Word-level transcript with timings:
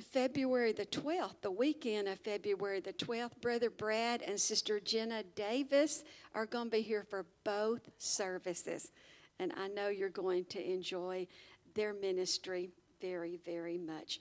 February 0.00 0.72
the 0.72 0.86
12th, 0.86 1.40
the 1.42 1.50
weekend 1.50 2.08
of 2.08 2.18
February 2.20 2.80
the 2.80 2.92
12th, 2.92 3.40
Brother 3.40 3.70
Brad 3.70 4.22
and 4.22 4.38
Sister 4.40 4.80
Jenna 4.80 5.22
Davis 5.34 6.04
are 6.34 6.46
going 6.46 6.66
to 6.66 6.70
be 6.70 6.82
here 6.82 7.04
for 7.08 7.26
both 7.44 7.88
services. 7.98 8.90
And 9.38 9.52
I 9.56 9.68
know 9.68 9.88
you're 9.88 10.08
going 10.08 10.44
to 10.46 10.64
enjoy 10.64 11.26
their 11.74 11.92
ministry 11.94 12.70
very, 13.00 13.38
very 13.44 13.78
much. 13.78 14.20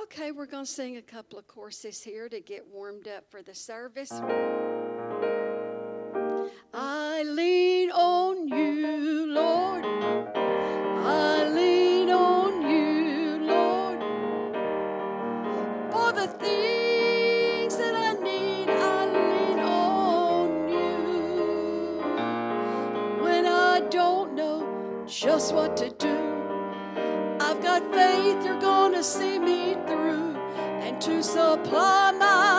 Okay, 0.00 0.30
we're 0.32 0.46
going 0.46 0.64
to 0.64 0.70
sing 0.70 0.96
a 0.96 1.02
couple 1.02 1.38
of 1.38 1.46
courses 1.46 2.02
here 2.02 2.28
to 2.28 2.40
get 2.40 2.66
warmed 2.66 3.08
up 3.08 3.30
for 3.30 3.42
the 3.42 3.54
service. 3.54 4.12
I 6.72 7.22
lean 7.24 7.69
faith 28.30 28.44
you're 28.44 28.60
to 28.92 29.02
see 29.02 29.38
me 29.38 29.74
through. 29.86 30.36
And 30.82 31.00
to 31.00 31.22
supply 31.22 32.12
my 32.12 32.49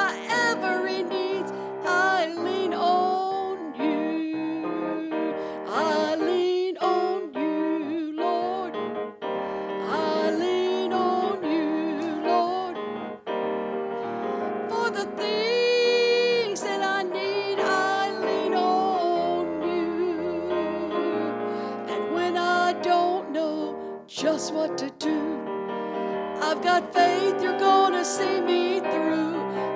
faith 27.02 27.42
you're 27.44 27.60
gonna 27.70 28.06
see 28.06 28.38
me 28.42 28.80
through. 28.80 29.36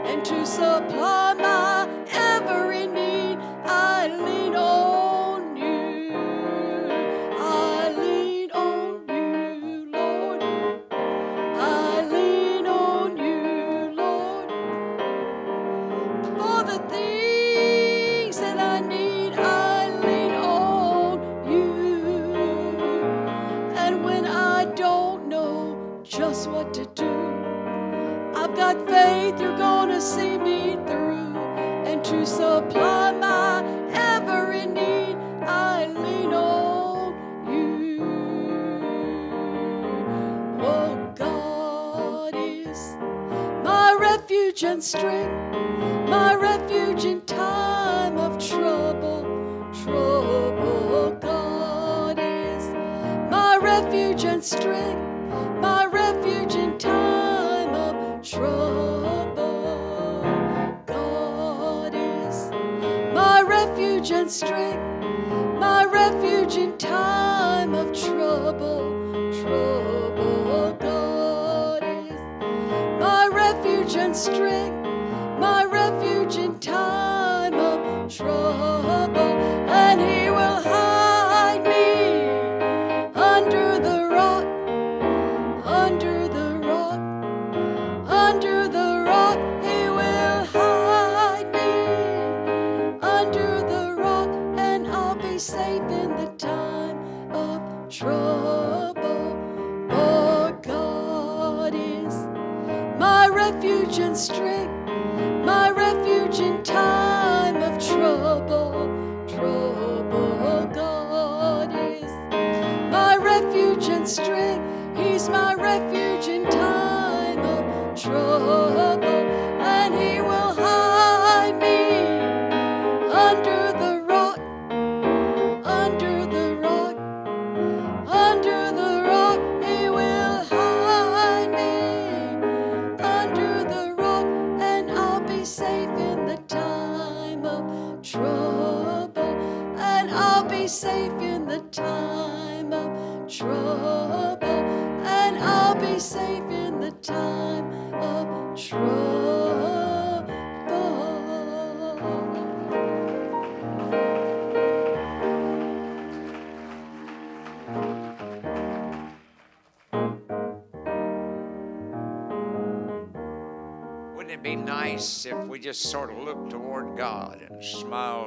And 0.10 0.24
to 0.30 0.46
supply 0.46 1.25
refuge 44.56 44.72
and 44.72 44.84
strength, 44.84 46.10
my 46.10 46.34
refuge 46.34 47.04
in 47.04 47.20
time 47.26 48.18
of 48.18 48.38
trouble. 48.38 49.24
Trouble, 49.84 51.18
God 51.20 52.18
is 52.18 52.70
my 53.30 53.60
refuge 53.62 54.24
and 54.24 54.42
strength, 54.42 55.02
my 55.60 55.86
refuge 55.86 56.56
in 56.56 56.78
time 56.78 57.76
of 57.76 58.22
trouble. 58.22 59.34
God 60.86 61.94
is 61.94 62.50
my 63.14 63.42
refuge 63.42 64.12
and 64.12 64.32
strength, 64.32 64.75
refuge 74.16 74.85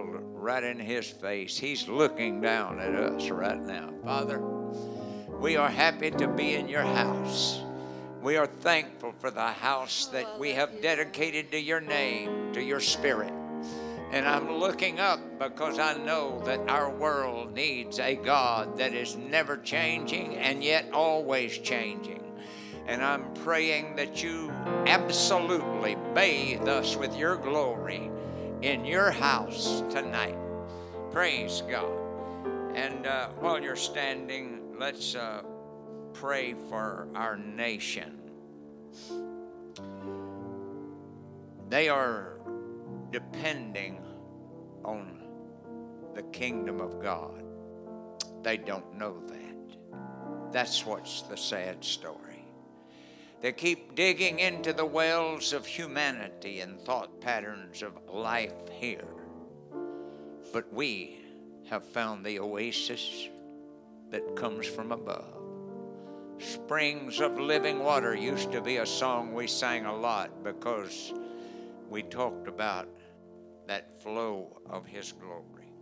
right 0.04 0.62
in 0.62 0.78
His 0.78 1.06
face? 1.08 1.58
He's 1.58 1.88
looking 1.88 2.40
down 2.40 2.80
at 2.80 2.94
us 2.94 3.30
right 3.30 3.60
now. 3.60 3.92
Father, 4.04 4.40
we 5.40 5.56
are 5.56 5.68
happy 5.70 6.10
to 6.10 6.28
be 6.28 6.54
in 6.54 6.68
your 6.68 6.82
house. 6.82 7.60
We 8.22 8.36
are 8.36 8.46
thankful 8.46 9.14
for 9.18 9.30
the 9.30 9.52
house 9.52 10.06
that 10.06 10.38
we 10.38 10.50
have 10.52 10.82
dedicated 10.82 11.52
to 11.52 11.60
your 11.60 11.80
name, 11.80 12.52
to 12.52 12.62
your 12.62 12.80
spirit. 12.80 13.32
And 14.10 14.26
I'm 14.26 14.50
looking 14.50 15.00
up 15.00 15.20
because 15.38 15.78
I 15.78 15.96
know 15.98 16.42
that 16.46 16.68
our 16.68 16.90
world 16.90 17.54
needs 17.54 17.98
a 17.98 18.16
God 18.16 18.78
that 18.78 18.94
is 18.94 19.16
never 19.16 19.58
changing 19.58 20.36
and 20.36 20.64
yet 20.64 20.90
always 20.92 21.58
changing. 21.58 22.24
And 22.86 23.02
I'm 23.02 23.32
praying 23.34 23.96
that 23.96 24.22
you 24.22 24.50
absolutely 24.86 25.96
bathe 26.14 26.66
us 26.66 26.96
with 26.96 27.14
your 27.16 27.36
glory 27.36 28.10
in 28.62 28.84
your 28.84 29.10
house 29.10 29.82
tonight. 29.90 30.36
Praise 31.12 31.62
God. 31.70 31.92
And 32.74 33.06
uh, 33.06 33.28
while 33.40 33.62
you're 33.62 33.76
standing, 33.76 34.60
let's 34.78 35.14
uh, 35.14 35.42
pray 36.12 36.54
for 36.68 37.08
our 37.14 37.36
nation. 37.36 38.18
They 41.68 41.88
are 41.88 42.38
depending 43.10 44.00
on 44.84 45.22
the 46.14 46.22
kingdom 46.24 46.80
of 46.80 47.00
God. 47.02 47.42
They 48.42 48.56
don't 48.56 48.96
know 48.96 49.20
that. 49.26 50.52
That's 50.52 50.84
what's 50.84 51.22
the 51.22 51.36
sad 51.36 51.84
story. 51.84 52.27
They 53.40 53.52
keep 53.52 53.94
digging 53.94 54.40
into 54.40 54.72
the 54.72 54.84
wells 54.84 55.52
of 55.52 55.64
humanity 55.64 56.60
and 56.60 56.80
thought 56.80 57.20
patterns 57.20 57.82
of 57.82 57.92
life 58.12 58.68
here. 58.72 59.06
But 60.52 60.72
we 60.72 61.20
have 61.70 61.84
found 61.84 62.24
the 62.24 62.40
oasis 62.40 63.28
that 64.10 64.34
comes 64.34 64.66
from 64.66 64.90
above. 64.90 65.34
Springs 66.38 67.20
of 67.20 67.38
living 67.38 67.78
water 67.80 68.14
used 68.14 68.50
to 68.52 68.60
be 68.60 68.78
a 68.78 68.86
song 68.86 69.34
we 69.34 69.46
sang 69.46 69.86
a 69.86 69.96
lot 69.96 70.42
because 70.42 71.12
we 71.88 72.02
talked 72.02 72.48
about 72.48 72.88
that 73.68 74.02
flow 74.02 74.60
of 74.68 74.84
His 74.84 75.12
glory. 75.12 75.72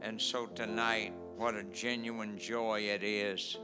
And 0.00 0.20
so 0.20 0.46
tonight, 0.46 1.12
what 1.36 1.54
a 1.54 1.64
genuine 1.64 2.38
joy 2.38 2.82
it 2.82 3.02
is 3.02 3.58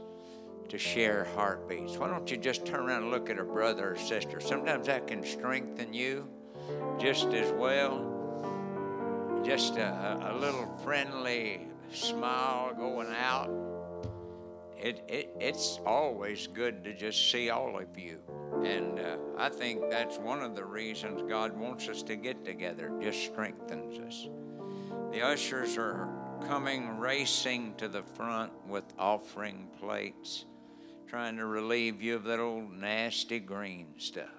to 0.69 0.77
share 0.77 1.27
heartbeats. 1.35 1.97
Why 1.97 2.09
don't 2.09 2.29
you 2.29 2.37
just 2.37 2.65
turn 2.65 2.81
around 2.81 3.03
and 3.03 3.11
look 3.11 3.29
at 3.29 3.39
a 3.39 3.43
brother 3.43 3.93
or 3.93 3.97
sister? 3.97 4.39
Sometimes 4.39 4.87
that 4.87 5.07
can 5.07 5.23
strengthen 5.23 5.93
you 5.93 6.27
just 6.99 7.27
as 7.27 7.51
well. 7.53 8.11
Just 9.45 9.77
a, 9.77 10.31
a 10.31 10.33
little 10.37 10.67
friendly 10.83 11.67
smile 11.91 12.73
going 12.73 13.13
out. 13.13 13.49
It, 14.77 15.03
it, 15.07 15.35
it's 15.39 15.79
always 15.85 16.47
good 16.47 16.83
to 16.83 16.93
just 16.93 17.31
see 17.31 17.49
all 17.49 17.79
of 17.79 17.97
you. 17.97 18.19
And 18.63 18.99
uh, 18.99 19.17
I 19.37 19.49
think 19.49 19.89
that's 19.89 20.17
one 20.17 20.41
of 20.41 20.55
the 20.55 20.65
reasons 20.65 21.21
God 21.27 21.57
wants 21.57 21.87
us 21.87 22.03
to 22.03 22.15
get 22.15 22.43
together, 22.43 22.91
just 23.01 23.23
strengthens 23.23 23.99
us. 23.99 24.27
The 25.11 25.21
ushers 25.21 25.77
are 25.77 26.09
coming 26.47 26.97
racing 26.97 27.75
to 27.77 27.87
the 27.87 28.03
front 28.03 28.51
with 28.67 28.83
offering 28.99 29.67
plates 29.79 30.45
trying 31.07 31.37
to 31.37 31.45
relieve 31.45 32.01
you 32.01 32.15
of 32.15 32.23
that 32.25 32.39
old 32.39 32.71
nasty 32.73 33.39
green 33.39 33.87
stuff. 33.97 34.29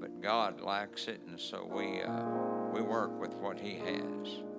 But 0.00 0.20
God 0.20 0.60
likes 0.60 1.08
it, 1.08 1.20
and 1.28 1.40
so 1.40 1.68
we, 1.70 2.02
uh, 2.02 2.22
we 2.72 2.82
work 2.82 3.18
with 3.20 3.34
what 3.34 3.58
He 3.58 3.76
has. 3.76 4.51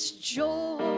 This 0.00 0.12
joy 0.12 0.89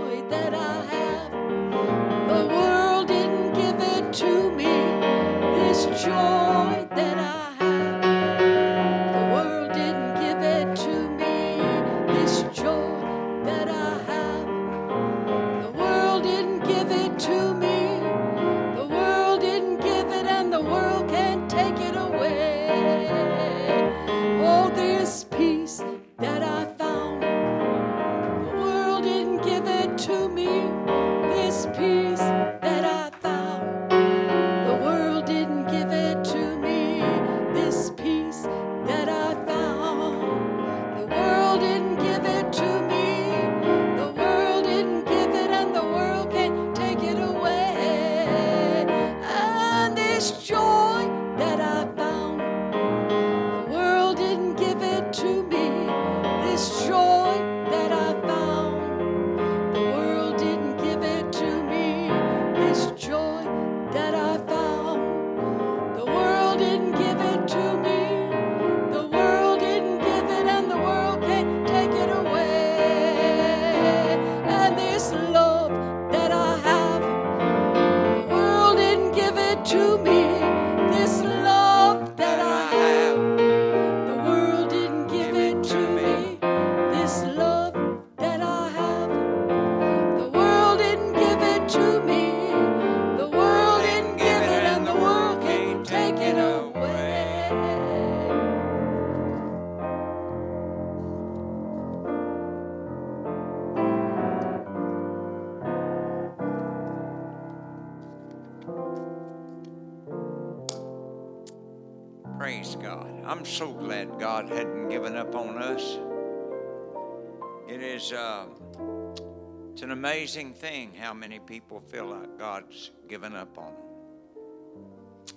amazing 120.02 120.52
thing 120.52 120.92
how 120.98 121.14
many 121.14 121.38
people 121.38 121.78
feel 121.78 122.06
like 122.06 122.36
God's 122.36 122.90
given 123.08 123.36
up 123.36 123.56
on 123.56 123.72
them. 123.72 125.34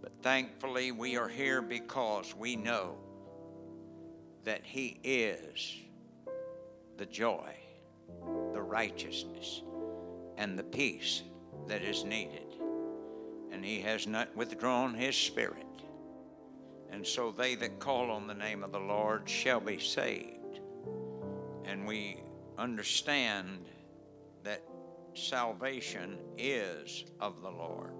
But 0.00 0.12
thankfully, 0.22 0.92
we 0.92 1.16
are 1.16 1.26
here 1.26 1.60
because 1.60 2.32
we 2.32 2.54
know 2.54 2.94
that 4.44 4.60
He 4.62 5.00
is 5.02 5.78
the 6.96 7.06
joy, 7.06 7.56
the 8.52 8.62
righteousness, 8.62 9.62
and 10.38 10.56
the 10.56 10.62
peace 10.62 11.22
that 11.66 11.82
is 11.82 12.04
needed. 12.04 12.54
And 13.50 13.64
He 13.64 13.80
has 13.80 14.06
not 14.06 14.36
withdrawn 14.36 14.94
His 14.94 15.16
Spirit. 15.16 15.66
And 16.92 17.04
so 17.04 17.32
they 17.32 17.56
that 17.56 17.80
call 17.80 18.12
on 18.12 18.28
the 18.28 18.34
name 18.34 18.62
of 18.62 18.70
the 18.70 18.78
Lord 18.78 19.28
shall 19.28 19.58
be 19.58 19.80
saved. 19.80 20.60
And 21.64 21.84
we 21.84 22.18
understand 22.56 23.66
that 24.44 24.62
salvation 25.14 26.18
is 26.38 27.04
of 27.20 27.42
the 27.42 27.50
Lord. 27.50 27.94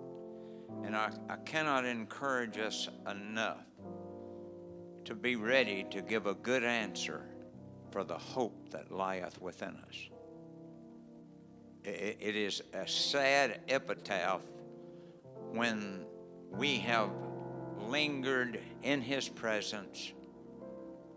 And 0.84 0.96
I, 0.96 1.10
I 1.28 1.36
cannot 1.36 1.84
encourage 1.84 2.58
us 2.58 2.88
enough 3.10 3.64
to 5.04 5.14
be 5.14 5.36
ready 5.36 5.84
to 5.90 6.00
give 6.02 6.26
a 6.26 6.34
good 6.34 6.64
answer 6.64 7.26
for 7.90 8.04
the 8.04 8.18
hope 8.18 8.70
that 8.70 8.90
lieth 8.90 9.40
within 9.40 9.76
us. 9.88 9.96
it, 11.84 12.16
it 12.20 12.36
is 12.36 12.62
a 12.72 12.88
sad 12.88 13.60
epitaph 13.68 14.42
when 15.52 16.04
we 16.50 16.78
have 16.78 17.10
lingered 17.88 18.60
in 18.82 19.00
His 19.00 19.28
presence, 19.28 20.12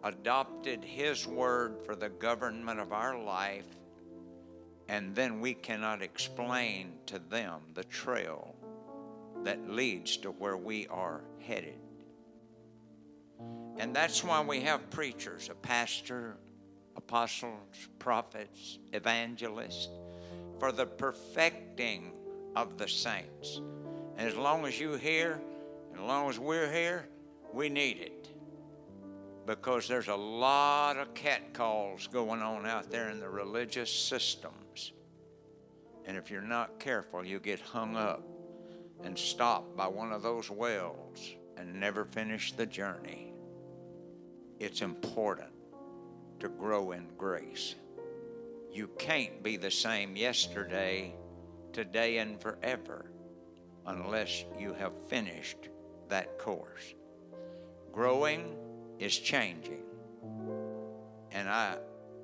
adopted 0.03 0.83
His 0.83 1.25
word 1.25 1.77
for 1.85 1.95
the 1.95 2.09
government 2.09 2.79
of 2.79 2.91
our 2.91 3.17
life, 3.17 3.65
and 4.87 5.15
then 5.15 5.39
we 5.41 5.53
cannot 5.53 6.01
explain 6.01 6.93
to 7.07 7.19
them 7.19 7.61
the 7.73 7.83
trail 7.83 8.55
that 9.43 9.69
leads 9.69 10.17
to 10.17 10.31
where 10.31 10.57
we 10.57 10.87
are 10.87 11.21
headed. 11.39 11.79
And 13.77 13.95
that's 13.95 14.23
why 14.23 14.41
we 14.41 14.61
have 14.61 14.89
preachers, 14.89 15.49
a 15.49 15.55
pastor, 15.55 16.37
apostles, 16.95 17.89
prophets, 17.99 18.79
evangelists, 18.93 19.89
for 20.59 20.71
the 20.71 20.85
perfecting 20.85 22.11
of 22.55 22.77
the 22.77 22.87
saints. 22.87 23.61
And 24.17 24.27
as 24.27 24.35
long 24.35 24.65
as 24.65 24.79
you 24.79 24.93
hear, 24.93 25.39
and 25.91 26.01
as 26.01 26.07
long 26.07 26.29
as 26.29 26.39
we're 26.39 26.71
here, 26.71 27.07
we 27.53 27.69
need 27.69 27.99
it 27.99 28.36
because 29.47 29.87
there's 29.87 30.09
a 30.09 30.15
lot 30.15 30.97
of 30.97 31.13
catcalls 31.13 32.07
going 32.07 32.41
on 32.41 32.65
out 32.65 32.91
there 32.91 33.09
in 33.09 33.21
the 33.21 33.29
religious 33.29 33.89
systems. 33.89 34.91
And 36.05 36.17
if 36.17 36.29
you're 36.29 36.41
not 36.41 36.81
careful, 36.81 37.25
you'll 37.25 37.39
get 37.39 37.61
hung 37.61 37.95
up 37.95 38.27
and 39.05 39.17
stopped 39.17 39.77
by 39.77 39.87
one 39.87 40.11
of 40.11 40.21
those 40.21 40.51
wells 40.51 41.35
and 41.55 41.79
never 41.79 42.03
finish 42.03 42.51
the 42.51 42.65
journey. 42.65 43.31
It's 44.59 44.81
important 44.81 45.53
to 46.41 46.49
grow 46.49 46.91
in 46.91 47.07
grace. 47.17 47.75
You 48.69 48.89
can't 48.99 49.41
be 49.41 49.55
the 49.55 49.71
same 49.71 50.17
yesterday, 50.17 51.15
today, 51.71 52.17
and 52.17 52.39
forever 52.41 53.11
unless 53.85 54.43
you 54.59 54.73
have 54.73 54.91
finished 55.07 55.69
that 56.09 56.37
course. 56.37 56.95
Growing 57.93 58.66
is 58.99 59.17
changing. 59.17 59.83
And 61.31 61.49
I, 61.49 61.77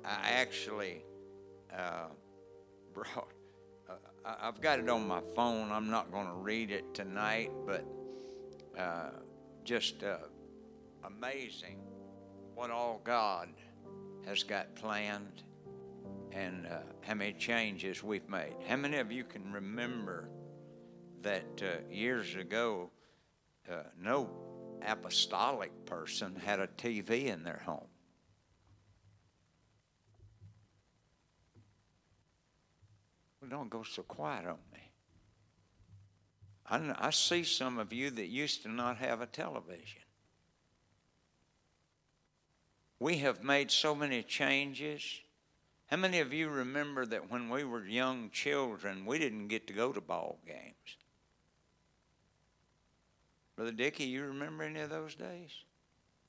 I 0.04 0.30
actually 0.30 1.04
uh, 1.72 2.06
brought, 2.94 3.28
uh, 3.88 3.94
I've 4.24 4.60
got 4.60 4.78
it 4.78 4.88
on 4.88 5.06
my 5.06 5.20
phone. 5.34 5.70
I'm 5.70 5.90
not 5.90 6.10
going 6.10 6.26
to 6.26 6.34
read 6.34 6.70
it 6.70 6.94
tonight, 6.94 7.50
but 7.66 7.84
uh, 8.78 9.10
just 9.64 10.02
uh, 10.02 10.18
amazing 11.04 11.78
what 12.54 12.70
all 12.70 13.00
God 13.04 13.48
has 14.26 14.42
got 14.42 14.74
planned 14.74 15.42
and 16.32 16.66
uh, 16.66 16.78
how 17.02 17.14
many 17.14 17.32
changes 17.32 18.02
we've 18.02 18.28
made. 18.28 18.54
How 18.66 18.76
many 18.76 18.96
of 18.96 19.12
you 19.12 19.24
can 19.24 19.52
remember 19.52 20.28
that 21.22 21.62
uh, 21.62 21.92
years 21.92 22.34
ago, 22.34 22.90
no 23.98 24.28
apostolic 24.86 25.86
person 25.86 26.36
had 26.36 26.60
a 26.60 26.66
TV 26.66 27.26
in 27.26 27.44
their 27.44 27.62
home? 27.64 27.86
Well, 33.40 33.50
don't 33.50 33.70
go 33.70 33.82
so 33.82 34.02
quiet 34.02 34.46
on 34.46 34.58
me. 34.72 34.90
I, 36.66 37.08
I 37.08 37.10
see 37.10 37.44
some 37.44 37.78
of 37.78 37.92
you 37.92 38.10
that 38.10 38.26
used 38.26 38.62
to 38.62 38.68
not 38.68 38.96
have 38.98 39.20
a 39.20 39.26
television. 39.26 40.02
We 42.98 43.18
have 43.18 43.44
made 43.44 43.70
so 43.70 43.94
many 43.94 44.22
changes. 44.22 45.20
How 45.86 45.98
many 45.98 46.20
of 46.20 46.32
you 46.32 46.48
remember 46.48 47.04
that 47.04 47.30
when 47.30 47.50
we 47.50 47.64
were 47.64 47.84
young 47.84 48.30
children, 48.30 49.04
we 49.04 49.18
didn't 49.18 49.48
get 49.48 49.66
to 49.66 49.74
go 49.74 49.92
to 49.92 50.00
ball 50.00 50.38
games? 50.46 50.96
Brother 53.56 53.72
Dickie, 53.72 54.04
you 54.04 54.24
remember 54.24 54.64
any 54.64 54.80
of 54.80 54.90
those 54.90 55.14
days? 55.14 55.50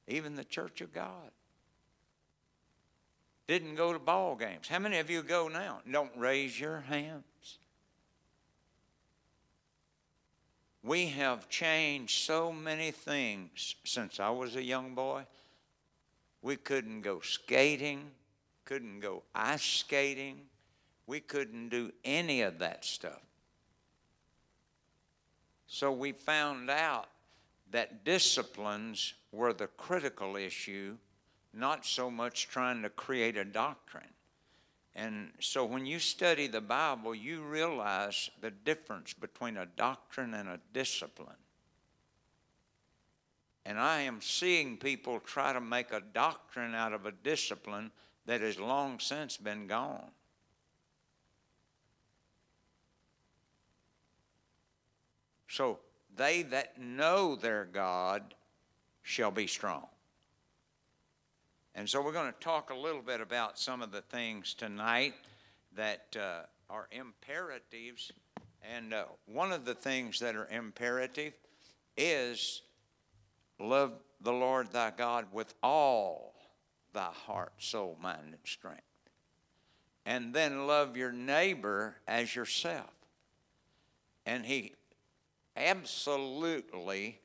Even 0.07 0.35
the 0.35 0.43
Church 0.43 0.81
of 0.81 0.93
God 0.93 1.31
didn't 3.47 3.75
go 3.75 3.93
to 3.93 3.99
ball 3.99 4.35
games. 4.35 4.67
How 4.67 4.79
many 4.79 4.97
of 4.99 5.09
you 5.09 5.21
go 5.21 5.47
now? 5.47 5.79
Don't 5.89 6.11
raise 6.15 6.59
your 6.59 6.81
hands. 6.81 7.59
We 10.83 11.07
have 11.07 11.49
changed 11.49 12.23
so 12.25 12.51
many 12.51 12.91
things 12.91 13.75
since 13.83 14.19
I 14.19 14.29
was 14.29 14.55
a 14.55 14.63
young 14.63 14.93
boy. 14.93 15.25
We 16.43 16.57
couldn't 16.57 17.01
go 17.01 17.21
skating, 17.21 18.11
couldn't 18.65 18.99
go 18.99 19.23
ice 19.33 19.63
skating. 19.63 20.41
We 21.07 21.19
couldn't 21.19 21.69
do 21.69 21.91
any 22.03 22.41
of 22.41 22.59
that 22.59 22.83
stuff. 22.83 23.21
So 25.67 25.91
we 25.91 26.11
found 26.11 26.69
out 26.69 27.07
that 27.75 28.05
disciplines 28.05 29.15
were 29.33 29.51
the 29.51 29.67
critical 29.67 30.37
issue, 30.37 30.95
not 31.53 31.85
so 31.85 32.09
much 32.09 32.47
trying 32.47 32.81
to 32.81 32.89
create 32.89 33.35
a 33.35 33.43
doctrine. 33.43 34.13
And 34.95 35.31
so 35.41 35.65
when 35.65 35.85
you 35.85 35.99
study 35.99 36.47
the 36.47 36.61
Bible, 36.61 37.13
you 37.13 37.41
realize 37.41 38.29
the 38.39 38.49
difference 38.49 39.13
between 39.13 39.57
a 39.57 39.65
doctrine 39.65 40.33
and 40.35 40.47
a 40.47 40.61
discipline. 40.71 41.35
And 43.65 43.77
I 43.77 44.03
am 44.03 44.21
seeing 44.21 44.77
people 44.77 45.19
try 45.19 45.51
to 45.51 45.59
make 45.59 45.91
a 45.91 46.01
doctrine 46.13 46.75
out 46.75 46.93
of 46.93 47.05
a 47.05 47.11
discipline 47.11 47.91
that 48.25 48.39
has 48.39 48.57
long 48.57 49.01
since 49.01 49.35
been 49.35 49.67
gone. 49.67 50.11
So, 55.49 55.79
they 56.15 56.43
that 56.43 56.79
know 56.79 57.35
their 57.35 57.65
God 57.65 58.33
shall 59.03 59.31
be 59.31 59.47
strong. 59.47 59.85
And 61.73 61.89
so, 61.89 62.01
we're 62.01 62.13
going 62.13 62.31
to 62.31 62.39
talk 62.39 62.69
a 62.69 62.75
little 62.75 63.01
bit 63.01 63.19
about 63.19 63.59
some 63.59 63.81
of 63.81 63.91
the 63.91 64.01
things 64.01 64.53
tonight 64.53 65.13
that 65.75 66.15
uh, 66.17 66.43
are 66.69 66.87
imperatives. 66.91 68.11
And 68.73 68.93
uh, 68.93 69.05
one 69.25 69.51
of 69.51 69.65
the 69.65 69.75
things 69.75 70.19
that 70.19 70.35
are 70.35 70.47
imperative 70.47 71.33
is 71.97 72.61
Love 73.59 73.93
the 74.21 74.33
Lord 74.33 74.71
thy 74.71 74.91
God 74.91 75.27
with 75.31 75.53
all 75.63 76.33
thy 76.93 77.11
heart, 77.11 77.53
soul, 77.57 77.97
mind, 78.01 78.19
and 78.25 78.37
strength. 78.43 78.81
And 80.05 80.33
then 80.33 80.67
love 80.67 80.97
your 80.97 81.11
neighbor 81.11 81.95
as 82.07 82.35
yourself. 82.35 82.91
And 84.25 84.45
he 84.45 84.73
absolutely 85.55 87.19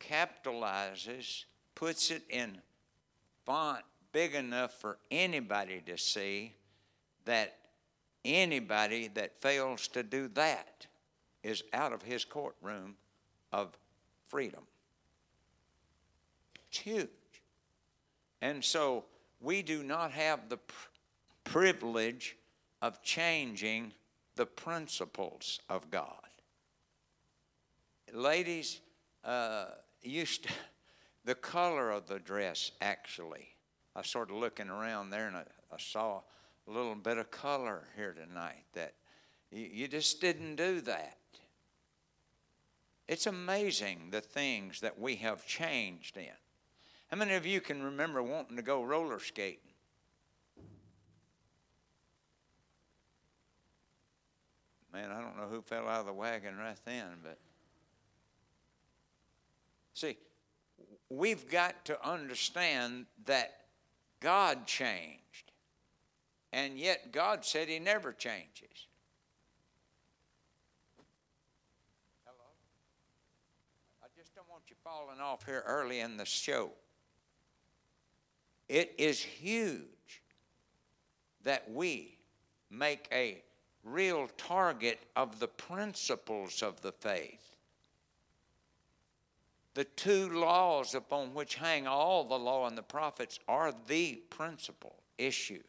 capitalizes, 0.00 1.44
puts 1.74 2.10
it 2.10 2.22
in 2.28 2.58
font 3.44 3.84
big 4.12 4.34
enough 4.34 4.72
for 4.80 4.98
anybody 5.10 5.82
to 5.86 5.96
see 5.96 6.54
that 7.24 7.56
anybody 8.24 9.08
that 9.14 9.40
fails 9.40 9.88
to 9.88 10.02
do 10.02 10.28
that 10.28 10.86
is 11.42 11.62
out 11.72 11.92
of 11.92 12.02
his 12.02 12.24
courtroom 12.24 12.94
of 13.52 13.76
freedom. 14.26 14.62
It's 16.68 16.78
huge. 16.78 17.08
And 18.40 18.62
so 18.64 19.04
we 19.40 19.62
do 19.62 19.82
not 19.82 20.12
have 20.12 20.48
the 20.48 20.56
pr- 20.58 20.88
privilege 21.44 22.36
of 22.80 23.02
changing 23.02 23.92
the 24.36 24.46
principles 24.46 25.60
of 25.68 25.90
God. 25.90 26.21
Ladies, 28.12 28.80
uh, 29.24 29.66
used 30.02 30.44
to, 30.44 30.50
the 31.24 31.34
color 31.34 31.90
of 31.90 32.06
the 32.06 32.18
dress 32.18 32.72
actually. 32.80 33.48
I 33.96 34.02
started 34.02 34.34
looking 34.34 34.68
around 34.68 35.10
there 35.10 35.26
and 35.26 35.36
I, 35.36 35.44
I 35.72 35.78
saw 35.78 36.20
a 36.68 36.70
little 36.70 36.94
bit 36.94 37.16
of 37.16 37.30
color 37.30 37.84
here 37.96 38.12
tonight 38.12 38.64
that 38.74 38.94
you, 39.50 39.68
you 39.72 39.88
just 39.88 40.20
didn't 40.20 40.56
do 40.56 40.80
that. 40.82 41.16
It's 43.08 43.26
amazing 43.26 44.08
the 44.10 44.20
things 44.20 44.80
that 44.80 44.98
we 44.98 45.16
have 45.16 45.46
changed 45.46 46.16
in. 46.16 46.28
How 47.08 47.16
many 47.16 47.34
of 47.34 47.46
you 47.46 47.60
can 47.60 47.82
remember 47.82 48.22
wanting 48.22 48.56
to 48.56 48.62
go 48.62 48.82
roller 48.82 49.20
skating? 49.20 49.58
Man, 54.92 55.10
I 55.10 55.20
don't 55.20 55.36
know 55.38 55.48
who 55.50 55.62
fell 55.62 55.88
out 55.88 56.00
of 56.00 56.06
the 56.06 56.12
wagon 56.12 56.56
right 56.58 56.78
then, 56.84 57.06
but 57.22 57.38
see, 59.94 60.16
we've 61.08 61.48
got 61.48 61.84
to 61.86 62.08
understand 62.08 63.06
that 63.26 63.54
God 64.20 64.66
changed. 64.66 65.18
And 66.52 66.78
yet 66.78 67.12
God 67.12 67.44
said 67.44 67.68
he 67.68 67.78
never 67.78 68.12
changes. 68.12 68.86
Hello? 72.24 72.50
I 74.02 74.06
just 74.16 74.34
don't 74.34 74.48
want 74.50 74.64
you 74.68 74.76
falling 74.84 75.20
off 75.20 75.46
here 75.46 75.62
early 75.66 76.00
in 76.00 76.16
the 76.18 76.26
show. 76.26 76.70
It 78.68 78.94
is 78.98 79.20
huge 79.20 80.22
that 81.44 81.70
we 81.70 82.18
make 82.70 83.08
a 83.12 83.42
real 83.84 84.28
target 84.36 85.00
of 85.16 85.40
the 85.40 85.48
principles 85.48 86.62
of 86.62 86.80
the 86.82 86.92
faith. 86.92 87.41
The 89.74 89.84
two 89.84 90.28
laws 90.28 90.94
upon 90.94 91.34
which 91.34 91.54
hang 91.54 91.86
all 91.86 92.24
the 92.24 92.38
law 92.38 92.66
and 92.66 92.76
the 92.76 92.82
prophets 92.82 93.38
are 93.48 93.72
the 93.86 94.16
principal 94.28 94.96
issue. 95.16 95.62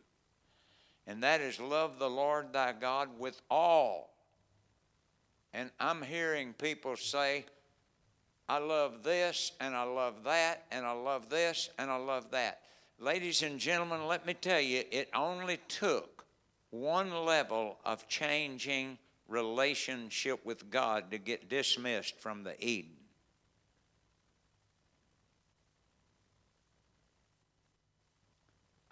And 1.08 1.24
that 1.24 1.42
is 1.42 1.60
love 1.60 2.00
the 2.00 2.10
Lord 2.10 2.54
thy 2.54 2.74
God 2.74 3.10
with 3.18 3.42
all. 3.50 4.14
And 5.54 5.70
I'm 5.80 6.02
hearing 6.02 6.54
people 6.54 6.96
say, 6.96 7.46
I 8.50 8.58
love 8.58 9.04
this 9.04 9.54
and 9.62 9.76
I 9.76 9.84
love 9.84 10.24
that 10.26 10.66
and 10.72 10.86
I 10.86 10.92
love 10.92 11.30
this 11.30 11.70
and 11.78 11.90
I 11.90 11.98
love 11.98 12.32
that. 12.32 12.60
Ladies 13.00 13.42
and 13.42 13.60
gentlemen, 13.60 14.08
let 14.08 14.26
me 14.26 14.34
tell 14.34 14.60
you, 14.60 14.84
it 14.92 15.10
only 15.14 15.58
took 15.68 16.26
one 16.72 17.14
level 17.26 17.78
of 17.86 18.08
changing 18.08 18.98
relationship 19.28 20.46
with 20.46 20.70
God 20.70 21.12
to 21.12 21.18
get 21.18 21.50
dismissed 21.50 22.18
from 22.20 22.44
the 22.44 22.56
Eden. 22.64 23.03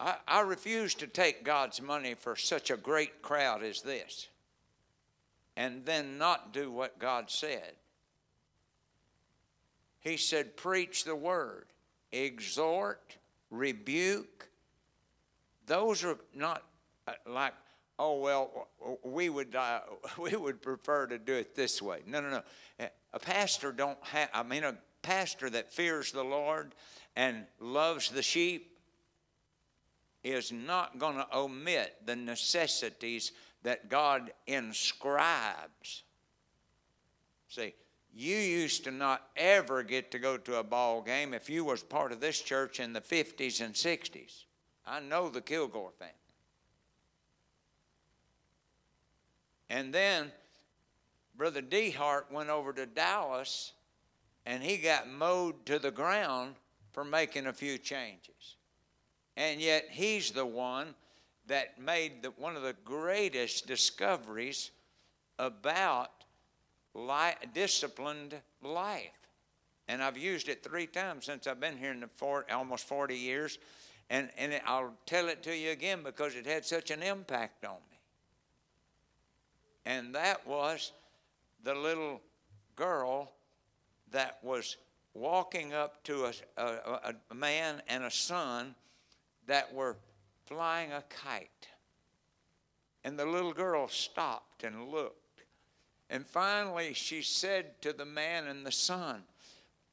I, 0.02 0.16
I 0.28 0.40
refuse 0.42 0.96
to 0.96 1.08
take 1.08 1.44
God's 1.44 1.80
money 1.80 2.16
for 2.16 2.36
such 2.36 2.72
a 2.72 2.78
great 2.78 3.22
crowd 3.22 3.64
as 3.64 3.82
this. 3.84 4.30
and 5.56 5.86
then 5.86 6.18
not 6.18 6.54
do 6.54 6.72
what 6.72 6.98
God 6.98 7.30
said. 7.30 7.74
He 10.00 10.18
said, 10.18 10.58
Preach 10.58 11.04
the 11.04 11.16
word, 11.16 11.66
exhort, 12.12 13.18
rebuke. 13.52 14.50
Those 15.68 16.04
are 16.04 16.18
not 16.34 16.64
uh, 17.08 17.14
like, 17.28 17.54
oh, 18.00 18.20
well, 18.20 18.70
we 19.04 19.30
would, 19.30 19.56
uh, 19.56 19.82
we 20.20 20.36
would 20.36 20.64
prefer 20.64 21.06
to 21.08 21.20
do 21.20 21.36
it 21.36 21.54
this 21.54 21.80
way. 21.80 22.00
No, 22.08 22.22
no, 22.22 22.30
no. 22.30 22.42
A 23.14 23.20
pastor 23.20 23.72
don't 23.72 24.00
have, 24.06 24.30
I 24.34 24.42
mean, 24.42 24.64
a 24.64 24.76
pastor 25.04 25.50
that 25.52 25.72
fears 25.72 26.12
the 26.12 26.24
Lord 26.24 26.74
and 27.16 27.46
loves 27.60 28.10
the 28.10 28.24
sheep 28.24 28.71
is 30.24 30.52
not 30.52 31.00
going 31.00 31.16
to 31.16 31.28
omit 31.34 31.96
the 32.06 32.16
necessities 32.16 33.32
that 33.64 33.90
God 33.90 34.32
inscribes. 34.48 36.04
See, 37.48 37.74
you 38.14 38.38
used 38.38 38.84
to 38.84 38.92
not 38.92 39.30
ever 39.36 39.84
get 39.84 40.12
to 40.12 40.20
go 40.20 40.38
to 40.38 40.60
a 40.60 40.64
ball 40.64 41.02
game 41.02 41.34
if 41.34 41.50
you 41.50 41.64
was 41.64 41.84
part 41.84 42.12
of 42.12 42.20
this 42.20 42.42
church 42.42 42.80
in 42.80 42.94
the 42.94 43.02
50s 43.02 43.62
and 43.62 43.74
60s. 43.74 44.46
I 44.86 45.00
know 45.00 45.30
the 45.30 45.42
Kilgore 45.42 45.92
family. 45.98 46.14
And 49.70 49.94
then 49.94 50.32
Brother 51.36 51.62
Dehart 51.62 52.32
went 52.32 52.50
over 52.50 52.74
to 52.74 52.86
Dallas 52.86 53.74
and 54.46 54.62
he 54.62 54.78
got 54.78 55.10
mowed 55.10 55.66
to 55.68 55.80
the 55.80 55.92
ground 55.92 56.56
for 56.92 57.04
making 57.06 57.48
a 57.48 57.54
few 57.54 57.78
changes. 57.78 58.58
And 59.38 59.62
yet 59.62 59.88
he's 59.90 60.32
the 60.32 60.46
one 60.46 60.94
that 61.48 61.80
made 61.80 62.24
the, 62.24 62.30
one 62.32 62.56
of 62.56 62.64
the 62.64 62.76
greatest 62.86 63.68
discoveries 63.68 64.72
about 65.40 66.12
disciplined 67.54 68.36
life. 68.62 69.10
And 69.88 70.02
I've 70.02 70.18
used 70.18 70.48
it 70.48 70.64
three 70.64 70.88
times 70.88 71.26
since 71.26 71.48
I've 71.48 71.60
been 71.60 71.78
here 71.78 71.92
in 71.92 72.02
the 72.02 72.10
four, 72.16 72.46
almost 72.52 72.88
40 72.88 73.16
years. 73.16 73.58
And, 74.10 74.30
and 74.38 74.60
I'll 74.66 74.94
tell 75.06 75.30
it 75.30 75.42
to 75.44 75.56
you 75.56 75.72
again 75.72 76.04
because 76.04 76.36
it 76.36 76.46
had 76.46 76.66
such 76.66 76.92
an 76.92 77.02
impact 77.02 77.66
on 77.66 77.78
me. 77.90 77.98
And 79.86 80.14
that 80.16 80.46
was 80.46 80.92
the 81.64 81.74
little 81.74 82.22
girl 82.76 83.32
that 84.12 84.40
was 84.44 84.78
walking 85.14 85.74
up 85.74 86.04
to 86.04 86.26
a, 86.26 86.62
a, 86.62 87.16
a 87.30 87.36
man 87.36 87.82
and 87.88 88.04
a 88.04 88.12
son 88.12 88.76
that 89.52 89.74
were 89.74 89.98
flying 90.46 90.94
a 90.94 91.04
kite. 91.10 91.68
And 93.04 93.20
the 93.20 93.26
little 93.26 93.52
girl 93.52 93.90
stopped 93.90 94.64
and 94.64 94.88
looked. 94.88 95.44
And 96.10 96.26
finally, 96.26 96.94
she 96.94 97.22
said 97.22 97.82
to 97.82 97.92
the 97.92 98.06
man 98.06 98.48
and 98.48 98.66
the 98.66 98.72
son, 98.72 99.24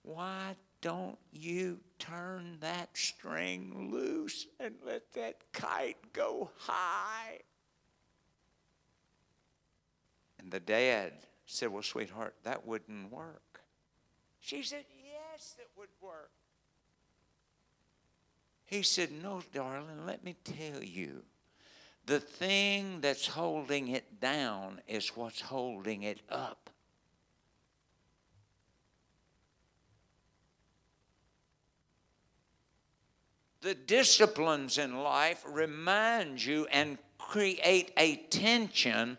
Why 0.02 0.54
don't 0.80 1.18
you 1.32 1.80
turn 1.98 2.58
that 2.60 2.96
string 2.96 3.90
loose 3.90 4.46
and 4.60 4.76
let 4.86 5.12
that 5.14 5.38
kite 5.52 6.12
go 6.12 6.50
high? 6.56 7.40
And 10.38 10.52
the 10.52 10.60
dad 10.60 11.14
said, 11.46 11.72
Well, 11.72 11.82
sweetheart, 11.82 12.36
that 12.44 12.64
wouldn't 12.64 13.10
work. 13.10 13.62
She 14.38 14.62
said, 14.62 14.84
Yes, 15.02 15.56
it 15.58 15.70
would 15.76 15.88
work. 16.00 16.30
He 18.68 18.82
said, 18.82 19.10
No, 19.10 19.42
darling, 19.54 20.04
let 20.06 20.22
me 20.22 20.37
tell 20.44 20.84
you. 20.84 21.22
The 22.04 22.20
thing 22.20 23.00
that's 23.00 23.26
holding 23.26 23.88
it 23.88 24.20
down 24.20 24.82
is 24.87 25.16
what's 25.16 25.40
holding 25.40 26.02
it 26.02 26.20
up. 26.28 26.68
The 33.62 33.74
disciplines 33.74 34.76
in 34.76 35.02
life 35.02 35.42
remind 35.48 36.44
you 36.44 36.66
and 36.70 36.98
create 37.16 37.92
a 37.96 38.16
tension 38.16 39.16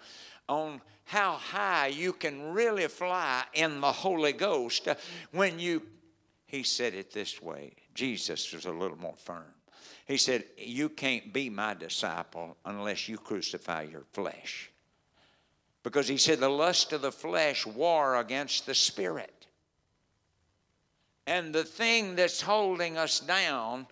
on 0.48 0.82
how 1.06 1.34
high 1.34 1.88
you 1.88 2.14
can 2.14 2.54
really 2.54 2.88
fly 2.88 3.46
in 3.54 3.82
the 3.82 3.92
Holy 3.92 4.32
Ghost 4.32 4.88
when 5.32 5.60
you, 5.60 5.82
he 6.46 6.62
said 6.62 6.94
it 6.94 7.12
this 7.12 7.42
way. 7.42 7.74
Jesus 8.00 8.54
was 8.54 8.64
a 8.64 8.72
little 8.72 8.98
more 8.98 9.18
firm. 9.18 9.44
He 10.06 10.16
said, 10.16 10.46
You 10.58 10.88
can't 10.88 11.34
be 11.34 11.50
my 11.50 11.74
disciple 11.74 12.56
unless 12.64 13.10
you 13.10 13.18
crucify 13.18 13.82
your 13.92 14.06
flesh. 14.14 14.72
Because 15.84 16.08
he 16.08 16.16
said, 16.16 16.40
The 16.40 16.48
lust 16.48 16.94
of 16.94 17.02
the 17.02 17.12
flesh 17.12 17.66
war 17.66 18.16
against 18.16 18.66
the 18.66 18.74
spirit. 18.74 19.48
And 21.28 21.54
the 21.54 21.66
thing 21.66 22.16
that's 22.16 22.40
holding 22.40 22.98
us 22.98 23.20
down 23.20 23.86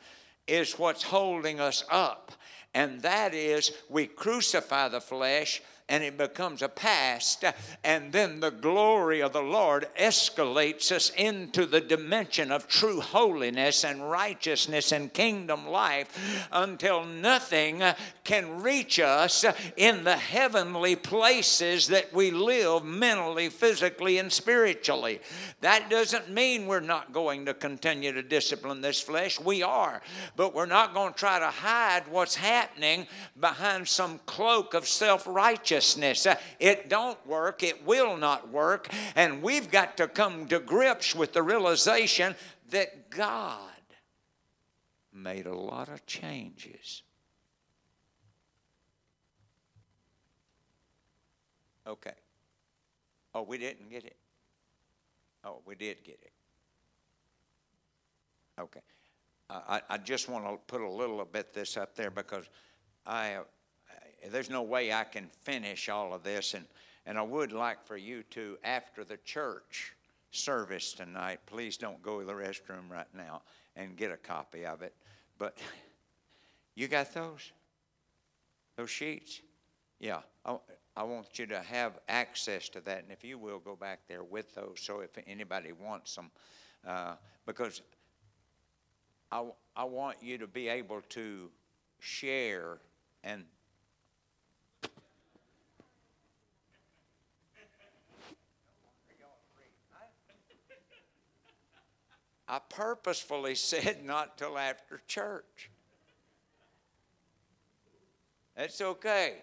is 0.47 0.79
what's 0.79 1.03
holding 1.03 1.59
us 1.59 1.83
up. 1.91 2.31
And 2.73 3.01
that 3.01 3.33
is, 3.33 3.73
we 3.89 4.07
crucify 4.07 4.87
the 4.87 5.01
flesh 5.01 5.61
and 5.89 6.03
it 6.03 6.17
becomes 6.17 6.61
a 6.61 6.69
past. 6.69 7.45
And 7.83 8.11
then 8.11 8.39
the 8.39 8.51
glory 8.51 9.21
of 9.21 9.31
the 9.31 9.41
Lord 9.41 9.87
escalates 9.97 10.91
us 10.91 11.11
into 11.15 11.65
the 11.65 11.79
dimension 11.79 12.51
of 12.51 12.67
true 12.67 12.99
holiness 12.99 13.85
and 13.85 14.09
righteousness 14.09 14.91
and 14.91 15.13
kingdom 15.13 15.67
life 15.67 16.47
until 16.51 17.05
nothing 17.05 17.81
can 18.25 18.61
reach 18.61 18.99
us 18.99 19.45
in 19.77 20.03
the 20.03 20.17
heavenly 20.17 20.95
places 20.95 21.87
that 21.87 22.13
we 22.13 22.31
live 22.31 22.83
mentally, 22.83 23.47
physically, 23.47 24.17
and 24.17 24.31
spiritually. 24.31 25.21
That 25.61 25.89
doesn't 25.89 26.29
mean 26.29 26.67
we're 26.67 26.79
not 26.81 27.13
going 27.13 27.45
to 27.45 27.53
continue 27.53 28.11
to 28.11 28.21
discipline 28.21 28.81
this 28.81 28.99
flesh. 28.99 29.39
We 29.39 29.63
are. 29.63 30.01
But 30.35 30.53
we're 30.53 30.65
not 30.65 30.93
going 30.93 31.13
to 31.13 31.19
try 31.19 31.39
to 31.39 31.47
hide 31.47 32.03
what's 32.09 32.35
happening 32.35 33.07
behind 33.39 33.87
some 33.87 34.19
cloak 34.25 34.73
of 34.73 34.85
self 34.87 35.25
righteousness 35.25 35.76
righteousness. 35.77 36.25
Uh, 36.25 36.35
it 36.59 36.89
don't 36.89 37.25
work, 37.27 37.63
it 37.63 37.85
will 37.85 38.17
not 38.17 38.49
work, 38.49 38.89
and 39.15 39.41
we've 39.41 39.69
got 39.69 39.97
to 39.97 40.07
come 40.07 40.47
to 40.47 40.59
grips 40.59 41.15
with 41.15 41.33
the 41.33 41.43
realization 41.43 42.35
that 42.69 43.09
God 43.09 43.59
made 45.13 45.45
a 45.45 45.55
lot 45.55 45.89
of 45.89 46.05
changes. 46.05 47.03
Okay. 51.85 52.13
Oh, 53.33 53.43
we 53.43 53.57
didn't 53.57 53.89
get 53.89 54.03
it. 54.03 54.17
Oh, 55.43 55.61
we 55.65 55.75
did 55.75 56.03
get 56.03 56.19
it. 56.21 56.31
Okay. 58.59 58.81
I, 59.49 59.81
I 59.89 59.97
just 59.97 60.27
want 60.27 60.45
to 60.45 60.57
put 60.67 60.81
a 60.81 60.89
little 60.89 61.23
bit 61.23 61.53
this 61.53 61.77
up 61.77 61.95
there 61.95 62.11
because 62.11 62.43
I 63.05 63.37
there's 64.31 64.49
no 64.49 64.61
way 64.61 64.91
I 64.91 65.03
can 65.03 65.29
finish 65.41 65.89
all 65.89 66.13
of 66.13 66.23
this. 66.23 66.53
And, 66.53 66.65
and 67.05 67.17
I 67.17 67.21
would 67.21 67.51
like 67.51 67.85
for 67.85 67.97
you 67.97 68.23
to, 68.31 68.57
after 68.63 69.03
the 69.03 69.17
church 69.17 69.95
service 70.31 70.93
tonight, 70.93 71.39
please 71.45 71.77
don't 71.77 72.01
go 72.01 72.19
to 72.19 72.25
the 72.25 72.33
restroom 72.33 72.89
right 72.89 73.07
now 73.13 73.41
and 73.75 73.95
get 73.95 74.11
a 74.11 74.17
copy 74.17 74.65
of 74.65 74.81
it. 74.81 74.93
But 75.37 75.57
you 76.75 76.87
got 76.87 77.13
those? 77.13 77.51
Those 78.75 78.89
sheets? 78.89 79.41
Yeah. 79.99 80.19
I, 80.45 80.57
I 80.95 81.03
want 81.03 81.39
you 81.39 81.45
to 81.47 81.59
have 81.61 81.99
access 82.09 82.69
to 82.69 82.81
that. 82.81 83.03
And 83.03 83.11
if 83.11 83.23
you 83.23 83.37
will, 83.37 83.59
go 83.59 83.75
back 83.75 83.99
there 84.07 84.23
with 84.23 84.53
those 84.55 84.79
so 84.81 85.01
if 85.01 85.11
anybody 85.27 85.71
wants 85.71 86.15
them. 86.15 86.31
Uh, 86.85 87.15
because 87.45 87.81
I, 89.31 89.43
I 89.75 89.83
want 89.83 90.17
you 90.21 90.37
to 90.37 90.47
be 90.47 90.67
able 90.67 91.01
to 91.09 91.49
share 91.99 92.79
and 93.23 93.43
I 102.47 102.59
purposefully 102.69 103.55
said 103.55 104.03
not 104.03 104.37
till 104.37 104.57
after 104.57 105.01
church. 105.07 105.69
That's 108.55 108.81
okay. 108.81 109.35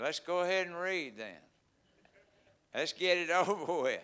Let's 0.00 0.20
go 0.20 0.40
ahead 0.40 0.68
and 0.68 0.76
read 0.76 1.18
then. 1.18 1.40
Let's 2.74 2.92
get 2.92 3.18
it 3.18 3.30
over 3.48 3.82
with. 3.82 4.00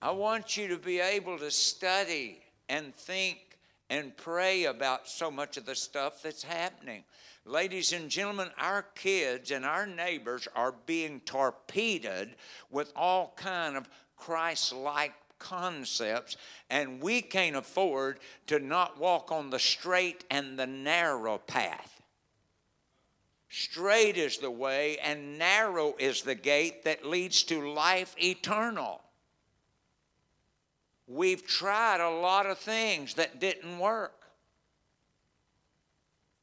I 0.00 0.10
want 0.10 0.56
you 0.56 0.68
to 0.68 0.76
be 0.76 1.00
able 1.00 1.38
to 1.38 1.50
study 1.50 2.40
and 2.68 2.94
think 2.94 3.58
and 3.90 4.16
pray 4.16 4.64
about 4.64 5.08
so 5.08 5.30
much 5.30 5.56
of 5.56 5.66
the 5.66 5.74
stuff 5.74 6.22
that's 6.22 6.42
happening. 6.42 7.04
Ladies 7.48 7.92
and 7.92 8.10
gentlemen, 8.10 8.48
our 8.58 8.82
kids 8.82 9.52
and 9.52 9.64
our 9.64 9.86
neighbors 9.86 10.48
are 10.56 10.74
being 10.84 11.20
torpedoed 11.20 12.34
with 12.72 12.92
all 12.96 13.34
kind 13.36 13.76
of 13.76 13.88
Christ-like 14.16 15.14
concepts 15.38 16.36
and 16.68 17.00
we 17.00 17.22
can't 17.22 17.54
afford 17.54 18.18
to 18.48 18.58
not 18.58 18.98
walk 18.98 19.30
on 19.30 19.50
the 19.50 19.60
straight 19.60 20.24
and 20.28 20.58
the 20.58 20.66
narrow 20.66 21.38
path. 21.38 22.02
Straight 23.48 24.16
is 24.16 24.38
the 24.38 24.50
way, 24.50 24.98
and 24.98 25.38
narrow 25.38 25.94
is 26.00 26.22
the 26.22 26.34
gate 26.34 26.82
that 26.82 27.06
leads 27.06 27.44
to 27.44 27.72
life 27.72 28.16
eternal. 28.20 29.00
We've 31.06 31.46
tried 31.46 32.00
a 32.00 32.10
lot 32.10 32.46
of 32.46 32.58
things 32.58 33.14
that 33.14 33.38
didn't 33.38 33.78
work. 33.78 34.25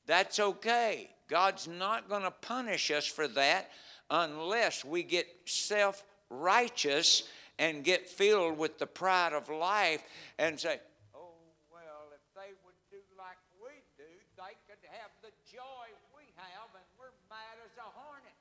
That's 0.05 0.39
okay. 0.39 1.09
God's 1.29 1.67
not 1.67 2.09
going 2.09 2.23
to 2.23 2.31
punish 2.31 2.91
us 2.91 3.05
for 3.05 3.27
that 3.29 3.71
unless 4.09 4.83
we 4.83 5.03
get 5.03 5.27
self 5.45 6.03
righteous 6.29 7.23
and 7.57 7.83
get 7.83 8.09
filled 8.09 8.57
with 8.57 8.79
the 8.79 8.87
pride 8.87 9.33
of 9.33 9.49
life 9.49 10.03
and 10.37 10.59
say, 10.59 10.79
oh, 11.15 11.31
well, 11.71 12.09
if 12.13 12.21
they 12.35 12.51
would 12.65 12.75
do 12.91 12.97
like 13.17 13.37
we 13.61 13.71
do, 13.97 14.03
they 14.35 14.55
could 14.67 14.83
have 14.89 15.11
the 15.21 15.29
joy 15.49 15.87
we 16.15 16.23
have, 16.35 16.69
and 16.75 16.83
we're 16.99 17.05
mad 17.29 17.57
as 17.63 17.77
a 17.77 17.81
hornet. 17.81 18.33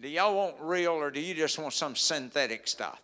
Do 0.00 0.08
y'all 0.08 0.34
want 0.34 0.56
real 0.60 0.92
or 0.92 1.10
do 1.10 1.20
you 1.20 1.34
just 1.34 1.58
want 1.58 1.74
some 1.74 1.94
synthetic 1.94 2.66
stuff? 2.66 3.02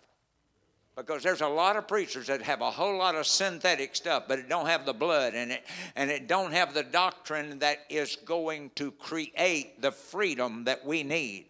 Because 0.96 1.22
there's 1.22 1.42
a 1.42 1.48
lot 1.48 1.76
of 1.76 1.86
preachers 1.86 2.26
that 2.28 2.40
have 2.40 2.62
a 2.62 2.70
whole 2.70 2.96
lot 2.96 3.14
of 3.14 3.26
synthetic 3.26 3.94
stuff 3.94 4.24
but 4.26 4.38
it 4.38 4.48
don't 4.48 4.66
have 4.66 4.86
the 4.86 4.94
blood 4.94 5.34
in 5.34 5.50
it 5.50 5.62
and 5.94 6.10
it 6.10 6.26
don't 6.26 6.52
have 6.52 6.72
the 6.74 6.82
doctrine 6.82 7.58
that 7.58 7.80
is 7.90 8.16
going 8.24 8.70
to 8.74 8.90
create 8.92 9.80
the 9.80 9.92
freedom 9.92 10.64
that 10.64 10.84
we 10.84 11.02
need. 11.02 11.46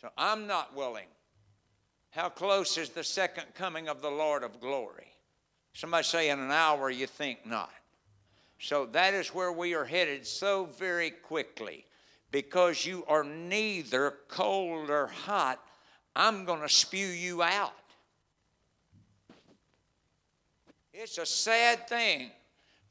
So 0.00 0.08
i'm 0.16 0.46
not 0.46 0.74
willing. 0.74 1.06
How 2.10 2.28
close 2.28 2.76
is 2.78 2.90
the 2.90 3.04
second 3.04 3.46
coming 3.54 3.88
of 3.88 4.00
the 4.00 4.10
lord 4.10 4.44
of 4.44 4.60
glory? 4.60 5.08
Somebody 5.74 6.04
say 6.04 6.30
in 6.30 6.38
an 6.38 6.50
hour 6.50 6.90
you 6.90 7.06
think 7.06 7.46
not. 7.46 7.72
So 8.58 8.86
that 8.86 9.14
is 9.14 9.34
where 9.34 9.50
we 9.50 9.74
are 9.74 9.84
headed 9.84 10.24
so 10.26 10.66
very 10.66 11.10
quickly 11.10 11.84
because 12.30 12.86
you 12.86 13.04
are 13.08 13.24
neither 13.24 14.14
cold 14.28 14.88
or 14.88 15.08
hot 15.08 15.61
I'm 16.14 16.44
going 16.44 16.60
to 16.60 16.68
spew 16.68 17.06
you 17.06 17.42
out. 17.42 17.74
It's 20.92 21.18
a 21.18 21.26
sad 21.26 21.88
thing 21.88 22.30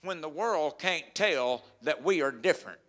when 0.04 0.22
the 0.22 0.30
world 0.30 0.80
can't 0.80 1.06
tell 1.14 1.64
that 1.84 2.04
we 2.04 2.22
are 2.22 2.32
different. 2.32 2.80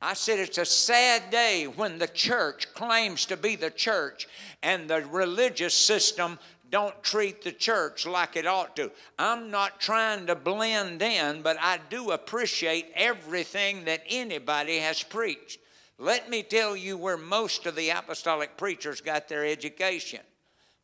I 0.00 0.14
said 0.14 0.40
it's 0.40 0.58
a 0.58 0.64
sad 0.64 1.30
day 1.30 1.66
when 1.66 1.98
the 1.98 2.08
church 2.08 2.74
claims 2.74 3.24
to 3.26 3.36
be 3.36 3.54
the 3.54 3.70
church 3.70 4.26
and 4.60 4.90
the 4.90 5.02
religious 5.02 5.74
system 5.74 6.40
don't 6.70 7.00
treat 7.04 7.42
the 7.42 7.52
church 7.52 8.04
like 8.06 8.34
it 8.34 8.46
ought 8.46 8.74
to. 8.76 8.90
I'm 9.16 9.52
not 9.52 9.78
trying 9.78 10.26
to 10.26 10.34
blend 10.34 11.02
in, 11.02 11.42
but 11.42 11.56
I 11.60 11.78
do 11.88 12.10
appreciate 12.10 12.86
everything 12.96 13.84
that 13.84 14.02
anybody 14.08 14.78
has 14.78 15.02
preached. 15.02 15.60
Let 15.98 16.28
me 16.28 16.42
tell 16.42 16.76
you 16.76 16.96
where 16.96 17.16
most 17.16 17.66
of 17.66 17.76
the 17.76 17.90
apostolic 17.90 18.56
preachers 18.56 19.00
got 19.00 19.28
their 19.28 19.44
education 19.44 20.20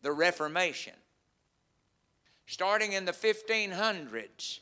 the 0.03 0.13
Reformation. 0.13 0.95
Starting 2.47 2.93
in 2.93 3.05
the 3.05 3.13
1500s, 3.13 4.61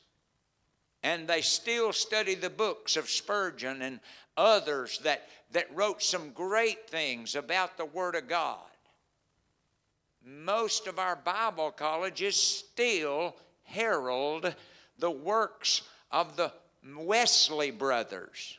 and 1.02 1.28
they 1.28 1.40
still 1.40 1.92
study 1.92 2.34
the 2.34 2.50
books 2.50 2.96
of 2.96 3.08
Spurgeon 3.08 3.82
and 3.82 4.00
others 4.36 4.98
that, 5.00 5.28
that 5.52 5.74
wrote 5.74 6.02
some 6.02 6.30
great 6.30 6.88
things 6.88 7.36
about 7.36 7.76
the 7.76 7.84
Word 7.84 8.16
of 8.16 8.28
God. 8.28 8.58
Most 10.24 10.88
of 10.88 10.98
our 10.98 11.14
Bible 11.14 11.70
colleges 11.70 12.34
still 12.34 13.36
herald 13.62 14.54
the 14.98 15.10
works 15.10 15.82
of 16.10 16.36
the 16.36 16.52
Wesley 16.96 17.70
brothers. 17.70 18.58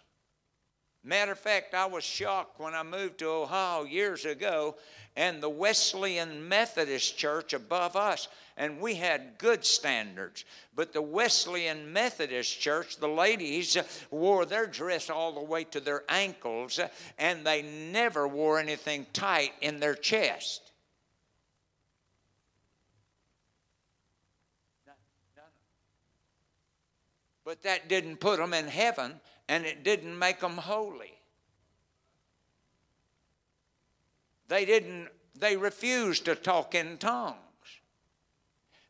Matter 1.08 1.32
of 1.32 1.40
fact, 1.40 1.74
I 1.74 1.86
was 1.86 2.04
shocked 2.04 2.60
when 2.60 2.76
I 2.76 2.84
moved 2.84 3.20
to 3.20 3.30
Ohio 3.30 3.86
years 3.86 4.26
ago, 4.26 4.76
and 5.16 5.42
the 5.42 5.48
Wesleyan 5.48 6.50
Methodist 6.50 7.18
Church 7.18 7.54
above 7.54 7.96
us, 7.96 8.28
and 8.58 8.82
we 8.82 8.96
had 8.96 9.38
good 9.38 9.64
standards. 9.64 10.44
But 10.76 10.92
the 10.92 11.02
Wesleyan 11.02 11.94
Methodist 11.94 12.60
Church, 12.60 12.98
the 12.98 13.08
ladies 13.08 13.78
wore 14.12 14.44
their 14.46 14.68
dress 14.68 15.10
all 15.10 15.32
the 15.32 15.40
way 15.40 15.64
to 15.64 15.80
their 15.80 16.04
ankles, 16.10 16.78
and 17.18 17.46
they 17.46 17.62
never 17.62 18.28
wore 18.28 18.60
anything 18.60 19.06
tight 19.14 19.54
in 19.62 19.80
their 19.80 19.96
chest. 19.96 20.74
But 27.46 27.64
that 27.64 27.88
didn't 27.88 28.18
put 28.18 28.40
them 28.40 28.54
in 28.54 28.68
heaven 28.68 29.22
and 29.50 29.66
it 29.66 29.84
didn't 29.84 30.18
make 30.18 30.40
them 30.40 30.58
holy. 30.58 31.14
They 34.48 34.66
didn't, 34.66 35.10
they 35.38 35.58
refused 35.58 36.26
to 36.26 36.36
talk 36.36 36.76
in 36.76 36.98
tongues. 36.98 37.38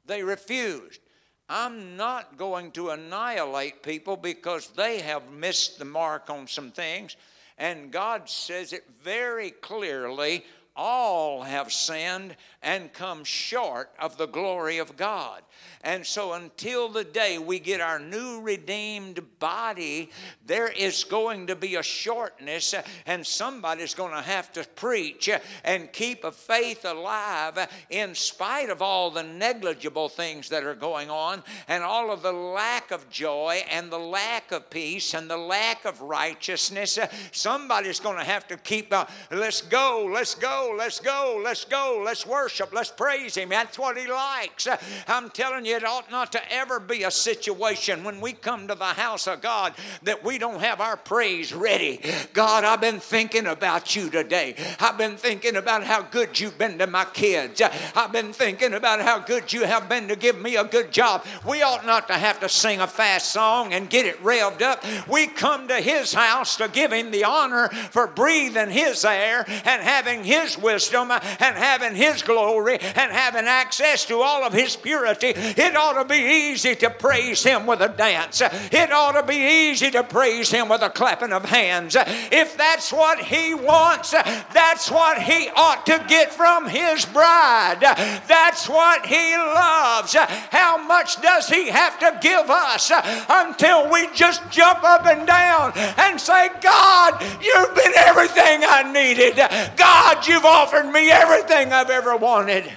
They 0.06 0.24
refused. 0.24 1.02
I'm 1.50 1.96
not 1.96 2.38
going 2.38 2.72
to 2.72 2.90
annihilate 2.90 3.82
people 3.82 4.18
because 4.18 4.68
they 4.70 5.00
have 5.00 5.32
missed 5.32 5.80
the 5.80 5.86
mark 5.86 6.30
on 6.30 6.48
some 6.48 6.72
things. 6.72 7.16
And 7.58 7.92
God 7.92 8.30
says 8.30 8.74
it 8.74 8.86
very 9.02 9.52
clearly 9.52 10.44
all 10.78 11.42
have 11.42 11.74
sinned 11.74 12.36
and 12.62 12.94
come 12.94 13.24
short 13.24 13.90
of 14.00 14.18
the 14.18 14.28
glory 14.28 14.78
of 14.78 14.96
God. 14.96 15.42
And 15.82 16.06
so, 16.06 16.34
until 16.34 16.90
the 16.90 17.04
day 17.04 17.38
we 17.38 17.60
get 17.60 17.82
our 17.82 18.00
new 18.00 18.42
redeemed 18.42 19.22
body, 19.40 20.10
there 20.46 20.68
is 20.68 21.04
going 21.04 21.48
to 21.48 21.56
be 21.56 21.76
a 21.76 21.84
shortness, 21.84 22.74
and 23.06 23.26
somebody's 23.26 23.94
going 23.94 24.14
to 24.14 24.22
have 24.22 24.52
to 24.54 24.66
preach 24.76 25.30
and 25.64 25.94
keep 25.94 26.24
a 26.24 26.32
faith 26.32 26.84
alive 26.84 27.70
in 27.90 28.16
spite 28.16 28.70
of 28.70 28.82
all 28.82 29.12
the 29.12 29.24
negligible 29.24 30.10
things 30.10 30.50
that 30.50 30.64
are 30.64 30.76
going 30.76 31.10
on 31.10 31.44
and 31.68 31.84
all 31.84 32.12
of 32.12 32.22
the 32.22 32.34
lack 32.34 32.92
of 32.92 33.10
joy 33.10 33.64
and 33.72 33.92
the 33.92 34.00
lack 34.00 34.52
of 34.52 34.70
peace 34.70 35.14
and 35.14 35.30
the 35.30 35.38
lack 35.38 35.86
of 35.86 36.02
righteousness. 36.02 37.00
Somebody's 37.32 38.00
going 38.00 38.18
to 38.18 38.26
have 38.26 38.48
to 38.48 38.58
keep, 38.58 38.92
uh, 38.92 39.06
let's 39.32 39.62
go, 39.62 40.10
let's 40.12 40.36
go, 40.36 40.67
let's 40.76 41.00
go, 41.00 41.42
let's 41.44 41.66
go, 41.66 42.02
let's 42.04 42.26
worship, 42.26 42.74
let's 42.74 42.92
praise 42.92 43.36
Him. 43.36 43.50
That's 43.50 43.78
what 43.78 43.98
He 43.98 44.08
likes. 44.08 44.68
I'm 45.08 45.30
telling 45.30 45.66
you, 45.66 45.76
it 45.76 45.86
ought 45.86 46.10
not 46.12 46.32
to 46.34 46.54
ever 46.54 46.80
be 46.80 47.04
a 47.04 47.12
situation 47.12 48.04
when 48.04 48.22
we 48.22 48.34
come 48.34 48.68
to 48.68 48.76
the 48.76 48.86
house 48.86 49.28
of 49.28 49.42
God 49.42 49.74
that 50.04 50.24
we 50.24 50.38
don't 50.38 50.62
have 50.62 50.82
our 50.82 50.98
praise 50.98 51.54
ready. 51.54 52.02
God, 52.34 52.64
I've 52.64 52.82
been 52.82 53.00
thinking 53.00 53.46
about 53.46 53.96
you 53.96 54.10
today. 54.10 54.56
I've 54.80 54.98
been 54.98 55.18
thinking 55.18 55.56
about 55.56 55.84
how 55.84 56.02
good 56.02 56.40
you've 56.40 56.58
been 56.58 56.78
to 56.80 56.88
my 56.88 57.06
kids. 57.06 57.62
I've 57.96 58.12
been 58.12 58.34
thinking 58.34 58.74
about 58.74 59.02
how 59.02 59.20
good 59.20 59.54
you 59.54 59.64
have 59.64 59.90
been 59.90 60.08
to 60.08 60.16
give 60.16 60.40
me 60.40 60.56
a 60.56 60.64
good 60.64 60.92
job. 60.92 61.26
We 61.48 61.62
ought 61.62 61.86
not 61.86 62.08
to 62.08 62.14
have 62.14 62.40
to 62.42 62.50
sing 62.50 62.80
a 62.80 62.88
fast 62.88 63.30
song 63.30 63.74
and 63.74 63.90
get 63.90 64.06
it 64.06 64.22
revved 64.24 64.62
up. 64.62 64.84
We 65.08 65.28
come 65.28 65.68
to 65.68 65.76
His 65.76 66.14
house 66.14 66.58
to 66.58 66.68
give 66.68 66.92
Him 66.92 67.12
the 67.12 67.24
honor 67.24 67.70
for 67.70 68.08
breathing 68.08 68.70
His 68.70 69.06
air 69.06 69.46
and 69.48 69.82
having 69.82 70.24
His 70.24 70.57
wisdom 70.58 71.12
and 71.12 71.22
having 71.56 71.96
His 71.96 72.22
glory 72.22 72.78
and 72.80 73.12
having 73.12 73.46
access 73.46 74.06
to 74.06 74.22
all 74.22 74.44
of 74.44 74.54
His 74.54 74.76
purity. 74.76 75.34
It 75.36 75.76
ought 75.76 76.02
to 76.02 76.06
be 76.06 76.52
easy 76.52 76.76
to 76.76 76.90
praise 76.90 77.44
Him 77.44 77.66
with 77.66 77.82
a 77.82 77.90
dance. 77.90 78.42
It 78.42 78.92
ought 78.92 79.20
to 79.20 79.24
be 79.24 79.70
easy 79.70 79.92
to 79.92 80.04
praise 80.04 80.50
Him 80.50 80.70
with 80.70 80.82
a 80.82 80.90
clapping 80.90 81.34
of 81.34 81.46
hands. 81.46 81.96
If 82.00 82.58
that's 82.58 82.92
what 82.92 83.20
He 83.20 83.54
wants, 83.54 84.12
that's 84.12 84.90
what 84.90 85.22
He 85.22 85.50
ought 85.56 85.86
to 85.86 86.04
get 86.08 86.32
from 86.32 86.68
His 86.68 87.06
bride. 87.06 87.80
That's 88.28 88.68
what 88.68 89.06
He 89.06 89.36
loves. 89.36 90.14
How 90.14 90.78
much 90.78 91.22
does 91.22 91.50
He 91.50 91.68
have 91.70 92.00
to 92.00 92.18
give 92.22 92.50
us 92.50 92.92
until 93.30 93.92
we 93.92 94.08
just 94.14 94.42
jump 94.50 94.84
up 94.84 95.06
and 95.06 95.28
down 95.28 95.74
and 95.98 96.20
say, 96.20 96.50
God, 96.62 97.22
you've 97.42 97.76
been 97.76 97.94
everything 97.96 98.64
I 98.64 98.90
needed. 98.92 99.36
God, 99.78 100.26
you've 100.28 100.46
offered 100.48 100.92
me 100.92 101.12
everything 101.12 101.72
I've 101.72 101.90
ever 101.90 102.16
wanted. 102.16 102.72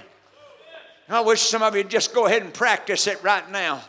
I 1.12 1.22
wish 1.22 1.40
some 1.40 1.60
of 1.60 1.74
you 1.74 1.82
just 1.82 2.14
go 2.14 2.26
ahead 2.26 2.42
and 2.42 2.54
practice 2.54 3.08
it 3.08 3.20
right 3.24 3.50
now. 3.50 3.82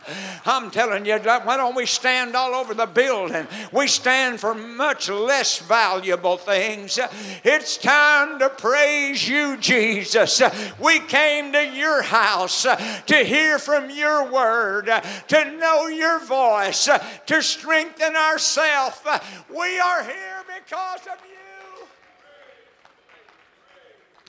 I'm 0.44 0.72
telling 0.72 1.06
you, 1.06 1.16
why 1.18 1.56
don't 1.56 1.76
we 1.76 1.86
stand 1.86 2.34
all 2.34 2.52
over 2.52 2.74
the 2.74 2.86
building? 2.86 3.46
We 3.70 3.86
stand 3.86 4.40
for 4.40 4.54
much 4.54 5.08
less 5.08 5.60
valuable 5.60 6.36
things. 6.36 6.98
It's 7.44 7.76
time 7.76 8.40
to 8.40 8.48
praise 8.48 9.28
you, 9.28 9.56
Jesus. 9.58 10.42
We 10.80 10.98
came 10.98 11.52
to 11.52 11.64
your 11.64 12.02
house 12.02 12.64
to 12.64 13.16
hear 13.16 13.60
from 13.60 13.88
your 13.90 14.28
word, 14.28 14.90
to 15.28 15.56
know 15.58 15.86
your 15.86 16.18
voice, 16.18 16.88
to 17.26 17.40
strengthen 17.40 18.16
ourselves. 18.16 19.00
We 19.48 19.78
are 19.78 20.02
here 20.02 20.42
because 20.58 21.02
of 21.06 21.20
you. 21.24 21.41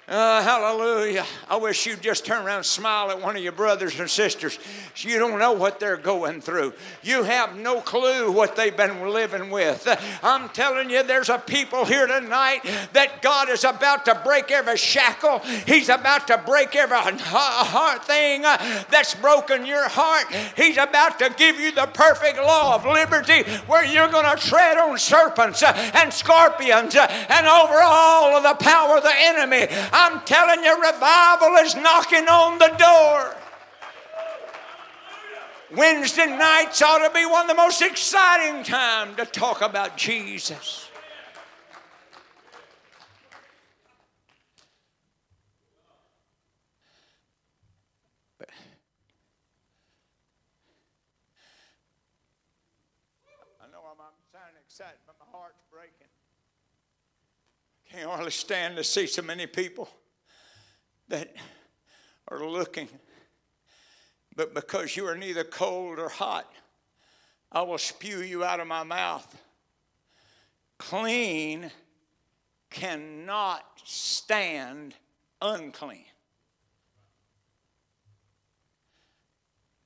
Uh, 0.06 0.44
hallelujah. 0.44 1.26
I 1.50 1.56
wish 1.56 1.86
you'd 1.86 2.02
just 2.02 2.26
turn 2.26 2.46
around 2.46 2.58
and 2.58 2.66
smile 2.66 3.10
at 3.10 3.22
one 3.22 3.38
of 3.38 3.42
your 3.42 3.54
brothers 3.54 3.98
and 4.02 4.10
sisters. 4.10 4.60
You 4.98 5.18
don't 5.18 5.40
know 5.40 5.54
what 5.54 5.80
they're 5.80 5.96
going 5.96 6.42
through. 6.42 6.74
You 7.04 7.24
have 7.24 7.56
no 7.56 7.80
clue 7.80 8.30
what 8.30 8.58
they've 8.58 8.76
been 8.76 9.08
living 9.08 9.50
with. 9.50 9.88
I'm 10.22 10.50
telling 10.50 10.90
you, 10.90 11.04
there's 11.04 11.30
a 11.30 11.38
people 11.38 11.86
here 11.86 12.06
tonight 12.06 12.66
that 12.92 13.22
God 13.22 13.48
is 13.48 13.64
about 13.64 14.04
to 14.06 14.20
break 14.26 14.52
every 14.52 14.76
shackle. 14.76 15.40
He's 15.66 15.88
about 15.88 16.28
to 16.28 16.38
break 16.46 16.76
every 16.76 16.98
heart 16.98 18.04
thing 18.04 18.42
that's 18.42 19.16
broken 19.16 19.66
your 19.66 19.88
heart. 19.88 20.28
He's 20.58 20.76
about 20.76 21.18
to 21.20 21.34
give 21.38 21.62
you 21.62 21.72
the 21.72 21.88
perfect 21.94 22.40
law 22.40 22.76
of 22.76 22.86
liberty 22.86 23.44
where 23.68 23.86
you're 23.86 24.10
going 24.10 24.38
to 24.38 24.50
tread 24.50 24.78
on 24.78 24.98
serpents 24.98 25.64
and 25.64 26.12
scorpions 26.12 26.94
and 26.98 27.48
over 27.48 27.80
all 27.82 28.36
of 28.36 28.44
the 28.44 28.56
power 28.62 28.98
of 28.98 29.04
the 29.04 29.14
enemy. 29.16 29.68
I'm 29.96 30.22
telling 30.22 30.64
you, 30.64 30.76
revival 30.82 31.56
is 31.58 31.76
knocking 31.76 32.28
on 32.28 32.58
the 32.58 32.70
door. 32.80 33.36
Wednesday 35.76 36.26
nights 36.26 36.82
ought 36.82 37.08
to 37.08 37.14
be 37.14 37.26
one 37.28 37.44
of 37.44 37.48
the 37.48 37.56
most 37.56 37.80
exciting 37.82 38.64
times 38.64 39.18
to 39.18 39.26
talk 39.26 39.62
about 39.62 39.96
Jesus. 39.96 40.90
I 53.62 53.68
know 53.72 53.82
I'm, 53.92 54.02
I'm 54.02 54.14
sounding 54.32 54.56
excited, 54.66 54.98
but 55.06 55.16
my 55.20 55.26
heart's 55.32 55.62
breaking. 55.72 56.08
Can't 58.04 58.16
hardly 58.16 58.32
stand 58.32 58.76
to 58.76 58.84
see 58.84 59.08
so 59.08 59.22
many 59.22 59.48
people 59.48 59.88
that 61.08 61.34
are 62.28 62.46
looking. 62.46 62.90
But 64.36 64.54
because 64.54 64.98
you 64.98 65.08
are 65.08 65.16
neither 65.16 65.46
cold 65.46 66.00
or 66.00 66.10
hot, 66.10 66.52
I 67.50 67.62
will 67.62 67.78
spew 67.78 68.22
you 68.22 68.44
out 68.44 68.60
of 68.60 68.68
my 68.68 68.84
mouth. 68.84 69.42
Clean 70.78 71.72
cannot 72.70 73.64
stand 73.86 74.96
unclean. 75.42 76.04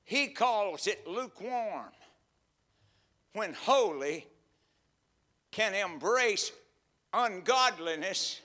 He 0.02 0.26
calls 0.26 0.88
it 0.88 1.06
lukewarm 1.06 1.92
when 3.32 3.52
holy 3.52 4.26
can 5.52 5.72
embrace 5.72 6.50
ungodliness 7.12 8.40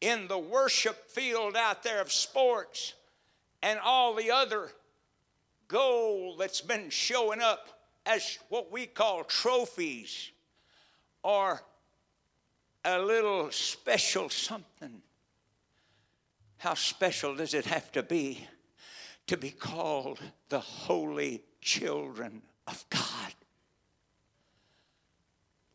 in 0.00 0.28
the 0.28 0.38
worship 0.38 1.10
field 1.10 1.56
out 1.56 1.82
there 1.82 2.00
of 2.00 2.12
sports 2.12 2.94
and 3.62 3.78
all 3.80 4.14
the 4.14 4.30
other 4.30 4.70
gold 5.68 6.38
that's 6.38 6.60
been 6.60 6.90
showing 6.90 7.40
up 7.40 7.68
as 8.06 8.38
what 8.48 8.70
we 8.70 8.86
call 8.86 9.24
trophies 9.24 10.30
or 11.22 11.62
a 12.84 12.98
little 12.98 13.50
special 13.50 14.28
something. 14.28 15.00
How 16.58 16.74
special 16.74 17.34
does 17.34 17.54
it 17.54 17.64
have 17.66 17.90
to 17.92 18.02
be 18.02 18.46
to 19.26 19.36
be 19.36 19.50
called 19.50 20.20
the 20.50 20.60
holy 20.60 21.42
children 21.60 22.42
of 22.66 22.84
God? 22.90 23.34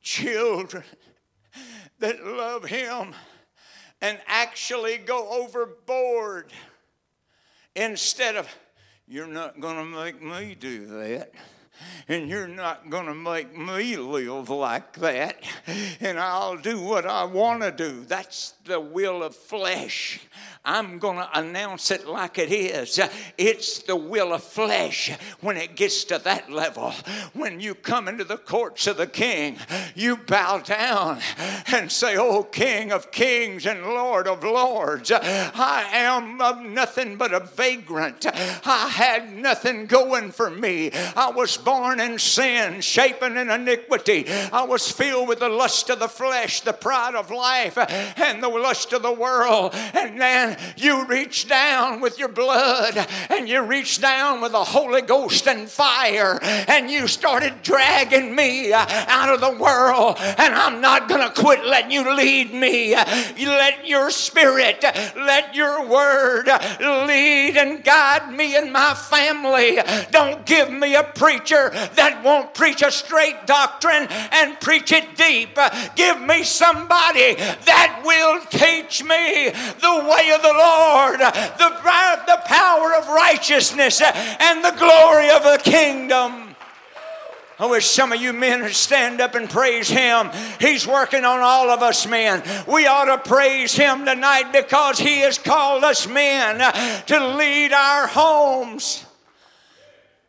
Children 0.02 0.84
that 2.00 2.26
love 2.26 2.66
Him 2.66 3.14
and 4.02 4.20
actually 4.28 4.98
go 4.98 5.30
overboard 5.44 6.52
instead 7.76 8.36
of, 8.36 8.48
you're 9.08 9.28
not 9.28 9.60
going 9.60 9.76
to 9.76 9.86
make 9.86 10.22
me 10.22 10.56
do 10.56 10.86
that 10.86 11.32
and 12.08 12.30
you're 12.30 12.48
not 12.48 12.90
going 12.90 13.06
to 13.06 13.14
make 13.14 13.58
me 13.58 13.96
live 13.96 14.50
like 14.50 14.94
that, 14.94 15.44
and 16.00 16.20
I'll 16.20 16.58
do 16.58 16.82
what 16.82 17.06
I 17.06 17.24
want 17.26 17.62
to 17.62 17.72
do. 17.72 18.04
That's 18.06 18.54
the 18.66 18.80
will 18.80 19.24
of 19.24 19.36
flesh. 19.36 20.20
I'm 20.66 21.00
going 21.00 21.18
to 21.18 21.40
announce 21.40 21.90
it 21.90 22.08
like 22.08 22.38
it 22.38 22.52
is. 22.52 23.00
It's 23.38 23.80
the 23.80 23.96
will 23.96 24.34
of 24.34 24.44
flesh 24.44 25.12
when 25.42 25.58
it 25.58 25.76
gets 25.76 26.04
to 26.06 26.20
that 26.20 26.52
level. 26.52 26.92
When 27.34 27.60
you 27.60 27.74
come 27.74 28.08
into 28.08 28.24
the 28.24 28.38
courts 28.38 28.86
of 28.88 28.98
the 28.98 29.08
king, 29.08 29.58
you 29.96 30.18
bow 30.18 30.60
down 30.60 31.20
and 31.68 31.92
say, 31.92 32.18
Oh, 32.18 32.44
King 32.44 32.92
of 32.92 33.12
kings 33.12 33.66
and 33.66 33.84
Lord 33.84 34.28
of 34.28 34.44
lords, 34.44 35.12
I 35.12 35.88
am 35.92 36.42
of 36.42 36.62
nothing 36.62 37.16
but 37.16 37.34
a 37.34 37.40
vagrant. 37.40 38.26
I 38.26 38.90
had 38.90 39.34
nothing 39.34 39.86
going 39.86 40.32
for 40.32 40.50
me. 40.50 40.92
I 41.16 41.32
was 41.32 41.58
born 41.70 42.00
in 42.00 42.18
sin, 42.18 42.82
shapen 42.82 43.38
in 43.38 43.48
iniquity. 43.52 44.26
I 44.52 44.64
was 44.64 44.92
filled 44.92 45.28
with 45.28 45.38
the 45.38 45.50
lust 45.50 45.92
of 45.92 46.00
the 46.00 46.08
flesh, 46.08 46.62
the 46.62 46.74
pride 46.74 47.14
of 47.14 47.30
life, 47.30 47.78
and 48.18 48.42
the 48.42 48.50
lust 48.50 48.92
of 48.92 49.04
the 49.04 49.14
world. 49.14 49.76
And 49.94 50.20
then 50.20 50.58
you 50.78 51.06
reach 51.06 51.48
down 51.48 52.02
with 52.02 52.18
your 52.18 52.28
blood 52.28 53.08
and 53.30 53.48
you 53.48 53.62
reach 53.62 54.02
down 54.02 54.42
with 54.42 54.54
the 54.54 54.64
Holy 54.64 55.04
Ghost 55.04 55.48
and 55.48 55.70
fire, 55.70 56.40
and 56.42 56.90
you 56.90 57.08
started 57.08 57.62
dragging 57.62 58.36
me 58.36 58.74
out 58.74 59.32
of 59.32 59.40
the 59.40 59.56
world. 59.62 60.18
And 60.20 60.56
I'm 60.56 60.82
not 60.82 61.08
going 61.08 61.22
to 61.22 61.40
quit 61.40 61.64
letting 61.66 61.92
you 61.92 62.16
lead 62.16 62.52
me. 62.52 62.96
You 63.38 63.50
let 63.50 63.88
your 63.88 64.10
spirit, 64.10 64.84
let 65.16 65.54
your 65.54 65.86
word 65.86 66.48
lead 66.80 67.58
and 67.58 67.84
guide 67.84 68.34
me 68.34 68.56
and 68.56 68.74
my 68.74 68.96
family. 68.96 69.78
Don't 70.10 70.48
give 70.48 70.72
me 70.72 70.96
a 70.96 71.04
preacher 71.04 71.59
that 71.70 72.22
won't 72.24 72.54
preach 72.54 72.82
a 72.82 72.92
straight 72.92 73.46
doctrine 73.46 74.08
and 74.32 74.60
preach 74.60 74.92
it 74.92 75.18
deep. 75.18 75.58
Give 75.96 76.22
me 76.22 76.44
somebody 76.44 77.36
that 77.36 78.02
will 78.06 78.40
teach 78.50 79.04
me 79.04 79.50
the 79.50 79.96
way 80.08 80.32
of 80.32 80.42
the 80.42 80.56
Lord, 80.56 81.20
the, 81.20 81.70
the 82.28 82.42
power 82.46 82.96
of 82.96 83.08
righteousness 83.08 84.02
and 84.02 84.64
the 84.64 84.76
glory 84.78 85.30
of 85.30 85.44
the 85.44 85.60
kingdom. 85.64 86.50
I 87.60 87.66
wish 87.66 87.88
some 87.88 88.14
of 88.14 88.22
you 88.22 88.32
men 88.32 88.62
would 88.62 88.74
stand 88.74 89.20
up 89.20 89.36
and 89.36 89.50
praise 89.50 89.90
Him. 89.90 90.30
He's 90.62 90.88
working 90.88 91.26
on 91.26 91.42
all 91.42 91.70
of 91.70 91.82
us 91.82 92.08
men. 92.08 92.42
We 92.66 92.88
ought 92.88 93.06
to 93.06 93.18
praise 93.18 93.74
Him 93.76 94.06
tonight 94.06 94.54
because 94.54 94.98
He 94.98 95.20
has 95.20 95.38
called 95.38 95.84
us 95.84 96.08
men 96.08 96.60
to 97.08 97.36
lead 97.36 97.74
our 97.74 98.08
homes. 98.08 99.06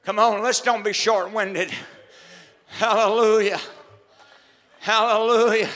Come 0.05 0.19
on, 0.19 0.43
let's 0.43 0.61
don't 0.61 0.85
be 0.85 0.93
short 0.93 1.33
winded. 1.33 1.71
Hallelujah. 2.67 3.61
Hallelujah. 4.81 5.69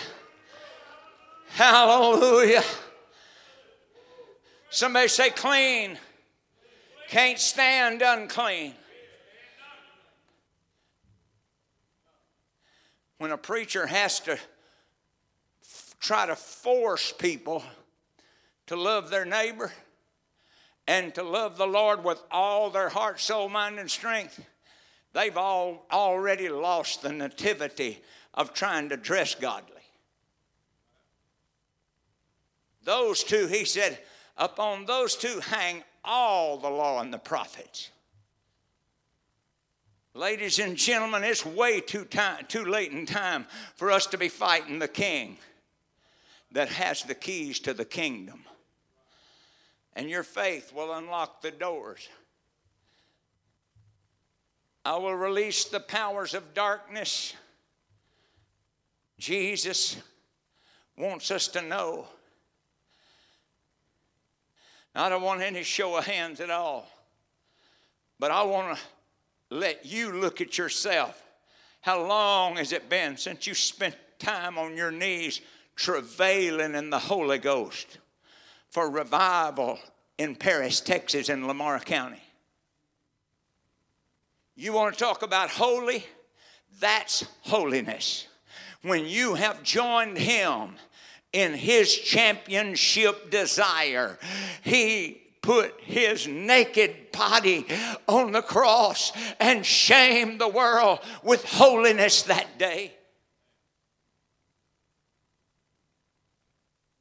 Hallelujah. 1.48 2.62
Somebody 4.70 5.08
say 5.08 5.30
clean. 5.30 5.98
Can't 7.08 7.38
stand 7.38 8.02
unclean. 8.02 8.74
When 13.18 13.30
a 13.30 13.38
preacher 13.38 13.86
has 13.86 14.20
to 14.20 14.38
try 16.00 16.26
to 16.26 16.34
force 16.34 17.12
people 17.12 17.62
to 18.66 18.76
love 18.76 19.10
their 19.10 19.24
neighbor, 19.24 19.70
and 20.86 21.14
to 21.14 21.22
love 21.22 21.56
the 21.56 21.66
Lord 21.66 22.04
with 22.04 22.22
all 22.30 22.70
their 22.70 22.90
heart, 22.90 23.20
soul, 23.20 23.48
mind, 23.48 23.78
and 23.78 23.90
strength, 23.90 24.44
they've 25.12 25.36
all 25.36 25.86
already 25.90 26.48
lost 26.48 27.02
the 27.02 27.12
nativity 27.12 28.02
of 28.34 28.52
trying 28.52 28.88
to 28.90 28.96
dress 28.96 29.34
godly. 29.34 29.70
Those 32.84 33.24
two, 33.24 33.46
he 33.46 33.64
said, 33.64 33.98
upon 34.36 34.84
those 34.84 35.16
two 35.16 35.40
hang 35.40 35.82
all 36.04 36.58
the 36.58 36.68
law 36.68 37.00
and 37.00 37.12
the 37.12 37.18
prophets. 37.18 37.90
Ladies 40.12 40.58
and 40.58 40.76
gentlemen, 40.76 41.24
it's 41.24 41.46
way 41.46 41.80
too, 41.80 42.04
time, 42.04 42.44
too 42.46 42.64
late 42.64 42.92
in 42.92 43.06
time 43.06 43.46
for 43.74 43.90
us 43.90 44.06
to 44.08 44.18
be 44.18 44.28
fighting 44.28 44.78
the 44.78 44.86
king 44.86 45.38
that 46.52 46.68
has 46.68 47.02
the 47.02 47.14
keys 47.14 47.58
to 47.60 47.72
the 47.72 47.84
kingdom 47.84 48.44
and 49.96 50.10
your 50.10 50.22
faith 50.22 50.72
will 50.72 50.92
unlock 50.92 51.42
the 51.42 51.50
doors. 51.50 52.08
I 54.84 54.96
will 54.98 55.14
release 55.14 55.64
the 55.64 55.80
powers 55.80 56.34
of 56.34 56.52
darkness. 56.52 57.34
Jesus 59.18 59.96
wants 60.96 61.30
us 61.30 61.48
to 61.48 61.62
know. 61.62 62.06
I 64.94 65.08
don't 65.08 65.22
want 65.22 65.40
any 65.40 65.62
show 65.62 65.96
of 65.96 66.06
hands 66.06 66.40
at 66.40 66.50
all, 66.50 66.88
but 68.18 68.30
I 68.30 68.44
want 68.44 68.76
to 68.76 68.84
let 69.50 69.86
you 69.86 70.12
look 70.12 70.40
at 70.40 70.58
yourself. 70.58 71.20
How 71.80 72.06
long 72.06 72.56
has 72.56 72.72
it 72.72 72.88
been 72.88 73.16
since 73.16 73.46
you 73.46 73.54
spent 73.54 73.96
time 74.18 74.58
on 74.58 74.76
your 74.76 74.90
knees 74.90 75.40
travailing 75.76 76.74
in 76.74 76.90
the 76.90 76.98
Holy 76.98 77.38
Ghost? 77.38 77.98
For 78.74 78.90
revival 78.90 79.78
in 80.18 80.34
Paris, 80.34 80.80
Texas, 80.80 81.28
in 81.28 81.46
Lamar 81.46 81.78
County. 81.78 82.20
You 84.56 84.72
want 84.72 84.94
to 84.94 84.98
talk 84.98 85.22
about 85.22 85.48
holy? 85.48 86.04
That's 86.80 87.24
holiness. 87.42 88.26
When 88.82 89.06
you 89.06 89.34
have 89.34 89.62
joined 89.62 90.18
Him 90.18 90.70
in 91.32 91.54
His 91.54 91.94
championship 91.94 93.30
desire, 93.30 94.18
He 94.64 95.22
put 95.40 95.78
his 95.80 96.26
naked 96.26 97.12
body 97.12 97.66
on 98.08 98.32
the 98.32 98.40
cross 98.40 99.12
and 99.38 99.64
shamed 99.64 100.40
the 100.40 100.48
world 100.48 100.98
with 101.22 101.44
holiness 101.44 102.22
that 102.22 102.58
day. 102.58 102.90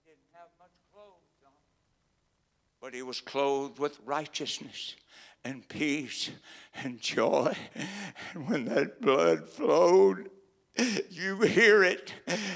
He 0.04 0.12
didn't 0.12 0.28
have 0.34 0.50
much 0.60 0.76
clothes 0.94 1.40
on, 1.46 1.54
but 2.84 2.94
he 2.94 3.02
was 3.02 3.22
clothed 3.22 3.80
with 3.80 3.98
righteousness 4.06 4.98
and 5.46 5.66
peace 5.70 6.32
and 6.84 7.00
joy. 7.00 7.56
And 8.34 8.50
when 8.50 8.66
that 8.66 9.00
blood 9.00 9.48
flowed, 9.48 10.30
you 11.12 11.42
hear 11.42 11.84
it. 11.84 12.14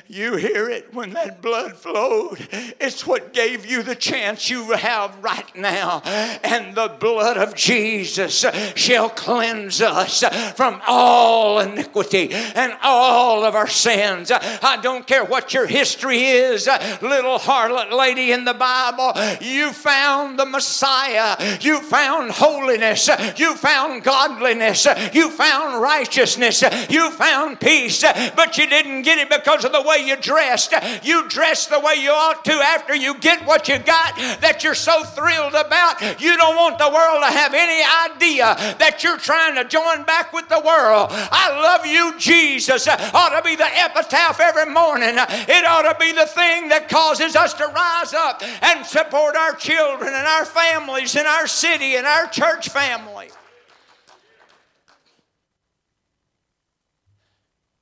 You 0.08 0.38
hear 0.38 0.69
it 0.69 0.91
when 0.91 1.13
that 1.13 1.41
blood 1.41 1.77
flowed. 1.77 2.47
It's 2.80 3.06
what 3.06 3.32
gave 3.32 3.65
you 3.65 3.84
the 3.84 3.93
chance 3.93 4.49
you 4.49 4.71
have 4.71 5.23
right 5.23 5.56
now. 5.56 6.01
And 6.43 6.73
the 6.73 6.95
blood 6.99 7.38
of 7.38 7.53
Jesus 7.53 8.43
shall 8.75 9.10
cleanse 9.10 9.82
us 9.82 10.23
from 10.56 10.82
all 10.88 11.60
iniquity 11.60 12.32
and 12.32 12.73
all 12.82 13.45
of 13.45 13.53
our 13.53 13.67
sins. 13.67 14.32
I 14.32 14.80
don't 14.82 15.06
care 15.06 15.23
what 15.23 15.53
your 15.53 15.67
history 15.67 16.23
is, 16.23 16.67
little 17.01 17.38
harlot 17.38 17.91
lady 17.91 18.32
in 18.32 18.45
the 18.45 18.56
Bible, 18.56 19.13
you 19.41 19.71
found 19.71 20.39
the 20.39 20.45
Messiah. 20.45 21.60
You 21.62 21.82
found 21.82 22.32
holiness. 22.32 23.10
You 23.38 23.56
found 23.56 24.03
godliness. 24.03 24.88
You 25.13 25.30
found 25.30 25.82
righteousness. 25.82 26.63
You 26.89 27.12
found 27.12 27.60
peace 27.60 28.06
but 28.35 28.57
you 28.57 28.67
didn't 28.67 29.03
get 29.03 29.17
it 29.17 29.29
because 29.29 29.65
of 29.65 29.71
the 29.71 29.81
way 29.81 29.97
you 30.05 30.15
dressed. 30.15 30.73
You 31.03 31.27
dressed 31.29 31.69
the 31.69 31.79
way 31.79 31.95
you 31.95 32.11
ought 32.11 32.43
to 32.45 32.53
after 32.53 32.95
you 32.95 33.17
get 33.19 33.45
what 33.45 33.67
you 33.67 33.79
got 33.79 34.15
that 34.41 34.63
you're 34.63 34.75
so 34.75 35.03
thrilled 35.03 35.53
about. 35.53 36.01
You 36.21 36.37
don't 36.37 36.55
want 36.55 36.77
the 36.77 36.89
world 36.89 37.23
to 37.23 37.31
have 37.31 37.53
any 37.53 37.83
idea 38.13 38.55
that 38.79 39.03
you're 39.03 39.17
trying 39.17 39.55
to 39.55 39.65
join 39.65 40.03
back 40.03 40.33
with 40.33 40.49
the 40.49 40.59
world. 40.59 41.09
I 41.11 41.49
love 41.61 41.85
you, 41.85 42.17
Jesus. 42.17 42.87
Ought 42.87 43.35
to 43.35 43.41
be 43.43 43.55
the 43.55 43.67
epitaph 43.67 44.39
every 44.39 44.71
morning. 44.71 45.15
It 45.17 45.65
ought 45.65 45.91
to 45.91 45.97
be 45.99 46.11
the 46.11 46.25
thing 46.25 46.69
that 46.69 46.89
causes 46.89 47.35
us 47.35 47.53
to 47.55 47.67
rise 47.67 48.13
up 48.13 48.41
and 48.61 48.85
support 48.85 49.35
our 49.35 49.53
children 49.53 50.13
and 50.13 50.27
our 50.27 50.45
families 50.45 51.15
and 51.15 51.27
our 51.27 51.47
city 51.47 51.95
and 51.95 52.05
our 52.05 52.27
church 52.27 52.69
family. 52.69 53.29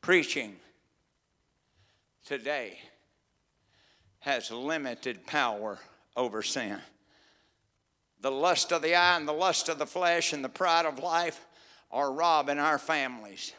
Preaching 0.06 0.58
today 2.28 2.78
has 4.20 4.52
limited 4.52 5.26
power 5.26 5.80
over 6.16 6.44
sin. 6.44 6.78
The 8.22 8.30
lust 8.30 8.72
of 8.72 8.84
the 8.84 8.94
eye 8.94 9.18
and 9.18 9.28
the 9.28 9.34
lust 9.34 9.68
of 9.68 9.80
the 9.80 9.88
flesh 9.88 10.32
and 10.32 10.44
the 10.44 10.48
pride 10.48 10.86
of 10.86 11.00
life 11.00 11.48
are 11.90 12.14
robbing 12.14 12.60
our 12.60 12.78
families. 12.78 13.54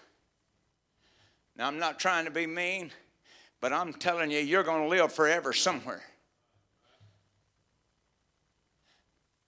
Now, 1.56 1.66
I'm 1.66 1.80
not 1.80 1.98
trying 1.98 2.26
to 2.26 2.30
be 2.30 2.46
mean, 2.46 2.92
but 3.60 3.72
I'm 3.72 3.92
telling 3.92 4.30
you, 4.30 4.38
you're 4.38 4.62
going 4.62 4.82
to 4.82 4.88
live 4.88 5.12
forever 5.12 5.52
somewhere. 5.52 6.04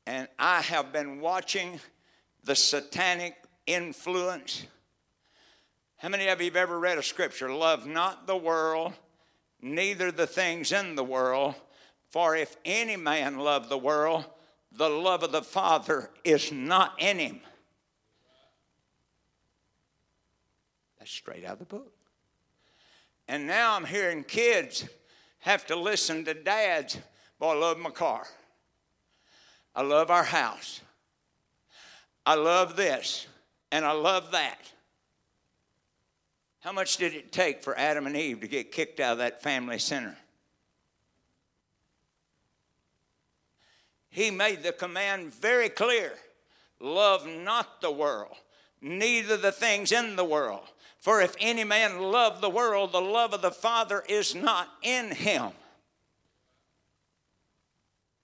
And 0.05 0.27
I 0.37 0.63
have 0.63 0.93
been 0.93 1.21
watching 1.21 1.79
the 2.43 2.57
satanic 2.57 3.37
influence 3.69 4.67
how 5.99 6.09
many 6.09 6.29
of 6.29 6.41
you 6.41 6.47
have 6.47 6.57
ever 6.57 6.79
read 6.79 6.97
a 6.97 7.03
scripture? 7.03 7.53
Love 7.53 7.87
not 7.87 8.27
the 8.27 8.37
world, 8.37 8.93
neither 9.61 10.13
the 10.13 10.27
things 10.29 10.71
in 10.71 10.95
the 10.95 11.05
world. 11.05 11.55
For 12.11 12.37
if 12.37 12.57
any 12.65 12.97
man 12.97 13.39
love 13.39 13.69
the 13.69 13.79
world, 13.79 14.25
the 14.71 14.89
love 14.89 15.23
of 15.23 15.33
the 15.33 15.43
Father 15.43 16.11
is 16.25 16.53
not 16.53 16.95
in 16.99 17.19
him. 17.19 17.41
That's 20.99 21.11
straight 21.11 21.45
out 21.45 21.55
of 21.55 21.59
the 21.59 21.65
book. 21.65 21.93
And 23.27 23.47
now 23.47 23.75
I'm 23.75 23.85
hearing 23.85 24.23
kids 24.23 24.89
have 25.41 25.67
to 25.67 25.77
listen 25.77 26.25
to 26.25 26.35
dads. 26.35 26.97
Boy, 27.41 27.51
I 27.51 27.55
love 27.57 27.79
my 27.79 27.91
car. 27.91 28.27
I 29.75 29.83
love 29.83 30.11
our 30.11 30.25
house. 30.25 30.81
I 32.25 32.35
love 32.37 32.77
this. 32.77 33.27
And 33.71 33.85
I 33.85 33.93
love 33.93 34.31
that. 34.31 34.59
How 36.61 36.73
much 36.73 36.97
did 36.97 37.15
it 37.15 37.31
take 37.31 37.63
for 37.63 37.79
Adam 37.79 38.07
and 38.07 38.17
Eve 38.17 38.41
to 38.41 38.49
get 38.49 38.73
kicked 38.73 39.01
out 39.01 39.13
of 39.13 39.19
that 39.19 39.43
family 39.43 39.79
center? 39.79 40.17
He 44.11 44.31
made 44.31 44.63
the 44.63 44.73
command 44.73 45.33
very 45.33 45.69
clear 45.69 46.13
love 46.81 47.27
not 47.27 47.81
the 47.81 47.91
world, 47.91 48.37
neither 48.81 49.37
the 49.37 49.53
things 49.53 49.93
in 49.93 50.17
the 50.17 50.25
world. 50.25 50.67
For 50.99 51.21
if 51.21 51.37
any 51.39 51.65
man 51.65 52.01
love 52.01 52.41
the 52.41 52.51
world, 52.51 52.93
the 52.93 53.01
love 53.01 53.33
of 53.33 53.43
the 53.43 53.51
Father 53.51 54.03
is 54.09 54.35
not 54.35 54.69
in 54.83 55.13
him. 55.13 55.53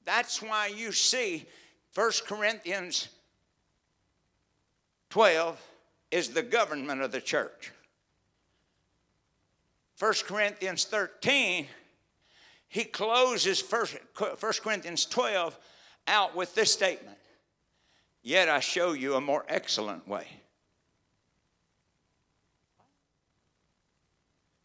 That's 0.04 0.42
why 0.42 0.66
you 0.66 0.92
see 0.92 1.46
1 1.94 2.10
Corinthians 2.26 3.08
12 5.10 5.60
is 6.10 6.30
the 6.30 6.42
government 6.42 7.00
of 7.00 7.12
the 7.12 7.20
church. 7.20 7.70
1 9.98 10.12
Corinthians 10.26 10.84
13, 10.84 11.66
he 12.68 12.84
closes 12.84 13.62
1 13.62 13.86
Corinthians 14.62 15.06
12 15.06 15.58
out 16.06 16.36
with 16.36 16.54
this 16.54 16.72
statement 16.72 17.16
Yet 18.24 18.48
I 18.48 18.60
show 18.60 18.94
you 18.94 19.16
a 19.16 19.20
more 19.20 19.44
excellent 19.48 20.08
way. 20.08 20.26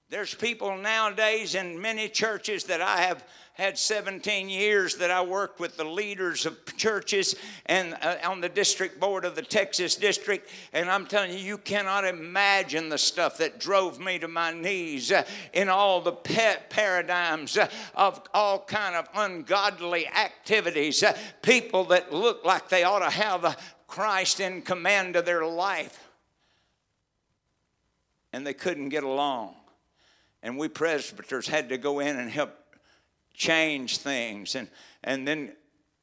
There's 0.10 0.34
people 0.34 0.78
nowadays 0.78 1.56
in 1.56 1.80
many 1.80 2.08
churches 2.08 2.64
that 2.64 2.82
I 2.82 3.02
have 3.02 3.28
had 3.60 3.78
17 3.78 4.50
years 4.50 4.96
that 4.96 5.12
I 5.12 5.22
worked 5.22 5.60
with 5.60 5.76
the 5.76 5.84
leaders 5.84 6.46
of 6.46 6.58
churches 6.78 7.36
and 7.66 7.94
uh, 8.02 8.16
on 8.24 8.40
the 8.40 8.48
district 8.48 9.00
board 9.00 9.26
of 9.26 9.36
the 9.36 9.42
Texas 9.42 9.96
district. 9.96 10.50
And 10.72 10.90
I'm 10.90 11.06
telling 11.06 11.32
you, 11.32 11.40
you 11.40 11.58
cannot 11.58 12.06
imagine 12.06 12.88
the 12.88 12.98
stuff 12.98 13.38
that 13.40 13.60
drove 13.60 14.00
me 14.00 14.18
to 14.20 14.30
my 14.30 14.54
knees 14.54 15.12
uh, 15.12 15.24
in 15.52 15.68
all 15.68 16.00
the 16.00 16.14
pet 16.14 16.70
paradigms 16.70 17.58
uh, 17.58 17.70
of 17.96 18.22
all 18.34 18.60
kind 18.60 18.96
of 18.96 19.10
ungodly 19.14 20.08
activities. 20.08 21.04
Uh, 21.04 21.18
people 21.42 21.84
that 21.86 22.14
look 22.14 22.46
like 22.46 22.70
they 22.70 22.84
ought 22.84 23.00
to 23.00 23.10
have 23.10 23.62
Christ 23.88 24.40
in 24.40 24.62
command 24.62 25.18
of 25.18 25.26
their 25.26 25.46
life. 25.46 26.10
And 28.32 28.48
they 28.48 28.54
couldn't 28.54 28.90
get 28.90 29.04
along 29.04 29.56
and 30.42 30.58
we 30.58 30.68
presbyters 30.68 31.48
had 31.48 31.70
to 31.70 31.78
go 31.78 32.00
in 32.00 32.18
and 32.18 32.30
help 32.30 32.52
change 33.40 33.98
things 33.98 34.54
and, 34.54 34.68
and 35.04 35.28
then 35.28 35.54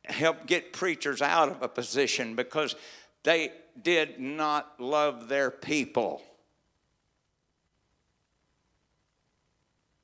help 0.04 0.46
get 0.46 0.72
preachers 0.72 1.22
out 1.22 1.50
of 1.50 1.62
a 1.62 1.68
position 1.68 2.34
because 2.34 2.74
they 3.22 3.52
did 3.80 4.18
not 4.18 4.80
love 4.80 5.28
their 5.28 5.50
people. 5.50 6.22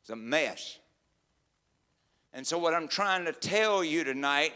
It's 0.03 0.11
a 0.11 0.17
mess. 0.17 0.79
And 2.35 2.47
so, 2.47 2.59
what 2.59 2.75
I'm 2.75 2.89
trying 2.89 3.25
to 3.25 3.33
tell 3.33 3.83
you 3.85 4.05
tonight 4.05 4.53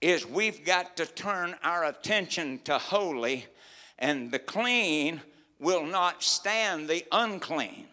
is 0.00 0.26
we've 0.26 0.64
got 0.64 0.96
to 0.96 1.06
turn 1.06 1.54
our 1.62 1.84
attention 1.84 2.60
to 2.64 2.78
holy, 2.78 3.46
and 3.98 4.30
the 4.30 4.38
clean 4.38 5.20
will 5.58 5.84
not 5.84 6.22
stand 6.22 6.88
the 6.88 7.04
unclean 7.12 7.86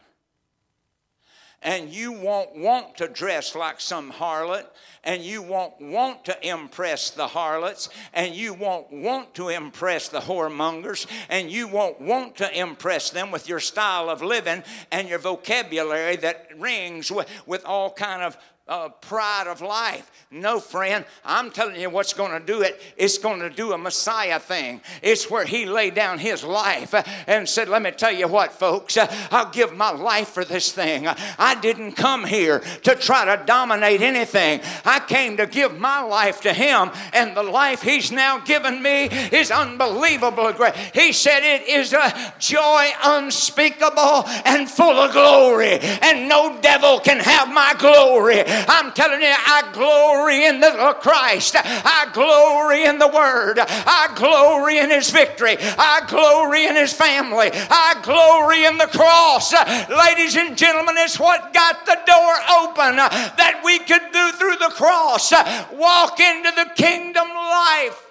and 1.62 1.90
you 1.90 2.12
won't 2.12 2.56
want 2.56 2.96
to 2.98 3.08
dress 3.08 3.56
like 3.56 3.82
some 3.82 4.12
harlot, 4.12 4.66
and 5.04 5.22
you 5.22 5.42
won't 5.42 5.80
want 5.80 6.26
to 6.26 6.48
impress 6.48 7.10
the 7.10 7.28
harlots, 7.28 7.90
and 8.14 8.36
you 8.36 8.54
won't 8.54 8.92
want 8.92 9.34
to 9.36 9.50
impress 9.50 10.10
the 10.10 10.20
whoremongers, 10.20 11.08
and 11.30 11.50
you 11.50 11.68
won't 11.68 12.00
want 12.00 12.36
to 12.36 12.60
impress 12.60 13.10
them 13.10 13.32
with 13.32 13.50
your 13.50 13.60
style 13.60 14.10
of 14.10 14.22
living 14.22 14.64
and 14.92 15.10
your 15.10 15.20
vocabulary 15.20 16.16
that 16.18 16.48
rings 16.58 17.12
with, 17.12 17.30
with 17.46 17.66
all 17.66 17.92
kind 17.92 18.22
of 18.22 18.38
uh, 18.68 18.90
pride 18.90 19.48
of 19.48 19.62
life. 19.62 20.12
No, 20.30 20.60
friend, 20.60 21.06
I'm 21.24 21.52
telling 21.52 21.80
you 21.80 21.90
what's 21.90 22.14
going 22.14 22.38
to 22.38 22.46
do 22.46 22.62
it. 22.62 22.82
It's 22.98 23.18
going 23.18 23.40
to 23.40 23.50
do 23.50 23.72
a 23.72 23.78
Messiah 23.78 24.40
thing. 24.40 24.82
It's 25.02 25.30
where 25.30 25.46
He 25.46 25.66
laid 25.66 25.96
down 25.96 26.20
His 26.20 26.44
life 26.44 26.94
and 27.28 27.48
said, 27.48 27.70
Let 27.70 27.82
me 27.82 27.92
tell 27.92 28.12
you 28.12 28.28
what, 28.28 28.52
folks, 28.52 28.98
I'll 29.32 29.52
give 29.52 29.76
my 29.76 29.92
life 29.92 30.30
for 30.30 30.44
this 30.44 30.72
thing. 30.72 31.08
I 31.08 31.56
didn't 31.62 31.94
come 31.94 32.26
here 32.26 32.60
to 32.84 32.96
try 32.96 33.38
to 33.38 33.44
dominate 33.46 34.02
anything. 34.02 34.60
I 34.84 35.00
came 35.00 35.38
to 35.38 35.46
give 35.46 35.80
my 35.80 36.02
life 36.02 36.42
to 36.42 36.54
Him, 36.54 36.92
and 37.14 37.38
the 37.38 37.44
life 37.44 37.82
He's 37.82 38.12
now 38.12 38.40
given 38.40 38.82
me 38.82 39.06
is 39.06 39.50
unbelievably 39.50 40.54
great. 40.54 40.76
He 40.94 41.14
said, 41.14 41.40
It 41.44 41.70
is 41.70 41.94
a 41.94 42.34
joy 42.38 42.90
unspeakable 43.02 44.26
and 44.44 44.70
full 44.70 44.98
of 44.98 45.14
glory, 45.14 45.80
and 45.80 46.28
no 46.28 46.60
devil 46.62 47.00
can 47.00 47.20
have 47.20 47.48
my 47.54 47.74
glory. 47.80 48.44
I'm 48.68 48.92
telling 48.92 49.22
you, 49.22 49.28
I 49.28 49.70
glory 49.74 50.46
in 50.46 50.60
the 50.60 50.96
Christ. 51.02 51.56
I 51.58 52.10
glory 52.14 52.86
in 52.86 53.00
the 53.00 53.08
Word. 53.08 53.60
I 53.60 54.12
glory 54.16 54.80
in 54.80 54.90
His 54.90 55.10
victory. 55.10 55.58
I 55.60 56.02
glory 56.08 56.66
in 56.66 56.76
His 56.76 56.94
family. 56.94 57.50
I 57.54 58.00
glory 58.04 58.66
in 58.66 58.78
the 58.78 58.88
cross. 58.88 59.54
Ladies 59.90 60.36
and 60.36 60.58
gentlemen, 60.58 60.96
it's 60.98 61.20
what 61.20 61.54
got 61.54 61.86
the 61.86 61.98
door 62.06 62.34
open 62.62 62.96
that 62.98 63.62
we 63.64 63.80
could 63.80 64.12
do 64.12 64.32
through 64.34 64.58
the 64.58 64.74
cross. 64.76 65.32
Walk 65.74 66.20
into 66.20 66.52
the 66.52 66.72
kingdom 66.76 67.28
life. 67.28 68.04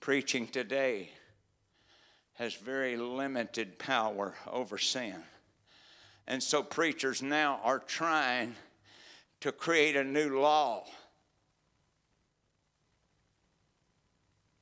Preaching 0.00 0.48
today 0.48 1.10
has 2.42 2.54
very 2.54 2.96
limited 2.96 3.78
power 3.78 4.34
over 4.50 4.76
sin. 4.76 5.14
And 6.26 6.42
so 6.42 6.60
preachers 6.60 7.22
now 7.22 7.60
are 7.62 7.78
trying 7.78 8.56
to 9.42 9.52
create 9.52 9.94
a 9.94 10.02
new 10.02 10.40
law. 10.40 10.82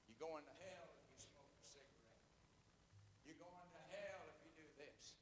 You 0.07 0.14
go 0.20 0.37
into 0.37 0.53
hell 0.61 0.93
if 0.93 1.09
you 1.09 1.16
smoke 1.24 1.49
a 1.57 1.64
cigarette. 1.64 2.20
You 3.26 3.33
go 3.41 3.49
into 3.49 3.81
hell 3.89 4.28
if 4.28 4.37
you 4.45 4.53
do 4.61 4.68
this. 4.76 5.16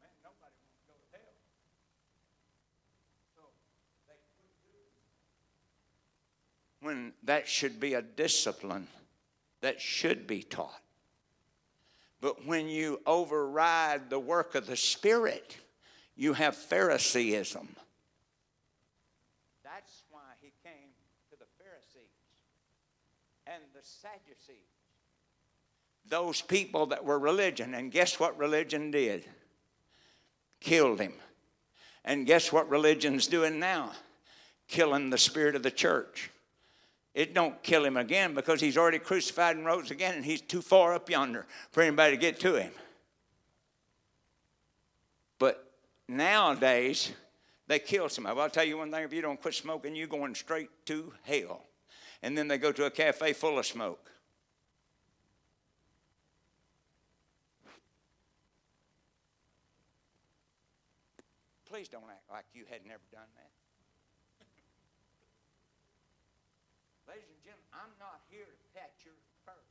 Man, 0.00 0.08
nobody 0.24 0.56
wants 0.64 0.72
to 0.72 0.88
go 0.88 0.96
to 0.96 1.04
hell. 1.12 1.36
So 3.36 3.42
they 4.08 4.16
quit 4.40 4.56
doing. 4.64 5.04
When 6.80 7.12
that 7.24 7.46
should 7.46 7.78
be 7.78 7.92
a 7.92 8.00
discipline 8.00 8.88
that 9.60 9.82
should 9.82 10.26
be 10.26 10.42
taught. 10.42 10.87
But 12.20 12.46
when 12.46 12.68
you 12.68 13.00
override 13.06 14.10
the 14.10 14.18
work 14.18 14.54
of 14.54 14.66
the 14.66 14.76
Spirit, 14.76 15.56
you 16.16 16.32
have 16.32 16.56
Phariseeism. 16.56 17.68
That's 19.62 20.02
why 20.10 20.20
he 20.40 20.52
came 20.64 20.90
to 21.30 21.36
the 21.38 21.46
Pharisees 21.58 22.10
and 23.46 23.62
the 23.72 23.80
Sadducees. 23.82 24.56
Those 26.08 26.40
people 26.40 26.86
that 26.86 27.04
were 27.04 27.18
religion. 27.18 27.74
And 27.74 27.92
guess 27.92 28.18
what 28.18 28.36
religion 28.38 28.90
did? 28.90 29.24
Killed 30.60 31.00
him. 31.00 31.14
And 32.04 32.26
guess 32.26 32.50
what 32.50 32.68
religion's 32.68 33.26
doing 33.26 33.60
now? 33.60 33.92
Killing 34.66 35.10
the 35.10 35.18
spirit 35.18 35.54
of 35.54 35.62
the 35.62 35.70
church 35.70 36.30
it 37.14 37.34
don't 37.34 37.62
kill 37.62 37.84
him 37.84 37.96
again 37.96 38.34
because 38.34 38.60
he's 38.60 38.76
already 38.76 38.98
crucified 38.98 39.56
and 39.56 39.66
rose 39.66 39.90
again 39.90 40.14
and 40.14 40.24
he's 40.24 40.40
too 40.40 40.62
far 40.62 40.94
up 40.94 41.08
yonder 41.10 41.46
for 41.70 41.82
anybody 41.82 42.12
to 42.12 42.20
get 42.20 42.38
to 42.40 42.54
him. 42.54 42.72
But 45.38 45.72
nowadays, 46.06 47.12
they 47.66 47.78
kill 47.78 48.08
somebody. 48.08 48.38
I'll 48.38 48.50
tell 48.50 48.64
you 48.64 48.78
one 48.78 48.90
thing 48.90 49.04
if 49.04 49.12
you 49.12 49.22
don't 49.22 49.40
quit 49.40 49.54
smoking, 49.54 49.96
you're 49.96 50.06
going 50.06 50.34
straight 50.34 50.70
to 50.86 51.12
hell. 51.22 51.64
And 52.22 52.36
then 52.36 52.48
they 52.48 52.58
go 52.58 52.72
to 52.72 52.84
a 52.84 52.90
cafe 52.90 53.32
full 53.32 53.58
of 53.58 53.66
smoke. 53.66 54.10
Please 61.68 61.88
don't 61.88 62.04
act 62.10 62.30
like 62.30 62.46
you 62.54 62.64
had 62.70 62.86
never 62.86 63.02
done 63.12 63.28
that. 63.36 63.50
I'm 67.78 67.94
not 68.00 68.24
here 68.26 68.48
to 68.48 68.66
pat 68.74 68.90
your 69.06 69.14
fur. 69.46 69.62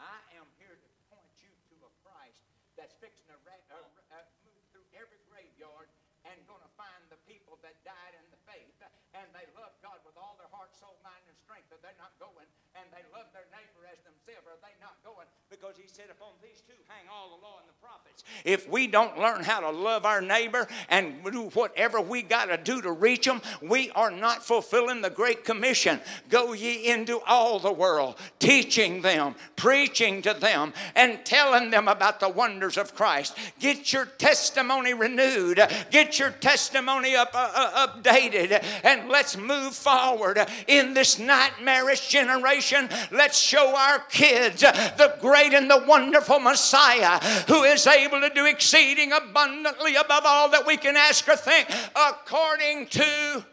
I 0.00 0.18
am 0.34 0.46
here 0.58 0.74
to 0.74 0.88
point 1.12 1.34
you 1.38 1.52
to 1.70 1.76
a 1.86 1.90
Christ 2.02 2.42
that's 2.74 2.87
fixing 2.98 3.26
to 3.30 3.36
ra- 3.46 3.66
uh, 3.70 3.82
uh, 4.14 4.26
move 4.44 4.62
through 4.74 4.86
every 4.98 5.18
graveyard 5.30 5.88
and 6.26 6.36
going 6.50 6.62
to 6.62 6.72
find 6.74 7.02
the 7.08 7.20
people 7.30 7.56
that 7.62 7.78
died 7.86 8.14
in 8.18 8.26
the 8.34 8.40
faith 8.44 8.74
and 9.14 9.26
they 9.32 9.46
love 9.54 9.72
God 9.80 10.02
with 10.04 10.18
all 10.18 10.34
their 10.36 10.50
heart, 10.50 10.67
soul, 10.78 10.94
mind, 11.02 11.22
and 11.26 11.34
strength, 11.42 11.66
but 11.70 11.82
they're 11.82 11.98
not 11.98 12.14
going, 12.22 12.46
and 12.78 12.86
they 12.94 13.02
love 13.10 13.26
their 13.34 13.50
neighbor 13.50 13.82
as 13.90 13.98
themselves, 14.06 14.46
are 14.46 14.62
they 14.62 14.74
not 14.78 14.94
going? 15.02 15.26
Because 15.50 15.74
he 15.76 15.88
said, 15.90 16.06
Upon 16.10 16.30
these 16.42 16.62
two 16.66 16.78
hang 16.88 17.06
all 17.10 17.36
the 17.36 17.42
law 17.42 17.58
and 17.60 17.68
the 17.68 17.78
prophets. 17.82 18.22
If 18.44 18.68
we 18.68 18.86
don't 18.86 19.18
learn 19.18 19.42
how 19.42 19.60
to 19.60 19.70
love 19.70 20.04
our 20.04 20.20
neighbor 20.20 20.68
and 20.88 21.22
do 21.24 21.48
whatever 21.54 22.00
we 22.00 22.22
got 22.22 22.46
to 22.46 22.56
do 22.56 22.82
to 22.82 22.92
reach 22.92 23.24
them, 23.24 23.40
we 23.62 23.90
are 23.92 24.10
not 24.10 24.44
fulfilling 24.44 25.00
the 25.00 25.10
Great 25.10 25.44
Commission. 25.44 26.00
Go 26.28 26.52
ye 26.52 26.90
into 26.90 27.20
all 27.26 27.58
the 27.58 27.72
world, 27.72 28.16
teaching 28.38 29.02
them, 29.02 29.34
preaching 29.56 30.22
to 30.22 30.34
them, 30.34 30.72
and 30.94 31.24
telling 31.24 31.70
them 31.70 31.88
about 31.88 32.20
the 32.20 32.28
wonders 32.28 32.76
of 32.76 32.94
Christ. 32.94 33.36
Get 33.58 33.92
your 33.92 34.06
testimony 34.06 34.94
renewed, 34.94 35.60
get 35.90 36.18
your 36.18 36.30
testimony 36.30 37.16
up, 37.16 37.30
uh, 37.34 37.50
uh, 37.54 37.86
updated, 37.86 38.62
and 38.84 39.08
let's 39.08 39.36
move 39.36 39.74
forward 39.74 40.38
in 40.68 40.94
this 40.94 41.18
nightmarish 41.18 42.08
generation. 42.08 42.88
Let's 43.10 43.38
show 43.38 43.74
our 43.74 43.98
kids 44.10 44.60
the 44.60 45.16
great 45.20 45.54
and 45.54 45.68
the 45.68 45.82
wonderful 45.86 46.38
Messiah 46.38 47.18
who 47.48 47.64
is 47.64 47.86
able 47.86 48.20
to 48.20 48.30
do 48.30 48.46
exceeding 48.46 49.12
abundantly 49.12 49.96
above 49.96 50.22
all 50.24 50.50
that 50.50 50.66
we 50.66 50.76
can 50.76 50.96
ask 50.96 51.26
or 51.26 51.36
think 51.36 51.68
according 51.96 52.86
to 52.88 53.44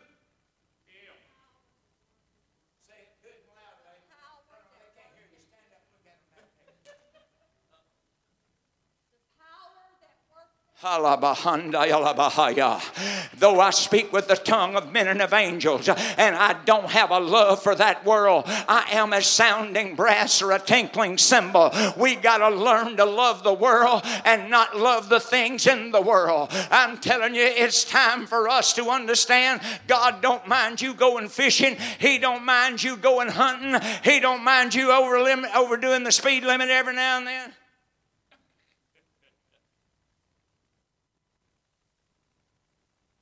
Though 13.37 13.59
I 13.59 13.71
speak 13.71 14.13
with 14.13 14.27
the 14.27 14.35
tongue 14.35 14.75
of 14.75 14.93
men 14.93 15.07
and 15.07 15.19
of 15.19 15.33
angels, 15.33 15.89
and 15.89 16.35
I 16.35 16.61
don't 16.63 16.91
have 16.91 17.09
a 17.09 17.19
love 17.19 17.63
for 17.63 17.73
that 17.73 18.05
world, 18.05 18.43
I 18.45 18.85
am 18.91 19.11
a 19.11 19.23
sounding 19.23 19.95
brass 19.95 20.43
or 20.43 20.51
a 20.51 20.59
tinkling 20.59 21.17
cymbal. 21.17 21.71
We 21.97 22.15
got 22.15 22.37
to 22.37 22.49
learn 22.55 22.97
to 22.97 23.05
love 23.05 23.41
the 23.41 23.51
world 23.51 24.03
and 24.25 24.51
not 24.51 24.77
love 24.77 25.09
the 25.09 25.19
things 25.19 25.65
in 25.65 25.89
the 25.89 26.01
world. 26.01 26.49
I'm 26.69 26.99
telling 26.99 27.33
you, 27.33 27.41
it's 27.41 27.83
time 27.83 28.27
for 28.27 28.47
us 28.47 28.73
to 28.73 28.91
understand 28.91 29.61
God 29.87 30.21
don't 30.21 30.47
mind 30.47 30.81
you 30.81 30.93
going 30.93 31.29
fishing, 31.29 31.77
He 31.97 32.19
don't 32.19 32.45
mind 32.45 32.83
you 32.83 32.95
going 32.95 33.29
hunting, 33.29 33.81
He 34.03 34.19
don't 34.19 34.43
mind 34.43 34.75
you 34.75 34.91
over 34.91 35.15
overdoing 35.55 36.03
the 36.03 36.11
speed 36.11 36.43
limit 36.43 36.69
every 36.69 36.93
now 36.93 37.17
and 37.17 37.25
then. 37.25 37.53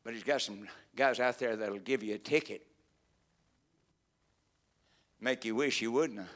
But 0.04 0.14
he's 0.14 0.24
got 0.24 0.42
some 0.42 0.68
guys 0.96 1.20
out 1.20 1.40
there 1.40 1.56
that'll 1.56 1.80
give 1.80 2.04
you 2.04 2.16
a 2.16 2.20
ticket, 2.20 2.66
make 5.22 5.46
you 5.46 5.56
wish 5.56 5.82
you 5.82 5.92
wouldn't. 5.92 6.28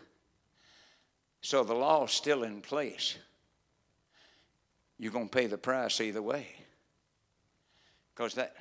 So 1.42 1.64
the 1.64 1.74
law's 1.74 2.12
still 2.12 2.44
in 2.44 2.62
place. 2.62 3.18
You're 4.98 5.12
going 5.12 5.30
to 5.30 5.38
pay 5.38 5.48
the 5.48 5.58
price 5.58 6.02
either 6.02 6.22
way. 6.22 6.48
Because 8.16 8.34
that 8.34 8.56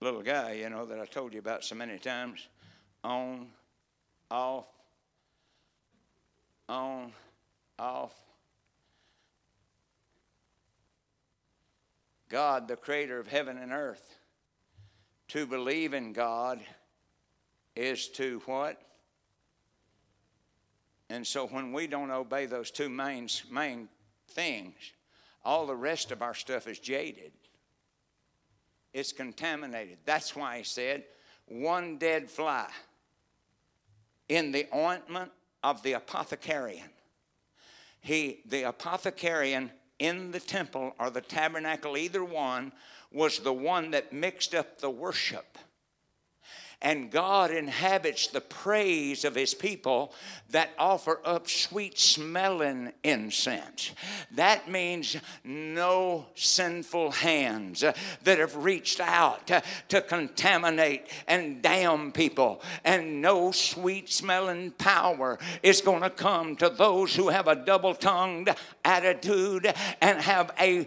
little 0.00 0.22
guy, 0.22 0.54
you 0.54 0.68
know, 0.68 0.84
that 0.86 0.98
I 0.98 1.06
told 1.06 1.32
you 1.32 1.38
about 1.38 1.64
so 1.64 1.76
many 1.76 1.98
times, 1.98 2.48
on, 3.04 3.46
off, 4.30 4.66
on, 6.68 7.12
off. 7.78 8.23
God, 12.34 12.66
the 12.66 12.74
creator 12.74 13.20
of 13.20 13.28
heaven 13.28 13.56
and 13.58 13.70
earth, 13.70 14.18
to 15.28 15.46
believe 15.46 15.94
in 15.94 16.12
God 16.12 16.58
is 17.76 18.08
to 18.08 18.42
what? 18.46 18.82
And 21.08 21.24
so 21.24 21.46
when 21.46 21.72
we 21.72 21.86
don't 21.86 22.10
obey 22.10 22.46
those 22.46 22.72
two 22.72 22.88
main, 22.88 23.28
main 23.52 23.88
things, 24.32 24.74
all 25.44 25.64
the 25.64 25.76
rest 25.76 26.10
of 26.10 26.22
our 26.22 26.34
stuff 26.34 26.66
is 26.66 26.80
jaded. 26.80 27.30
It's 28.92 29.12
contaminated. 29.12 29.98
That's 30.04 30.34
why 30.34 30.58
he 30.58 30.64
said, 30.64 31.04
one 31.46 31.98
dead 31.98 32.28
fly 32.28 32.66
in 34.28 34.50
the 34.50 34.66
ointment 34.74 35.30
of 35.62 35.84
the 35.84 35.92
apothecarian. 35.92 36.90
He, 38.00 38.40
the 38.44 38.64
apothecarian 38.64 39.70
in 39.98 40.30
the 40.30 40.40
temple 40.40 40.94
or 40.98 41.10
the 41.10 41.20
tabernacle, 41.20 41.96
either 41.96 42.24
one, 42.24 42.72
was 43.12 43.38
the 43.38 43.52
one 43.52 43.90
that 43.92 44.12
mixed 44.12 44.54
up 44.54 44.80
the 44.80 44.90
worship 44.90 45.58
and 46.82 47.10
God 47.10 47.50
inhabits 47.50 48.28
the 48.28 48.40
praise 48.40 49.24
of 49.24 49.34
his 49.34 49.54
people 49.54 50.12
that 50.50 50.70
offer 50.78 51.20
up 51.24 51.48
sweet 51.48 51.98
smelling 51.98 52.92
incense. 53.02 53.92
That 54.32 54.70
means 54.70 55.16
no 55.42 56.26
sinful 56.34 57.12
hands 57.12 57.80
that 57.80 58.38
have 58.38 58.56
reached 58.56 59.00
out 59.00 59.46
to, 59.88 60.00
contaminate 60.02 61.06
and 61.26 61.62
damn 61.62 62.12
people, 62.12 62.60
and 62.84 63.22
no 63.22 63.50
sweet 63.52 64.10
smelling 64.10 64.70
power 64.72 65.38
is 65.62 65.80
going 65.80 66.02
to 66.02 66.10
come 66.10 66.56
to 66.56 66.68
those 66.68 67.14
who 67.14 67.28
have 67.28 67.48
a 67.48 67.56
double 67.56 67.94
tongued 67.94 68.54
attitude 68.84 69.72
and 70.00 70.20
have 70.20 70.52
a 70.60 70.86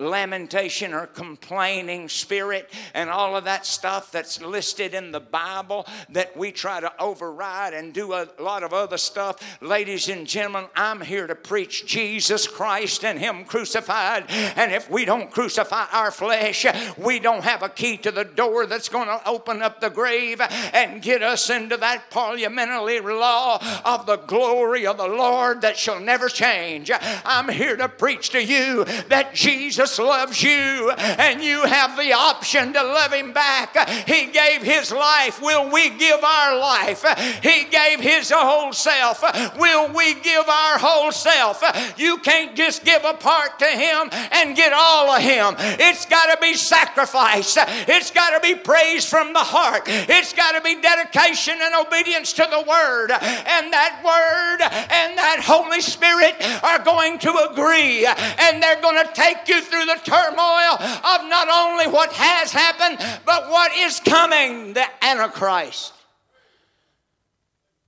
lamentation 0.00 0.94
or 0.94 1.06
complaining 1.06 2.08
spirit 2.08 2.68
and 2.94 3.10
all 3.10 3.36
of 3.36 3.44
that 3.44 3.66
stuff 3.66 4.10
that's 4.10 4.40
listed 4.40 4.94
in 4.94 5.12
the 5.12 5.20
Bible 5.20 5.86
that 6.08 6.36
we 6.36 6.50
try 6.50 6.80
to 6.80 6.92
override 7.00 7.74
and 7.74 7.92
do 7.92 8.14
a 8.14 8.26
lot 8.38 8.62
of 8.62 8.72
other 8.72 8.96
stuff. 8.96 9.58
Ladies 9.60 10.08
and 10.08 10.26
gentlemen, 10.26 10.66
I'm 10.74 11.00
here 11.00 11.26
to 11.26 11.34
preach 11.34 11.86
Jesus 11.86 12.48
Christ 12.48 13.04
and 13.04 13.18
Him 13.18 13.44
crucified. 13.44 14.24
And 14.30 14.72
if 14.72 14.90
we 14.90 15.04
don't 15.04 15.30
crucify 15.30 15.86
our 15.92 16.10
flesh, 16.10 16.66
we 16.96 17.18
don't 17.18 17.44
have 17.44 17.62
a 17.62 17.68
key 17.68 17.96
to 17.98 18.10
the 18.10 18.24
door 18.24 18.66
that's 18.66 18.88
going 18.88 19.08
to 19.08 19.28
open 19.28 19.62
up 19.62 19.80
the 19.80 19.90
grave 19.90 20.40
and 20.72 21.02
get 21.02 21.22
us 21.22 21.50
into 21.50 21.76
that 21.76 22.10
parliamentary 22.10 23.00
law 23.00 23.58
of 23.84 24.06
the 24.06 24.16
glory 24.16 24.86
of 24.86 24.96
the 24.96 25.08
Lord 25.08 25.60
that 25.60 25.76
shall 25.76 26.00
never 26.00 26.28
change. 26.28 26.90
I'm 27.24 27.48
here 27.48 27.76
to 27.76 27.88
preach 27.88 28.30
to 28.30 28.42
you 28.42 28.84
that 29.08 29.34
Jesus 29.34 29.89
Jesus 29.90 30.06
loves 30.06 30.42
you 30.42 30.90
and 30.90 31.42
you 31.42 31.64
have 31.64 31.96
the 31.96 32.12
option 32.12 32.72
to 32.72 32.82
love 32.82 33.12
him 33.12 33.32
back. 33.32 33.88
He 34.06 34.26
gave 34.26 34.62
his 34.62 34.92
life. 34.92 35.42
Will 35.42 35.70
we 35.70 35.90
give 35.90 36.22
our 36.22 36.58
life? 36.58 37.04
He 37.42 37.64
gave 37.64 38.00
his 38.00 38.30
whole 38.34 38.72
self. 38.72 39.22
Will 39.58 39.92
we 39.92 40.14
give 40.14 40.48
our 40.48 40.78
whole 40.78 41.10
self? 41.12 41.62
You 41.98 42.18
can't 42.18 42.54
just 42.54 42.84
give 42.84 43.04
a 43.04 43.14
part 43.14 43.58
to 43.58 43.66
him 43.66 44.10
and 44.32 44.56
get 44.56 44.72
all 44.72 45.10
of 45.10 45.22
him. 45.22 45.54
It's 45.58 46.06
got 46.06 46.32
to 46.34 46.40
be 46.40 46.54
sacrifice. 46.54 47.56
It's 47.58 48.10
got 48.10 48.30
to 48.30 48.40
be 48.40 48.54
praise 48.54 49.08
from 49.08 49.32
the 49.32 49.40
heart. 49.40 49.82
It's 49.86 50.32
got 50.32 50.52
to 50.52 50.60
be 50.60 50.80
dedication 50.80 51.54
and 51.60 51.86
obedience 51.86 52.32
to 52.34 52.46
the 52.48 52.60
word. 52.60 53.10
And 53.10 53.72
that 53.72 54.00
word 54.04 54.62
and 54.62 55.18
that 55.18 55.29
Holy 55.40 55.80
Spirit 55.80 56.36
are 56.62 56.78
going 56.84 57.18
to 57.20 57.48
agree 57.50 58.06
and 58.06 58.62
they're 58.62 58.80
going 58.80 59.04
to 59.04 59.12
take 59.12 59.48
you 59.48 59.60
through 59.60 59.80
through 59.80 59.94
the 59.94 60.00
turmoil 60.04 60.74
of 60.74 61.28
not 61.28 61.48
only 61.48 61.86
what 61.86 62.12
has 62.12 62.52
happened, 62.52 62.98
but 63.24 63.48
what 63.50 63.72
is 63.76 64.00
coming 64.00 64.74
the 64.74 64.84
Antichrist. 65.02 65.92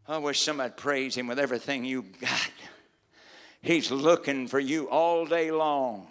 I 0.09 0.19
wish 0.19 0.41
somebody 0.41 0.73
praise 0.77 1.15
him 1.15 1.27
with 1.27 1.39
everything 1.39 1.85
you 1.85 2.03
got. 2.21 2.51
He's 3.63 3.91
looking 3.91 4.49
for 4.49 4.59
you 4.59 4.89
all 4.89 5.25
day 5.25 5.51
long 5.51 6.09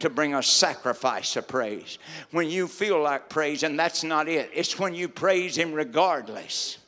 to 0.00 0.10
bring 0.10 0.34
a 0.34 0.42
sacrifice 0.42 1.36
of 1.36 1.48
praise. 1.48 1.98
When 2.30 2.48
you 2.48 2.68
feel 2.68 3.02
like 3.02 3.28
praising, 3.28 3.76
that's 3.76 4.04
not 4.04 4.28
it. 4.28 4.50
It's 4.54 4.78
when 4.78 4.94
you 4.94 5.08
praise 5.08 5.56
Him 5.56 5.72
regardless. 5.72 6.78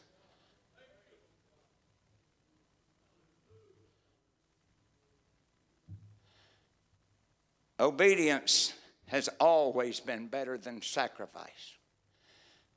Obedience 7.83 8.75
has 9.07 9.29
always 9.41 9.99
been 9.99 10.29
better 10.29 10.57
than 10.57 10.81
sacrifice. 10.81 11.77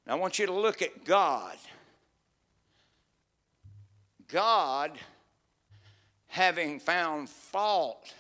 Now, 0.08 0.14
I 0.14 0.20
want 0.20 0.40
you 0.40 0.48
to 0.48 0.54
look 0.54 0.82
at 0.82 1.06
God. 1.06 1.56
God, 4.28 4.94
having 6.26 6.80
found 6.80 7.30
fault 7.30 8.16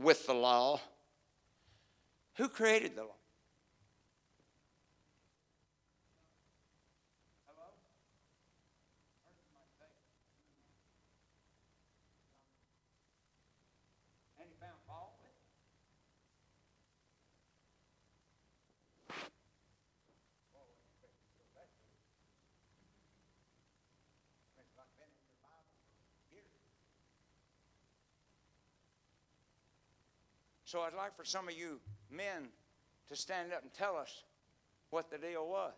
with 0.00 0.26
the 0.26 0.34
law, 0.34 0.80
who 2.34 2.48
created 2.48 2.96
the 2.96 3.02
law? 3.02 3.15
So 30.66 30.80
I'd 30.80 30.94
like 30.94 31.16
for 31.16 31.24
some 31.24 31.48
of 31.48 31.54
you 31.54 31.78
men 32.10 32.48
to 33.08 33.14
stand 33.14 33.52
up 33.52 33.62
and 33.62 33.72
tell 33.72 33.96
us 33.96 34.24
what 34.90 35.08
the 35.10 35.16
deal 35.16 35.46
was. 35.46 35.72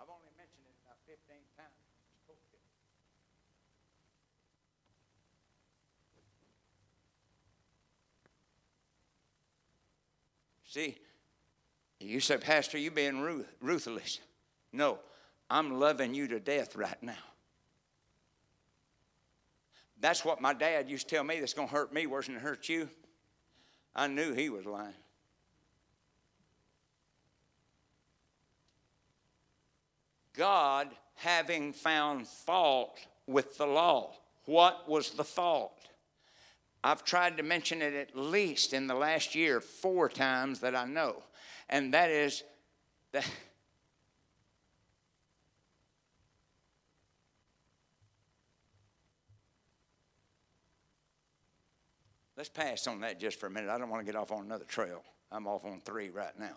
I've 0.00 0.08
only 0.08 0.32
mentioned 0.36 0.66
it 0.66 0.74
about 0.84 0.98
15 1.06 1.36
times. 1.56 1.70
See, 10.66 10.98
you 12.00 12.18
say, 12.18 12.38
Pastor, 12.38 12.76
you're 12.76 12.90
being 12.90 13.20
ruthless. 13.60 14.18
No, 14.72 14.98
I'm 15.48 15.78
loving 15.78 16.12
you 16.12 16.26
to 16.26 16.40
death 16.40 16.74
right 16.74 17.00
now. 17.00 17.33
That's 20.04 20.22
what 20.22 20.38
my 20.38 20.52
dad 20.52 20.90
used 20.90 21.08
to 21.08 21.14
tell 21.14 21.24
me 21.24 21.40
that's 21.40 21.54
going 21.54 21.68
to 21.68 21.74
hurt 21.74 21.90
me 21.90 22.06
worse 22.06 22.26
than 22.26 22.36
it 22.36 22.42
hurt 22.42 22.68
you. 22.68 22.90
I 23.96 24.06
knew 24.06 24.34
he 24.34 24.50
was 24.50 24.66
lying. 24.66 24.92
God 30.36 30.88
having 31.14 31.72
found 31.72 32.28
fault 32.28 32.98
with 33.26 33.56
the 33.56 33.64
law. 33.64 34.10
What 34.44 34.86
was 34.86 35.12
the 35.12 35.24
fault? 35.24 35.80
I've 36.84 37.04
tried 37.04 37.38
to 37.38 37.42
mention 37.42 37.80
it 37.80 37.94
at 37.94 38.14
least 38.14 38.74
in 38.74 38.86
the 38.88 38.94
last 38.94 39.34
year 39.34 39.58
four 39.58 40.10
times 40.10 40.60
that 40.60 40.76
I 40.76 40.84
know, 40.84 41.22
and 41.70 41.94
that 41.94 42.10
is 42.10 42.44
that 43.12 43.26
Let's 52.36 52.48
pass 52.48 52.86
on 52.86 53.00
that 53.00 53.20
just 53.20 53.38
for 53.38 53.46
a 53.46 53.50
minute. 53.50 53.70
I 53.70 53.78
don't 53.78 53.88
want 53.88 54.04
to 54.04 54.12
get 54.12 54.18
off 54.18 54.32
on 54.32 54.44
another 54.44 54.64
trail. 54.64 55.02
I'm 55.30 55.46
off 55.46 55.64
on 55.64 55.80
three 55.80 56.10
right 56.10 56.38
now. 56.38 56.56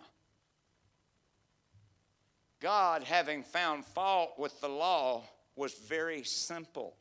God, 2.60 3.04
having 3.04 3.44
found 3.44 3.84
fault 3.84 4.34
with 4.38 4.60
the 4.60 4.68
law, 4.68 5.22
was 5.54 5.74
very 5.74 6.24
simple. 6.24 6.94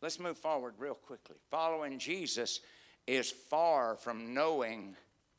Let's 0.00 0.18
move 0.18 0.38
forward 0.38 0.74
real 0.78 0.94
quickly. 0.94 1.36
Following 1.50 1.98
Jesus 1.98 2.60
is 3.06 3.30
far 3.30 3.96
from 3.96 4.34
knowing 4.34 4.96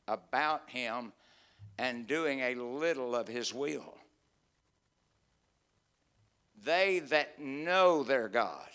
about 0.08 0.68
Him 0.68 1.12
and 1.78 2.06
doing 2.06 2.40
a 2.40 2.54
little 2.54 3.14
of 3.14 3.28
His 3.28 3.54
will. 3.54 3.94
They 6.62 6.98
that 6.98 7.38
know 7.38 8.02
their 8.02 8.28
God 8.28 8.68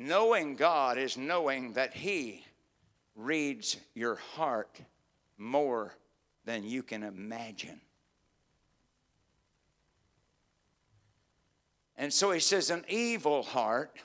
Knowing 0.00 0.54
God 0.54 0.96
is 0.96 1.18
knowing 1.18 1.72
that 1.74 1.92
He 1.92 2.44
reads 3.16 3.76
your 3.94 4.14
heart 4.14 4.80
more 5.36 5.92
than 6.44 6.64
you 6.64 6.82
can 6.82 7.02
imagine. 7.02 7.80
And 11.96 12.12
so 12.12 12.30
he 12.30 12.38
says, 12.38 12.70
an 12.70 12.84
evil 12.88 13.42
heart, 13.42 13.98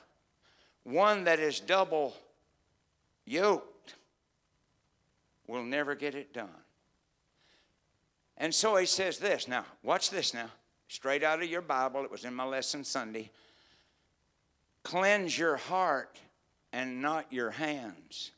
one 0.82 1.24
that 1.24 1.38
is 1.38 1.60
double 1.60 2.14
yoked, 3.24 3.94
will 5.46 5.62
never 5.62 5.94
get 5.94 6.16
it 6.16 6.34
done. 6.34 6.48
And 8.36 8.52
so 8.52 8.74
he 8.76 8.86
says 8.86 9.18
this. 9.18 9.46
Now, 9.46 9.64
watch 9.84 10.10
this 10.10 10.34
now. 10.34 10.50
Straight 10.88 11.22
out 11.22 11.40
of 11.40 11.48
your 11.48 11.62
Bible. 11.62 12.02
It 12.02 12.10
was 12.10 12.24
in 12.24 12.34
my 12.34 12.44
lesson 12.44 12.82
Sunday. 12.82 13.30
Cleanse 14.84 15.36
your 15.36 15.56
heart 15.56 16.20
and 16.72 17.00
not 17.00 17.32
your 17.32 17.50
hands. 17.50 18.30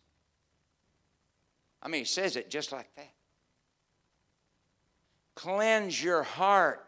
I 1.83 1.89
mean, 1.89 2.01
he 2.01 2.05
says 2.05 2.37
it 2.37 2.49
just 2.49 2.73
like 2.73 2.89
that. 2.97 3.11
Cleanse 5.35 6.03
your 6.03 6.23
heart 6.23 6.87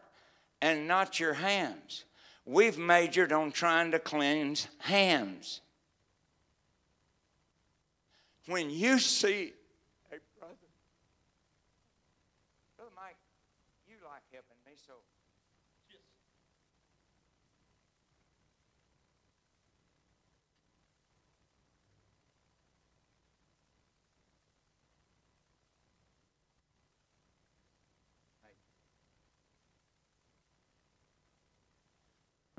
and 0.62 0.88
not 0.88 1.20
your 1.20 1.34
hands. 1.34 2.04
we've 2.46 2.78
majored 2.78 3.30
on 3.30 3.52
trying 3.52 3.90
to 3.90 3.98
cleanse 3.98 4.68
hands. 4.78 5.60
When 8.46 8.70
you 8.70 8.98
see 8.98 9.52
a 10.10 10.16
brother, 10.40 10.54
Brother 12.78 12.90
Mike, 12.96 13.16
you 13.86 13.96
like 14.02 14.22
helping 14.32 14.56
me, 14.64 14.72
so 14.86 14.94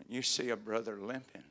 you 0.10 0.24
see 0.24 0.49
a 0.49 0.57
brother 0.57 0.97
limping 0.99 1.43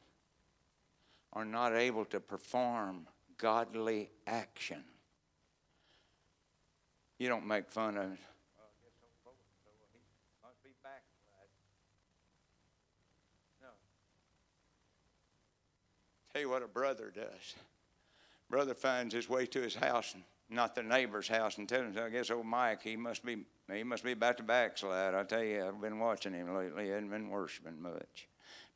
or 1.32 1.44
not 1.44 1.74
able 1.74 2.04
to 2.06 2.18
perform 2.18 3.06
godly 3.38 4.10
action, 4.26 4.82
you 7.18 7.28
don't 7.28 7.46
make 7.46 7.70
fun 7.70 7.96
of 7.96 8.12
it. 8.12 8.18
Tell 16.32 16.42
you 16.42 16.50
what 16.50 16.62
a 16.62 16.68
brother 16.68 17.12
does. 17.14 17.54
Brother 18.50 18.74
finds 18.74 19.14
his 19.14 19.28
way 19.28 19.46
to 19.46 19.60
his 19.60 19.74
house, 19.74 20.14
not 20.48 20.74
the 20.74 20.82
neighbor's 20.82 21.26
house, 21.26 21.58
and 21.58 21.68
tells 21.68 21.96
him, 21.96 22.02
I 22.04 22.10
guess 22.10 22.30
old 22.30 22.46
Mike, 22.46 22.82
he 22.82 22.96
must 22.96 23.24
be 23.24 23.38
he 23.72 23.82
must 23.82 24.04
be 24.04 24.12
about 24.12 24.36
to 24.38 24.42
backslide. 24.42 25.14
I 25.14 25.22
tell 25.24 25.42
you, 25.42 25.66
I've 25.66 25.80
been 25.80 25.98
watching 25.98 26.32
him 26.32 26.54
lately. 26.54 26.84
He 26.84 26.90
hasn't 26.90 27.10
been 27.10 27.28
worshiping 27.28 27.82
much 27.82 28.28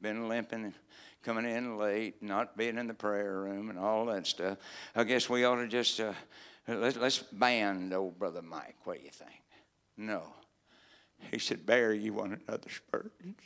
been 0.02 0.28
limping 0.28 0.64
and 0.64 0.74
coming 1.22 1.46
in 1.46 1.78
late, 1.78 2.22
not 2.22 2.56
being 2.56 2.76
in 2.76 2.88
the 2.88 2.94
prayer 2.94 3.40
room, 3.40 3.70
and 3.70 3.78
all 3.78 4.06
that 4.06 4.26
stuff. 4.26 4.58
I 4.94 5.04
guess 5.04 5.30
we 5.30 5.44
ought 5.44 5.56
to 5.56 5.68
just 5.68 6.00
uh, 6.00 6.12
let's, 6.66 6.96
let's 6.96 7.18
band 7.18 7.94
old 7.94 8.18
brother 8.18 8.42
Mike. 8.42 8.76
What 8.84 8.98
do 8.98 9.04
you 9.04 9.10
think? 9.10 9.40
No. 9.96 10.22
He 11.30 11.38
said, 11.38 11.64
"Bear 11.64 11.92
you 11.92 12.14
one 12.14 12.40
another's 12.46 12.80
burdens." 12.90 13.38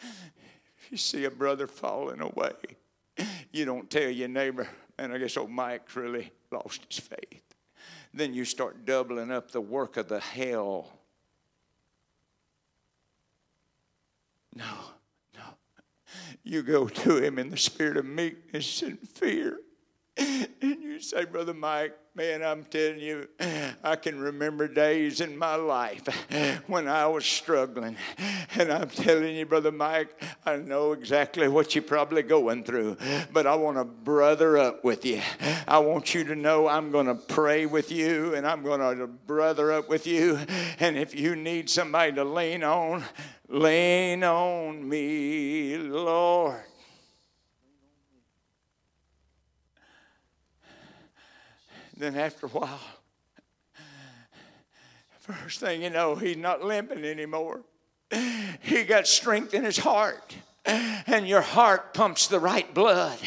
If 0.00 0.92
you 0.92 0.96
see 0.96 1.24
a 1.24 1.30
brother 1.30 1.66
falling 1.66 2.20
away, 2.20 2.52
you 3.52 3.64
don't 3.64 3.90
tell 3.90 4.08
your 4.08 4.28
neighbor, 4.28 4.68
And 4.98 5.12
I 5.12 5.18
guess 5.18 5.36
old 5.36 5.50
Mike's 5.50 5.94
really 5.96 6.32
lost 6.50 6.84
his 6.88 6.98
faith." 6.98 7.42
Then 8.14 8.34
you 8.34 8.44
start 8.44 8.84
doubling 8.84 9.30
up 9.30 9.50
the 9.50 9.60
work 9.60 9.96
of 9.96 10.08
the 10.08 10.18
hell. 10.18 10.92
No. 14.54 14.64
You 16.42 16.62
go 16.62 16.88
to 16.88 17.22
him 17.22 17.38
in 17.38 17.50
the 17.50 17.56
spirit 17.56 17.96
of 17.96 18.04
meekness 18.04 18.82
and 18.82 18.98
fear. 18.98 19.58
And 20.18 20.82
you 20.82 21.00
say, 21.00 21.24
Brother 21.24 21.54
Mike, 21.54 21.96
man, 22.14 22.42
I'm 22.42 22.64
telling 22.64 22.98
you, 22.98 23.28
I 23.84 23.94
can 23.94 24.18
remember 24.18 24.66
days 24.66 25.20
in 25.20 25.38
my 25.38 25.54
life 25.54 26.08
when 26.66 26.88
I 26.88 27.06
was 27.06 27.24
struggling. 27.24 27.96
And 28.56 28.72
I'm 28.72 28.88
telling 28.88 29.36
you, 29.36 29.46
Brother 29.46 29.70
Mike, 29.70 30.20
I 30.44 30.56
know 30.56 30.92
exactly 30.92 31.46
what 31.46 31.76
you're 31.76 31.82
probably 31.82 32.22
going 32.22 32.64
through, 32.64 32.96
but 33.32 33.46
I 33.46 33.54
want 33.54 33.76
to 33.76 33.84
brother 33.84 34.58
up 34.58 34.82
with 34.82 35.04
you. 35.04 35.22
I 35.68 35.78
want 35.78 36.12
you 36.14 36.24
to 36.24 36.34
know 36.34 36.66
I'm 36.66 36.90
going 36.90 37.06
to 37.06 37.14
pray 37.14 37.66
with 37.66 37.92
you 37.92 38.34
and 38.34 38.44
I'm 38.44 38.64
going 38.64 38.98
to 38.98 39.06
brother 39.06 39.70
up 39.70 39.88
with 39.88 40.06
you. 40.06 40.40
And 40.80 40.98
if 40.98 41.14
you 41.14 41.36
need 41.36 41.70
somebody 41.70 42.12
to 42.12 42.24
lean 42.24 42.64
on, 42.64 43.04
lean 43.48 44.24
on 44.24 44.88
me, 44.88 45.76
Lord. 45.76 46.64
Then 51.98 52.14
after 52.16 52.46
a 52.46 52.50
while, 52.50 52.80
first 55.18 55.58
thing 55.58 55.82
you 55.82 55.90
know, 55.90 56.14
he's 56.14 56.36
not 56.36 56.62
limping 56.62 57.04
anymore. 57.04 57.62
He 58.60 58.84
got 58.84 59.08
strength 59.08 59.52
in 59.52 59.64
his 59.64 59.78
heart 59.78 60.36
and 60.68 61.26
your 61.26 61.40
heart 61.40 61.94
pumps 61.94 62.28
the 62.28 62.38
right 62.38 62.72
blood, 62.74 63.18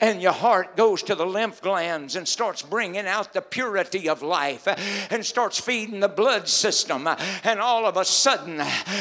and 0.00 0.20
your 0.20 0.32
heart 0.32 0.76
goes 0.76 1.02
to 1.04 1.14
the 1.14 1.24
lymph 1.24 1.62
glands 1.62 2.16
and 2.16 2.26
starts 2.26 2.62
bringing 2.62 3.06
out 3.06 3.32
the 3.32 3.40
purity 3.40 4.08
of 4.08 4.22
life 4.22 4.66
and 5.10 5.24
starts 5.24 5.60
feeding 5.60 6.00
the 6.00 6.08
blood 6.08 6.48
system, 6.48 7.08
and 7.44 7.60
all 7.60 7.86
of 7.86 7.96
a 7.96 8.04
sudden 8.04 8.60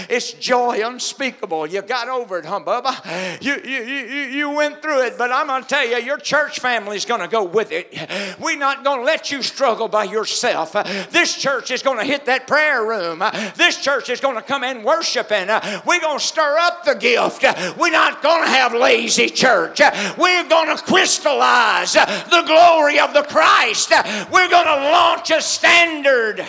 it's 0.10 0.34
joy 0.34 0.86
unspeakable. 0.86 1.68
You 1.68 1.82
got 1.82 2.08
over 2.10 2.40
it, 2.40 2.46
huh, 2.46 2.60
Bubba? 2.60 3.42
You, 3.42 3.56
you, 3.64 3.84
you, 3.84 4.22
you 4.28 4.50
went 4.52 4.82
through 4.82 5.04
it, 5.06 5.18
but 5.18 5.32
I'm 5.32 5.48
going 5.48 5.64
to 5.64 5.68
tell 5.68 5.88
you, 5.88 5.98
your 5.98 6.18
church 6.18 6.60
family's 6.60 7.06
going 7.06 7.22
to 7.22 7.28
go 7.28 7.44
with 7.44 7.72
it. 7.72 7.94
We're 8.40 8.58
not 8.58 8.84
going 8.84 9.00
to 9.00 9.06
let 9.06 9.32
you 9.32 9.42
struggle 9.42 9.88
by 9.88 10.06
yourself. 10.06 10.74
This 11.10 11.36
church 11.36 11.72
is 11.72 11.82
going 11.82 11.98
to 11.98 12.06
hit 12.06 12.26
that 12.26 12.48
prayer 12.48 12.86
room. 12.86 13.24
This 13.56 13.82
church 13.82 14.10
is 14.10 14.20
going 14.20 14.36
to 14.36 14.42
come 14.42 14.64
in 14.64 14.84
worshiping. 14.84 15.48
We're 15.86 16.00
going 16.00 16.20
to 16.20 16.26
stir 16.26 16.58
up 16.60 16.84
the 16.84 16.96
gift. 16.96 17.42
We're 17.78 17.92
not 17.92 18.22
going 18.22 18.44
to 18.44 18.50
have 18.50 18.74
lazy 18.74 19.30
church. 19.30 19.82
We're 20.18 20.48
going 20.48 20.76
to 20.76 20.84
crystallize 20.84 21.94
the 21.94 22.44
glory 22.46 23.00
of 23.00 23.14
the 23.14 23.24
Christ. 23.24 23.92
We're 24.32 24.50
going 24.50 24.66
to 24.66 24.92
launch 24.92 25.32
a 25.32 25.42
standard 25.42 26.46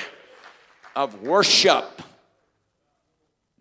of 0.94 1.22
worship. 1.22 2.02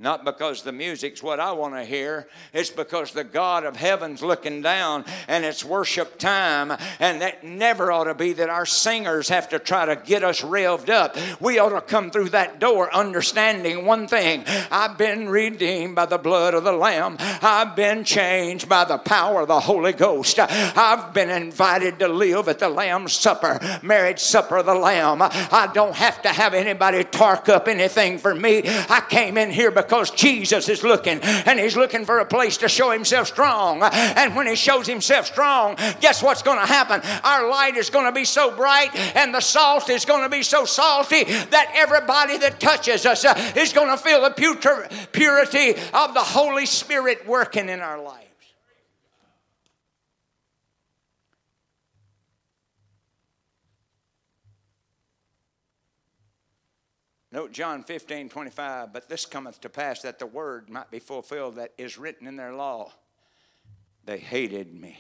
Not 0.02 0.26
because 0.26 0.64
the 0.64 0.72
music's 0.72 1.22
what 1.22 1.40
I 1.40 1.52
want 1.52 1.76
to 1.76 1.86
hear. 1.86 2.28
It's 2.54 2.72
because 2.72 3.12
the 3.12 3.24
God 3.24 3.66
of 3.66 3.76
heaven's 3.76 4.24
looking 4.24 4.64
down 4.64 5.06
and 5.28 5.46
it's 5.46 5.64
worship 5.64 6.18
time. 6.18 6.76
And 7.00 7.22
that 7.22 7.44
never 7.44 7.92
ought 7.92 8.06
to 8.06 8.16
be 8.16 8.34
that 8.34 8.50
our 8.50 8.66
singers 8.66 9.30
have 9.30 9.50
to 9.50 9.60
try 9.60 9.86
to 9.86 9.96
get 9.96 10.24
us 10.24 10.42
revved 10.42 10.90
up. 10.90 11.16
We 11.40 11.60
ought 11.60 11.70
to 11.70 11.82
come 11.82 12.10
through 12.10 12.30
that 12.30 12.60
door 12.60 12.92
understanding 12.92 13.86
one 13.86 14.08
thing 14.08 14.44
I've 14.72 14.98
been 14.98 15.30
redeemed 15.30 15.96
by 15.96 16.08
the 16.08 16.18
blood 16.18 16.56
of 16.56 16.64
the 16.64 16.72
Lamb, 16.72 17.18
I've 17.20 17.76
been 17.76 18.04
changed 18.04 18.68
by 18.68 18.86
the 18.86 18.98
power 18.98 19.42
of 19.42 19.50
the 19.50 19.60
Holy 19.60 19.94
Ghost. 19.94 20.40
I've 20.40 21.14
been 21.14 21.30
invited 21.30 22.00
to 22.00 22.08
live 22.08 22.48
at 22.48 22.58
the 22.58 22.70
Lamb's 22.70 23.14
Supper, 23.14 23.60
marriage 23.84 24.20
supper 24.20 24.58
of 24.58 24.66
the 24.66 24.74
Lamb. 24.74 25.22
I 25.22 25.70
don't 25.76 25.96
have 25.96 26.24
to 26.24 26.30
have 26.30 26.56
anybody 26.56 27.04
tark 27.04 27.50
up 27.50 27.68
anything 27.68 28.18
for 28.18 28.34
me. 28.34 28.64
I 28.66 29.04
came 29.08 29.38
in 29.38 29.52
here 29.52 29.70
because 29.70 29.91
because 29.92 30.12
Jesus 30.12 30.70
is 30.70 30.84
looking 30.84 31.20
and 31.20 31.60
he's 31.60 31.76
looking 31.76 32.06
for 32.06 32.20
a 32.20 32.26
place 32.26 32.56
to 32.56 32.70
show 32.70 32.92
himself 32.92 33.28
strong. 33.28 33.84
And 33.84 34.34
when 34.38 34.48
he 34.48 34.56
shows 34.56 34.88
himself 34.88 35.26
strong, 35.26 35.76
guess 36.00 36.24
what's 36.24 36.42
going 36.42 36.60
to 36.60 36.66
happen? 36.66 37.02
Our 37.26 37.50
light 37.50 37.76
is 37.76 37.90
going 37.90 38.06
to 38.06 38.14
be 38.14 38.24
so 38.24 38.56
bright 38.56 38.96
and 39.18 39.34
the 39.34 39.42
salt 39.42 39.90
is 39.90 40.06
going 40.06 40.24
to 40.24 40.30
be 40.30 40.44
so 40.44 40.64
salty 40.64 41.26
that 41.26 41.74
everybody 41.76 42.38
that 42.38 42.62
touches 42.62 43.06
us 43.06 43.26
uh, 43.26 43.34
is 43.58 43.74
going 43.74 43.90
to 43.90 43.98
feel 43.98 44.22
the 44.22 44.30
purity 45.12 45.72
of 45.94 46.14
the 46.14 46.22
Holy 46.22 46.66
Spirit 46.66 47.28
working 47.28 47.68
in 47.68 47.82
our 47.82 48.02
life. 48.02 48.31
Note 57.32 57.54
John 57.54 57.84
15, 57.84 58.28
25, 58.30 58.92
but 58.92 59.08
this 59.08 59.26
cometh 59.26 59.62
to 59.62 59.70
pass 59.70 60.02
that 60.02 60.20
the 60.20 60.26
word 60.26 60.70
might 60.70 60.92
be 60.92 61.00
fulfilled 61.00 61.56
that 61.56 61.74
is 61.78 61.98
written 61.98 62.28
in 62.28 62.36
their 62.36 62.54
law. 62.54 62.92
They 64.04 64.18
hated 64.18 64.74
me 64.74 65.00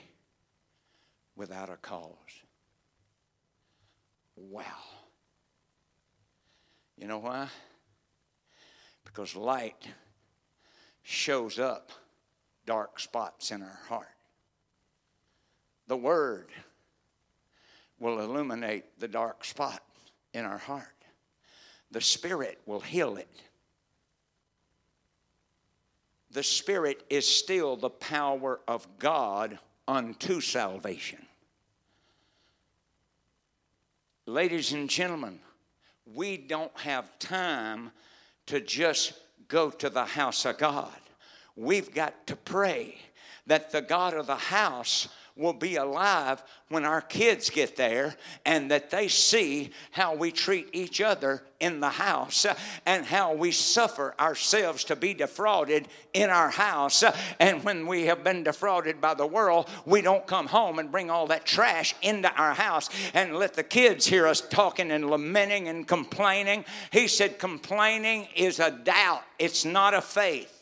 without 1.36 1.70
a 1.70 1.76
cause. 1.76 2.16
Wow. 4.38 4.64
You 6.98 7.08
know 7.08 7.18
why? 7.18 7.48
Because 9.04 9.36
light 9.36 9.88
shows 11.04 11.60
up 11.60 11.92
dark 12.66 13.00
spots 13.00 13.52
in 13.52 13.62
our 13.62 13.80
heart. 13.90 14.08
The 15.88 15.98
Word 15.98 16.50
will 18.00 18.20
illuminate 18.20 19.00
the 19.00 19.08
dark 19.08 19.44
spot 19.44 19.84
in 20.34 20.46
our 20.46 20.60
heart 20.60 21.01
the 21.92 22.02
Spirit 22.02 22.60
will 22.66 22.80
heal 22.80 23.18
it. 23.18 23.30
The 26.32 26.44
Spirit 26.44 27.04
is 27.10 27.28
still 27.28 27.76
the 27.76 27.90
power 27.90 28.62
of 28.68 28.88
God 28.98 29.60
unto 29.88 30.40
salvation. 30.40 31.26
Ladies 34.26 34.72
and 34.72 34.90
gentlemen, 34.90 35.40
we 36.14 36.38
don't 36.38 36.78
have 36.80 37.20
time 37.20 37.92
to 38.46 38.62
just 38.62 39.14
go 39.48 39.70
to 39.70 39.90
the 39.90 40.06
house 40.06 40.46
of 40.46 40.58
God. 40.58 40.98
We've 41.58 41.94
got 41.94 42.28
to 42.28 42.36
pray 42.38 42.98
that 43.48 43.72
the 43.72 43.82
God 43.82 44.14
of 44.14 44.28
the 44.28 44.36
house 44.36 45.10
will 45.36 45.54
be 45.54 45.76
alive 45.76 46.44
when 46.70 46.86
our 46.86 47.02
kids 47.02 47.50
get 47.50 47.76
there 47.76 48.16
and 48.46 48.72
that 48.72 48.90
they 48.90 49.08
see 49.08 49.72
how 49.92 50.16
we 50.16 50.32
treat 50.32 50.70
each 50.74 51.02
other 51.02 51.44
in 51.60 51.80
the 51.80 51.90
house 51.90 52.46
and 52.86 53.06
how 53.06 53.34
we 53.34 53.52
suffer 53.52 54.16
ourselves 54.20 54.84
to 54.84 54.96
be 54.96 55.14
defrauded 55.14 55.88
in 56.14 56.30
our 56.30 56.50
house. 56.50 57.04
And 57.40 57.64
when 57.64 57.88
we 57.88 58.06
have 58.06 58.24
been 58.24 58.44
defrauded 58.44 59.00
by 59.00 59.14
the 59.14 59.28
world, 59.28 59.70
we 59.86 60.02
don't 60.02 60.26
come 60.26 60.48
home 60.48 60.80
and 60.80 60.92
bring 60.92 61.12
all 61.12 61.28
that 61.28 61.46
trash 61.46 61.94
into 62.02 62.34
our 62.34 62.54
house 62.54 62.90
and 63.14 63.36
let 63.36 63.54
the 63.54 63.64
kids 63.64 64.08
hear 64.08 64.28
us 64.28 64.42
talking 64.42 64.92
and 64.92 65.10
lamenting 65.10 65.68
and 65.68 65.88
complaining. 65.88 66.66
He 66.92 67.08
said, 67.08 67.38
complaining 67.38 68.28
is 68.36 68.60
a 68.60 68.72
doubt, 68.72 69.24
it's 69.38 69.66
not 69.66 69.94
a 69.94 70.02
faith. 70.02 70.61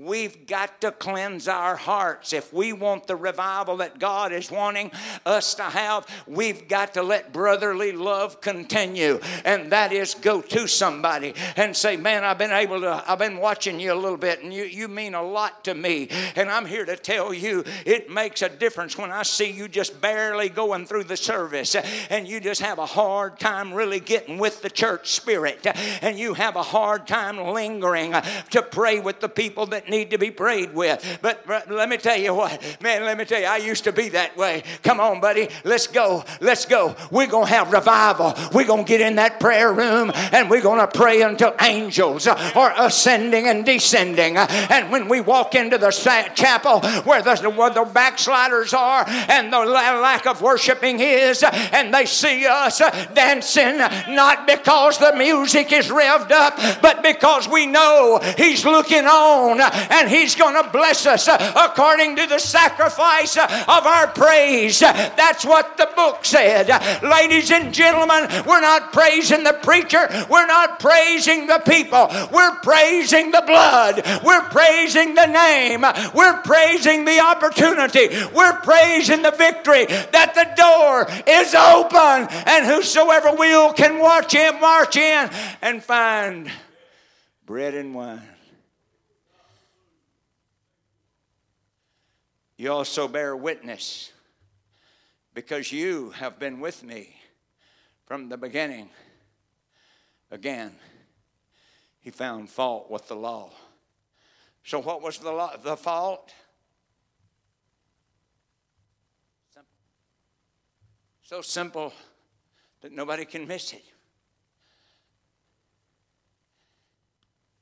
We've 0.00 0.46
got 0.46 0.80
to 0.82 0.92
cleanse 0.92 1.48
our 1.48 1.74
hearts. 1.74 2.32
If 2.32 2.52
we 2.52 2.72
want 2.72 3.08
the 3.08 3.16
revival 3.16 3.78
that 3.78 3.98
God 3.98 4.30
is 4.32 4.48
wanting 4.48 4.92
us 5.26 5.54
to 5.54 5.64
have, 5.64 6.06
we've 6.28 6.68
got 6.68 6.94
to 6.94 7.02
let 7.02 7.32
brotherly 7.32 7.90
love 7.90 8.40
continue. 8.40 9.18
And 9.44 9.72
that 9.72 9.92
is 9.92 10.14
go 10.14 10.40
to 10.40 10.68
somebody 10.68 11.34
and 11.56 11.76
say, 11.76 11.96
Man, 11.96 12.22
I've 12.22 12.38
been 12.38 12.52
able 12.52 12.80
to, 12.82 13.02
I've 13.08 13.18
been 13.18 13.38
watching 13.38 13.80
you 13.80 13.92
a 13.92 13.96
little 13.96 14.16
bit, 14.16 14.40
and 14.40 14.54
you, 14.54 14.62
you 14.62 14.86
mean 14.86 15.14
a 15.14 15.22
lot 15.22 15.64
to 15.64 15.74
me. 15.74 16.08
And 16.36 16.48
I'm 16.48 16.66
here 16.66 16.84
to 16.84 16.94
tell 16.94 17.34
you 17.34 17.64
it 17.84 18.08
makes 18.08 18.42
a 18.42 18.48
difference 18.48 18.96
when 18.96 19.10
I 19.10 19.24
see 19.24 19.50
you 19.50 19.66
just 19.66 20.00
barely 20.00 20.48
going 20.48 20.86
through 20.86 21.04
the 21.04 21.16
service 21.16 21.74
and 21.74 22.28
you 22.28 22.38
just 22.38 22.60
have 22.60 22.78
a 22.78 22.86
hard 22.86 23.40
time 23.40 23.74
really 23.74 23.98
getting 23.98 24.38
with 24.38 24.62
the 24.62 24.70
church 24.70 25.10
spirit 25.10 25.66
and 26.02 26.16
you 26.16 26.34
have 26.34 26.54
a 26.54 26.62
hard 26.62 27.08
time 27.08 27.38
lingering 27.38 28.14
to 28.50 28.62
pray 28.62 29.00
with 29.00 29.18
the 29.18 29.28
people 29.28 29.66
that 29.66 29.87
need 29.88 30.10
to 30.10 30.18
be 30.18 30.30
prayed 30.30 30.74
with. 30.74 31.18
But, 31.22 31.46
but 31.46 31.70
let 31.70 31.88
me 31.88 31.96
tell 31.96 32.16
you 32.16 32.34
what, 32.34 32.60
man, 32.82 33.04
let 33.04 33.16
me 33.18 33.24
tell 33.24 33.40
you, 33.40 33.46
I 33.46 33.56
used 33.56 33.84
to 33.84 33.92
be 33.92 34.10
that 34.10 34.36
way. 34.36 34.62
Come 34.82 35.00
on, 35.00 35.20
buddy, 35.20 35.48
let's 35.64 35.86
go, 35.86 36.24
let's 36.40 36.64
go. 36.64 36.96
We're 37.10 37.26
going 37.26 37.46
to 37.46 37.52
have 37.52 37.72
revival. 37.72 38.34
We're 38.52 38.66
going 38.66 38.84
to 38.84 38.88
get 38.88 39.00
in 39.00 39.16
that 39.16 39.40
prayer 39.40 39.72
room 39.72 40.12
and 40.14 40.50
we're 40.50 40.62
going 40.62 40.80
to 40.80 40.86
pray 40.86 41.22
until 41.22 41.54
angels 41.60 42.26
are 42.26 42.74
ascending 42.76 43.46
and 43.46 43.64
descending. 43.64 44.36
And 44.36 44.90
when 44.90 45.08
we 45.08 45.20
walk 45.20 45.54
into 45.54 45.78
the 45.78 45.90
chapel 45.90 46.80
where 47.02 47.22
the, 47.22 47.50
where 47.50 47.70
the 47.70 47.84
backsliders 47.84 48.72
are 48.74 49.04
and 49.06 49.52
the 49.52 49.58
lack 49.58 50.26
of 50.26 50.40
worshiping 50.42 51.00
is, 51.00 51.42
and 51.42 51.92
they 51.92 52.06
see 52.06 52.46
us 52.46 52.78
dancing, 53.14 53.78
not 54.14 54.46
because 54.46 54.98
the 54.98 55.14
music 55.16 55.72
is 55.72 55.88
revved 55.88 56.30
up, 56.30 56.56
but 56.82 57.02
because 57.02 57.48
we 57.48 57.66
know 57.66 58.20
He's 58.36 58.64
looking 58.64 59.06
on 59.06 59.58
Uh, 59.68 59.86
and 59.90 60.08
He's 60.08 60.34
going 60.34 60.62
to 60.62 60.68
bless 60.70 61.06
us 61.06 61.28
uh, 61.28 61.52
according 61.56 62.16
to 62.16 62.26
the 62.26 62.38
sacrifice 62.38 63.36
uh, 63.36 63.44
of 63.68 63.86
our 63.86 64.08
praise. 64.08 64.80
That's 64.80 65.44
what 65.44 65.76
the 65.76 65.88
book 65.94 66.24
said. 66.24 66.68
Ladies 67.02 67.50
and 67.50 67.72
gentlemen, 67.72 68.28
we're 68.46 68.60
not 68.60 68.92
praising 68.92 69.44
the 69.44 69.58
preacher, 69.62 70.08
we're 70.30 70.46
not 70.46 70.80
praising 70.80 71.46
the 71.46 71.60
people, 71.66 72.08
we're 72.32 72.56
praising 72.60 73.30
the 73.30 73.42
blood, 73.46 74.02
we're 74.24 74.48
praising 74.50 75.14
the 75.14 75.26
name, 75.26 75.82
we're 76.14 76.40
praising 76.42 77.04
the 77.04 77.20
opportunity, 77.20 78.08
we're 78.34 78.58
praising 78.60 79.22
the 79.22 79.32
victory 79.32 79.86
that 79.86 80.34
the 80.34 80.48
door 80.56 81.06
is 81.26 81.54
open 81.54 82.28
and 82.46 82.66
whosoever 82.66 83.34
will 83.34 83.72
can 83.72 83.98
watch 83.98 84.32
him 84.32 84.60
march 84.60 84.96
in 84.96 85.30
and 85.62 85.82
find 85.82 86.50
bread 87.46 87.74
and 87.74 87.94
wine. 87.94 88.22
You 92.58 92.72
also 92.72 93.06
bear 93.06 93.36
witness 93.36 94.12
because 95.32 95.70
you 95.70 96.10
have 96.10 96.40
been 96.40 96.58
with 96.58 96.82
me 96.82 97.14
from 98.04 98.28
the 98.28 98.36
beginning. 98.36 98.90
Again, 100.32 100.74
he 102.00 102.10
found 102.10 102.50
fault 102.50 102.90
with 102.90 103.06
the 103.06 103.14
law. 103.14 103.52
So, 104.64 104.80
what 104.80 105.02
was 105.02 105.18
the, 105.18 105.30
law, 105.30 105.56
the 105.56 105.76
fault? 105.76 106.34
So 111.22 111.42
simple 111.42 111.92
that 112.80 112.90
nobody 112.90 113.24
can 113.24 113.46
miss 113.46 113.72
it. 113.72 113.84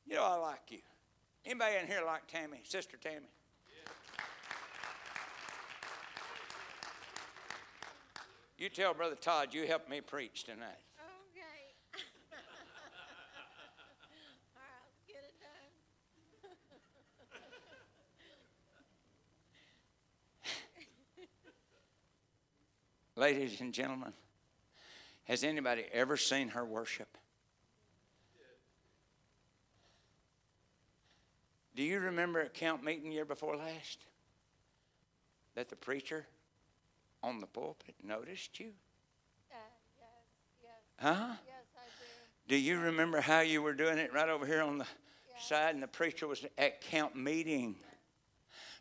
You 0.07 0.15
know, 0.15 0.25
I 0.25 0.37
like 0.37 0.71
you. 0.71 0.79
Anybody 1.45 1.77
in 1.83 1.87
here 1.87 2.03
like 2.07 2.27
Tammy, 2.29 2.61
Sister 2.65 2.97
Tammy? 2.97 3.27
You 8.59 8.71
tell 8.71 8.95
Brother 8.95 9.17
Todd 9.17 9.53
you 9.53 9.67
helped 9.67 9.91
me 9.91 10.01
preach 10.01 10.45
tonight. 10.45 10.81
Okay. 11.29 11.43
All 14.57 14.63
right, 14.63 14.91
get 15.07 15.17
it 15.17 15.35
done. 15.43 16.51
Ladies 23.17 23.61
and 23.61 23.75
gentlemen, 23.75 24.15
has 25.25 25.45
anybody 25.45 25.85
ever 25.93 26.17
seen 26.17 26.49
her 26.49 26.65
worship? 26.65 27.19
Do 31.75 31.83
you 31.83 32.01
remember 32.01 32.41
at 32.41 32.55
camp 32.55 32.83
meeting 32.83 33.13
year 33.13 33.27
before 33.27 33.55
last? 33.55 33.99
That 35.57 35.69
the 35.69 35.77
preacher 35.77 36.27
on 37.23 37.41
the 37.41 37.47
pulpit 37.47 37.95
noticed 38.03 38.59
you? 38.61 38.73
Uh, 39.51 39.57
yes, 39.99 40.13
yes. 40.63 40.73
Huh? 41.01 41.35
Yes, 41.47 41.65
I 41.77 41.87
do. 42.49 42.55
Do 42.55 42.57
you 42.57 42.79
remember 42.79 43.21
how 43.21 43.41
you 43.41 43.63
were 43.63 43.75
doing 43.75 43.99
it 43.99 44.13
right 44.13 44.29
over 44.29 44.47
here 44.47 44.63
on 44.63 44.79
the 44.79 44.87
side 45.41 45.75
and 45.75 45.83
the 45.83 45.89
preacher 45.89 46.27
was 46.27 46.45
at 46.57 46.81
camp 46.81 47.15
meeting? 47.15 47.77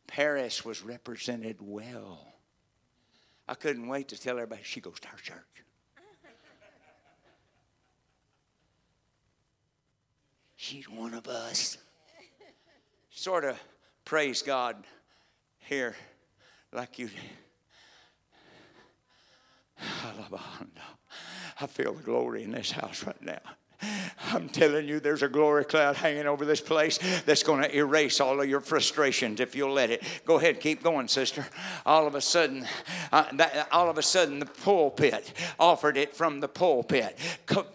Paris 0.08 0.64
was 0.64 0.84
represented 0.84 1.58
well. 1.60 2.28
I 3.48 3.54
couldn't 3.56 3.88
wait 3.88 4.10
to 4.10 4.20
tell 4.20 4.36
everybody 4.38 4.62
she 4.64 4.82
goes 4.82 5.00
to 5.02 5.08
our 5.10 5.18
church. 5.18 5.40
She's 10.56 10.90
one 10.90 11.14
of 11.14 11.28
us. 11.28 11.78
Sort 13.12 13.44
of 13.46 13.60
praise 14.04 14.42
God 14.42 14.84
here 15.60 15.96
like 16.74 16.98
you 16.98 17.08
did. 17.08 17.45
I 21.62 21.68
feel 21.68 21.94
the 21.94 22.04
glory 22.04 22.44
in 22.44 22.52
this 22.52 22.72
house 22.72 23.04
right 23.06 23.22
now. 23.22 23.42
I'm 24.34 24.50
telling 24.50 24.88
you, 24.88 25.00
there's 25.00 25.24
a 25.24 25.28
glory 25.28 25.66
cloud 25.66 25.96
hanging 25.98 26.28
over 26.28 26.46
this 26.46 26.62
place 26.62 27.00
that's 27.26 27.44
going 27.44 27.62
to 27.64 27.76
erase 27.76 28.20
all 28.20 28.40
of 28.40 28.48
your 28.48 28.62
frustrations 28.62 29.40
if 29.40 29.56
you'll 29.56 29.74
let 29.74 29.90
it. 29.90 30.04
Go 30.26 30.38
ahead, 30.38 30.60
keep 30.60 30.82
going, 30.82 31.08
sister. 31.08 31.46
All 31.86 32.08
of 32.08 32.16
a 32.16 32.22
sudden, 32.22 32.66
uh, 33.12 33.26
that, 33.34 33.68
all 33.72 33.90
of 33.90 33.98
a 33.98 34.02
sudden, 34.02 34.40
the 34.40 34.46
pulpit 34.46 35.34
offered 35.60 35.98
it 35.98 36.16
from 36.16 36.40
the 36.40 36.48
pulpit, 36.48 37.18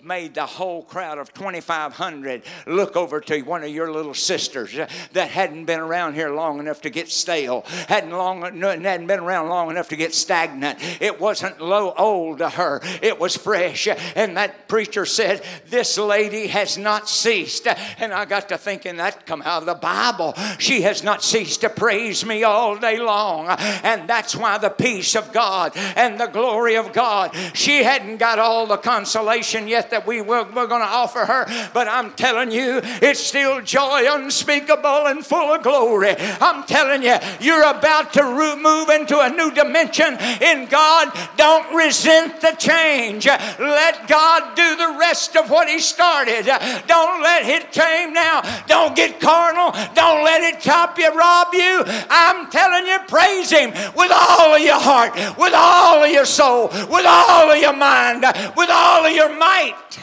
made 0.02 0.34
the 0.34 0.46
whole 0.46 0.82
crowd 0.82 1.18
of 1.18 1.32
2,500 1.34 2.42
look 2.66 2.96
over 2.96 3.20
to 3.20 3.42
one 3.42 3.62
of 3.62 3.70
your 3.70 3.92
little 3.92 4.14
sisters 4.14 4.74
that 5.12 5.30
hadn't 5.30 5.66
been 5.66 5.80
around 5.80 6.14
here 6.14 6.30
long 6.30 6.58
enough 6.58 6.80
to 6.82 6.90
get 6.90 7.10
stale, 7.10 7.62
hadn't 7.88 8.10
long 8.10 8.42
hadn't 8.42 9.06
been 9.06 9.20
around 9.20 9.48
long 9.48 9.70
enough 9.70 9.88
to 9.88 9.96
get 9.96 10.14
stagnant. 10.14 10.78
It 11.00 11.20
wasn't 11.20 11.60
low 11.60 11.92
old 11.96 12.38
to 12.38 12.48
her; 12.48 12.80
it 13.02 13.18
was 13.18 13.36
fresh. 13.36 13.88
And 14.16 14.36
that 14.36 14.66
preacher 14.66 15.04
said, 15.04 15.42
"This." 15.66 15.89
Lady 15.98 16.48
has 16.48 16.78
not 16.78 17.08
ceased. 17.08 17.66
And 17.98 18.12
I 18.12 18.24
got 18.24 18.48
to 18.50 18.58
thinking 18.58 18.96
that 18.96 19.26
come 19.26 19.42
out 19.42 19.62
of 19.62 19.66
the 19.66 19.74
Bible. 19.74 20.34
She 20.58 20.82
has 20.82 21.02
not 21.02 21.22
ceased 21.22 21.62
to 21.62 21.70
praise 21.70 22.24
me 22.24 22.44
all 22.44 22.76
day 22.76 22.98
long. 22.98 23.46
And 23.48 24.08
that's 24.08 24.34
why 24.36 24.58
the 24.58 24.70
peace 24.70 25.14
of 25.14 25.32
God 25.32 25.72
and 25.96 26.18
the 26.18 26.26
glory 26.26 26.76
of 26.76 26.92
God, 26.92 27.34
she 27.54 27.82
hadn't 27.82 28.18
got 28.18 28.38
all 28.38 28.66
the 28.66 28.76
consolation 28.76 29.68
yet 29.68 29.90
that 29.90 30.06
we 30.06 30.20
were, 30.20 30.44
were 30.44 30.66
going 30.66 30.82
to 30.82 30.88
offer 30.88 31.24
her. 31.24 31.70
But 31.72 31.88
I'm 31.88 32.12
telling 32.12 32.50
you, 32.50 32.80
it's 32.82 33.20
still 33.20 33.60
joy 33.60 34.06
unspeakable 34.08 35.06
and 35.06 35.24
full 35.24 35.54
of 35.54 35.62
glory. 35.62 36.14
I'm 36.40 36.64
telling 36.64 37.02
you, 37.02 37.16
you're 37.40 37.68
about 37.68 38.12
to 38.14 38.22
move 38.56 38.88
into 38.88 39.18
a 39.18 39.28
new 39.30 39.50
dimension 39.50 40.16
in 40.40 40.66
God. 40.66 41.12
Don't 41.36 41.74
resent 41.74 42.40
the 42.40 42.52
change. 42.58 43.26
Let 43.26 44.08
God 44.08 44.54
do 44.56 44.76
the 44.76 44.96
rest 44.98 45.36
of 45.36 45.50
what 45.50 45.68
He's 45.68 45.79
started. 45.80 46.46
Don't 46.86 47.22
let 47.22 47.46
it 47.46 47.72
came 47.72 48.12
now. 48.12 48.42
Don't 48.66 48.94
get 48.94 49.20
carnal. 49.20 49.72
Don't 49.94 50.24
let 50.24 50.42
it 50.42 50.60
top 50.60 50.98
you, 50.98 51.12
rob 51.12 51.48
you. 51.52 51.82
I'm 52.10 52.50
telling 52.50 52.86
you, 52.86 52.98
praise 53.08 53.50
Him 53.50 53.70
with 53.96 54.12
all 54.12 54.54
of 54.54 54.60
your 54.60 54.80
heart, 54.80 55.14
with 55.38 55.54
all 55.54 56.04
of 56.04 56.10
your 56.10 56.26
soul, 56.26 56.68
with 56.68 57.06
all 57.06 57.50
of 57.50 57.58
your 57.58 57.76
mind, 57.76 58.22
with 58.56 58.70
all 58.70 59.04
of 59.04 59.12
your 59.12 59.36
might. 59.36 59.98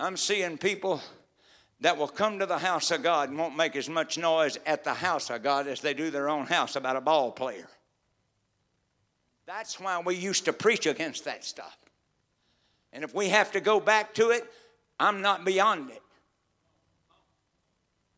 I'm 0.00 0.16
seeing 0.16 0.58
people 0.58 1.02
that 1.80 1.96
will 1.96 2.08
come 2.08 2.38
to 2.38 2.46
the 2.46 2.58
house 2.58 2.90
of 2.90 3.02
God 3.02 3.30
and 3.30 3.38
won't 3.38 3.56
make 3.56 3.76
as 3.76 3.88
much 3.88 4.18
noise 4.18 4.58
at 4.66 4.84
the 4.84 4.94
house 4.94 5.30
of 5.30 5.42
God 5.42 5.66
as 5.66 5.80
they 5.80 5.94
do 5.94 6.10
their 6.10 6.28
own 6.28 6.46
house 6.46 6.76
about 6.76 6.96
a 6.96 7.00
ball 7.00 7.32
player. 7.32 7.68
That's 9.48 9.80
why 9.80 9.98
we 9.98 10.14
used 10.14 10.44
to 10.44 10.52
preach 10.52 10.84
against 10.84 11.24
that 11.24 11.42
stuff. 11.42 11.78
And 12.92 13.02
if 13.02 13.14
we 13.14 13.30
have 13.30 13.50
to 13.52 13.60
go 13.60 13.80
back 13.80 14.12
to 14.14 14.28
it, 14.28 14.44
I'm 15.00 15.22
not 15.22 15.46
beyond 15.46 15.88
it. 15.88 16.02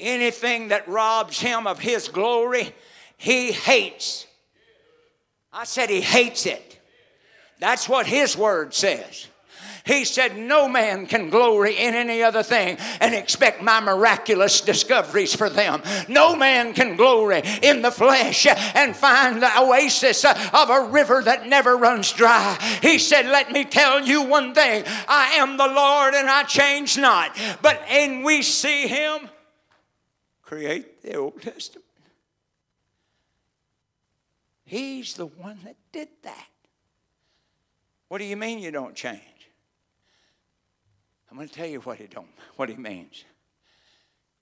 Anything 0.01 0.69
that 0.69 0.89
robs 0.89 1.39
him 1.39 1.69
of 1.69 1.79
his 1.79 2.09
glory, 2.09 2.75
he 3.17 3.53
hates. 3.53 4.27
I 5.53 5.63
said 5.63 5.89
he 5.89 6.01
hates 6.01 6.47
it. 6.47 6.81
That's 7.61 7.89
what 7.89 8.07
his 8.07 8.37
word 8.37 8.75
says. 8.75 9.29
He 9.87 10.05
said, 10.05 10.37
No 10.37 10.69
man 10.69 11.07
can 11.07 11.31
glory 11.31 11.77
in 11.77 11.95
any 11.95 12.23
other 12.23 12.43
thing 12.43 12.77
and 13.01 13.15
expect 13.15 13.63
my 13.63 13.81
miraculous 13.81 14.61
discoveries 14.61 15.35
for 15.35 15.49
them. 15.49 15.83
No 16.09 16.37
man 16.37 16.75
can 16.75 16.97
glory 16.97 17.43
in 17.63 17.83
the 17.83 17.91
flesh 17.91 18.47
and 18.47 18.95
find 18.95 19.43
the 19.43 19.59
oasis 19.59 20.25
of 20.25 20.71
a 20.71 20.89
river 20.91 21.23
that 21.23 21.47
never 21.47 21.77
runs 21.77 22.13
dry. 22.13 22.59
He 22.83 22.99
said, 22.99 23.27
Let 23.27 23.53
me 23.53 23.65
tell 23.65 24.07
you 24.07 24.23
one 24.23 24.55
thing 24.55 24.85
I 25.09 25.35
am 25.37 25.57
the 25.57 25.69
Lord 25.69 26.15
and 26.15 26.29
I 26.29 26.45
change 26.45 26.99
not. 26.99 27.37
But 27.63 27.81
and 27.89 28.25
we 28.25 28.43
see 28.43 28.87
him 28.87 29.29
create 30.43 31.03
the 31.03 31.15
Old 31.15 31.41
Testament. 31.41 31.85
He's 34.65 35.15
the 35.15 35.27
one 35.27 35.59
that 35.65 35.77
did 35.91 36.09
that. 36.23 36.47
What 38.09 38.19
do 38.19 38.25
you 38.25 38.37
mean 38.37 38.61
you 38.61 38.71
don't 38.71 38.95
change? 38.95 39.30
Going 41.41 41.49
to 41.49 41.55
tell 41.55 41.67
you 41.67 41.81
what 41.81 41.97
he 41.97 42.07
don't 42.07 42.29
what 42.57 42.69
he 42.69 42.77
means. 42.77 43.25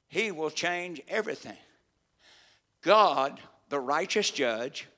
He 0.08 0.32
will 0.32 0.50
change 0.50 1.00
everything. 1.06 1.56
God, 2.82 3.38
the 3.68 3.78
righteous 3.78 4.32
judge, 4.32 4.88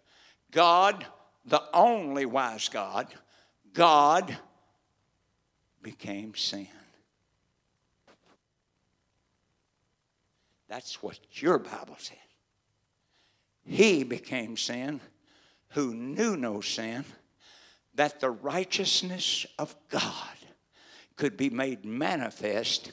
God, 0.51 1.05
the 1.45 1.63
only 1.75 2.25
wise 2.25 2.71
God, 2.71 3.09
God 3.75 4.35
became 5.83 6.35
sin. 6.35 6.69
That's 10.71 11.03
what 11.03 11.19
your 11.33 11.59
Bible 11.59 11.97
said. 11.99 12.17
He 13.67 14.05
became 14.05 14.57
sin 14.57 15.03
who 15.73 15.93
knew 15.93 16.35
no 16.35 16.63
sin, 16.63 17.05
that 17.95 18.21
the 18.21 18.31
righteousness 18.31 19.45
of 19.59 19.77
God 19.91 20.40
could 21.21 21.37
be 21.37 21.51
made 21.51 21.85
manifest 21.85 22.93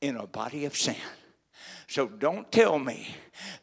in 0.00 0.16
a 0.16 0.28
body 0.28 0.64
of 0.64 0.76
sin. 0.76 0.94
So 1.88 2.06
don't 2.06 2.50
tell 2.52 2.78
me 2.78 3.08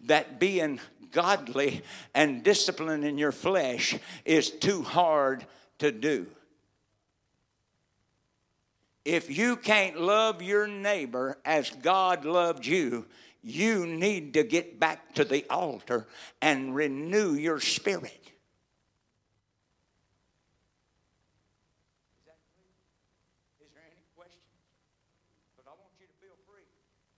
that 0.02 0.38
being 0.38 0.82
godly 1.12 1.82
and 2.14 2.44
disciplined 2.44 3.06
in 3.06 3.18
your 3.18 3.32
flesh 3.32 3.98
is 4.26 4.52
too 4.52 4.84
hard 4.84 5.46
to 5.80 5.94
do. 5.94 6.28
If 9.06 9.36
you 9.36 9.56
can't 9.56 10.00
love 10.00 10.42
your 10.42 10.68
neighbor 10.68 11.38
as 11.46 11.70
God 11.70 12.26
loved 12.26 12.66
you, 12.66 13.06
you 13.42 13.88
need 13.88 14.34
to 14.34 14.44
get 14.44 14.78
back 14.78 15.16
to 15.16 15.24
the 15.24 15.46
altar 15.50 16.06
and 16.42 16.76
renew 16.76 17.34
your 17.34 17.62
spirit. 17.62 18.22
Is 23.62 23.70
there 23.74 23.88
any 23.88 24.06
questions? 24.14 24.46
But 25.56 25.66
I 25.66 25.74
want 25.74 25.96
you 25.98 26.06
to 26.06 26.18
feel 26.22 26.36
free. 26.46 26.68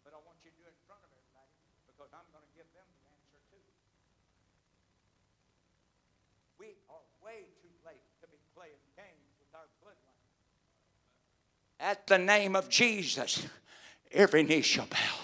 But 0.05 0.13
I 0.13 0.21
want 0.21 0.37
you 0.45 0.53
to 0.53 0.57
do 0.59 0.63
it 0.69 0.75
in 0.75 0.83
front 0.85 1.01
of 1.03 1.11
everybody 1.11 1.51
because 1.89 2.11
I'm 2.13 2.29
going 2.29 2.45
to 2.45 2.53
give 2.55 2.69
them 2.71 2.87
the 2.93 3.03
answer 3.09 3.41
too. 3.49 3.63
We 6.61 6.77
are 6.87 7.03
way 7.25 7.49
too 7.59 7.73
late 7.83 8.05
to 8.23 8.31
be 8.31 8.37
playing 8.55 8.79
games 8.95 9.33
with 9.41 9.51
our 9.57 9.65
bloodline. 9.81 10.13
At 11.83 12.07
the 12.07 12.17
name 12.17 12.55
of 12.55 12.69
Jesus, 12.69 13.45
every 14.09 14.43
knee 14.43 14.61
shall 14.61 14.85
bow 14.85 15.19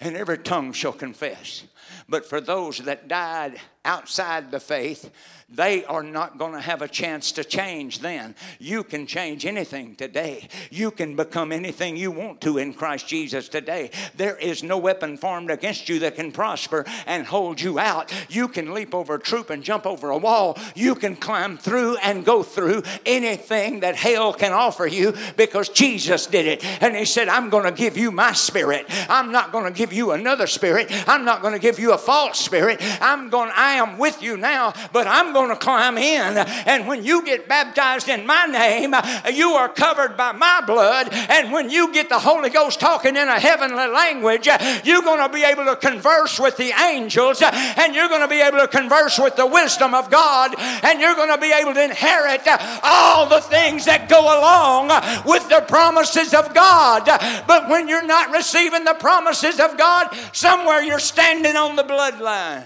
and 0.00 0.16
every 0.16 0.38
tongue 0.38 0.72
shall 0.72 0.92
confess. 0.92 1.62
But 2.08 2.26
for 2.26 2.40
those 2.40 2.78
that 2.78 3.06
died 3.06 3.60
outside 3.84 4.50
the 4.50 4.60
faith, 4.60 5.10
they 5.48 5.84
are 5.84 6.02
not 6.02 6.38
going 6.38 6.52
to 6.52 6.60
have 6.60 6.82
a 6.82 6.88
chance 6.88 7.32
to 7.32 7.44
change 7.44 8.00
then. 8.00 8.34
You 8.58 8.82
can 8.82 9.06
change 9.06 9.44
anything 9.44 9.94
today. 9.94 10.48
You 10.70 10.90
can 10.90 11.16
become 11.16 11.52
anything 11.52 11.96
you 11.96 12.10
want 12.10 12.40
to 12.42 12.58
in 12.58 12.74
Christ 12.74 13.06
Jesus 13.06 13.48
today. 13.48 13.90
There 14.16 14.36
is 14.36 14.62
no 14.62 14.78
weapon 14.78 15.16
formed 15.16 15.50
against 15.50 15.88
you 15.88 16.00
that 16.00 16.16
can 16.16 16.32
prosper 16.32 16.84
and 17.06 17.26
hold 17.26 17.60
you 17.60 17.78
out. 17.78 18.12
You 18.28 18.48
can 18.48 18.72
leap 18.72 18.94
over 18.94 19.14
a 19.14 19.20
troop 19.20 19.50
and 19.50 19.62
jump 19.62 19.86
over 19.86 20.10
a 20.10 20.18
wall. 20.18 20.58
You 20.74 20.94
can 20.94 21.14
climb 21.14 21.58
through 21.58 21.98
and 21.98 22.24
go 22.24 22.42
through 22.42 22.82
anything 23.04 23.80
that 23.80 23.96
hell 23.96 24.32
can 24.32 24.52
offer 24.52 24.86
you 24.86 25.14
because 25.36 25.68
Jesus 25.68 26.26
did 26.26 26.46
it. 26.46 26.64
And 26.82 26.96
He 26.96 27.04
said, 27.04 27.28
I'm 27.28 27.50
going 27.50 27.64
to 27.64 27.72
give 27.72 27.96
you 27.96 28.10
my 28.10 28.32
spirit. 28.32 28.86
I'm 29.08 29.30
not 29.30 29.52
going 29.52 29.70
to 29.70 29.78
give 29.78 29.92
you 29.92 30.12
another 30.12 30.46
spirit. 30.46 30.88
I'm 31.06 31.24
not 31.24 31.42
going 31.42 31.54
to 31.54 31.60
give 31.60 31.78
you 31.78 31.92
a 31.92 31.98
false 31.98 32.40
spirit. 32.40 32.78
I'm 33.00 33.28
going, 33.28 33.52
I 33.54 33.73
am 33.74 33.98
with 33.98 34.22
you 34.22 34.36
now, 34.36 34.72
but 34.92 35.06
I'm 35.06 35.32
going 35.32 35.50
to 35.50 35.56
climb 35.56 35.98
in. 35.98 36.38
And 36.38 36.86
when 36.86 37.04
you 37.04 37.24
get 37.24 37.48
baptized 37.48 38.08
in 38.08 38.26
my 38.26 38.46
name, 38.46 38.94
you 39.32 39.50
are 39.52 39.68
covered 39.68 40.16
by 40.16 40.32
my 40.32 40.62
blood. 40.66 41.08
And 41.12 41.52
when 41.52 41.70
you 41.70 41.92
get 41.92 42.08
the 42.08 42.18
Holy 42.18 42.50
Ghost 42.50 42.80
talking 42.80 43.16
in 43.16 43.28
a 43.28 43.38
heavenly 43.38 43.86
language, 43.86 44.48
you're 44.84 45.02
going 45.02 45.20
to 45.20 45.32
be 45.32 45.44
able 45.44 45.64
to 45.66 45.76
converse 45.76 46.38
with 46.38 46.56
the 46.56 46.72
angels 46.72 47.42
and 47.42 47.94
you're 47.94 48.08
going 48.08 48.22
to 48.22 48.28
be 48.28 48.40
able 48.40 48.58
to 48.58 48.68
converse 48.68 49.18
with 49.18 49.36
the 49.36 49.46
wisdom 49.46 49.94
of 49.94 50.10
God 50.10 50.54
and 50.58 51.00
you're 51.00 51.14
going 51.14 51.34
to 51.34 51.40
be 51.40 51.52
able 51.52 51.74
to 51.74 51.84
inherit 51.84 52.42
all 52.82 53.28
the 53.28 53.40
things 53.40 53.84
that 53.84 54.08
go 54.08 54.20
along 54.20 54.88
with 55.26 55.48
the 55.48 55.64
promises 55.68 56.34
of 56.34 56.54
God. 56.54 57.04
But 57.46 57.68
when 57.68 57.88
you're 57.88 58.06
not 58.06 58.32
receiving 58.32 58.84
the 58.84 58.94
promises 58.94 59.60
of 59.60 59.76
God, 59.78 60.14
somewhere 60.32 60.82
you're 60.82 60.98
standing 60.98 61.56
on 61.56 61.76
the 61.76 61.84
bloodline. 61.84 62.64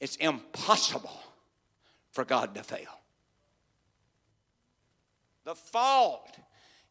It's 0.00 0.16
impossible 0.16 1.20
for 2.10 2.24
God 2.24 2.54
to 2.54 2.62
fail. 2.62 3.00
The 5.44 5.54
fault 5.54 6.36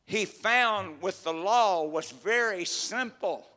he 0.05 0.25
found 0.25 1.01
with 1.01 1.23
the 1.23 1.33
law 1.33 1.83
was 1.83 2.11
very 2.11 2.65
simple. 2.65 3.47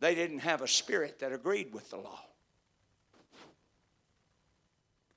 They 0.00 0.14
didn't 0.14 0.40
have 0.40 0.62
a 0.62 0.68
spirit 0.68 1.18
that 1.18 1.32
agreed 1.32 1.72
with 1.72 1.90
the 1.90 1.96
law. 1.96 2.20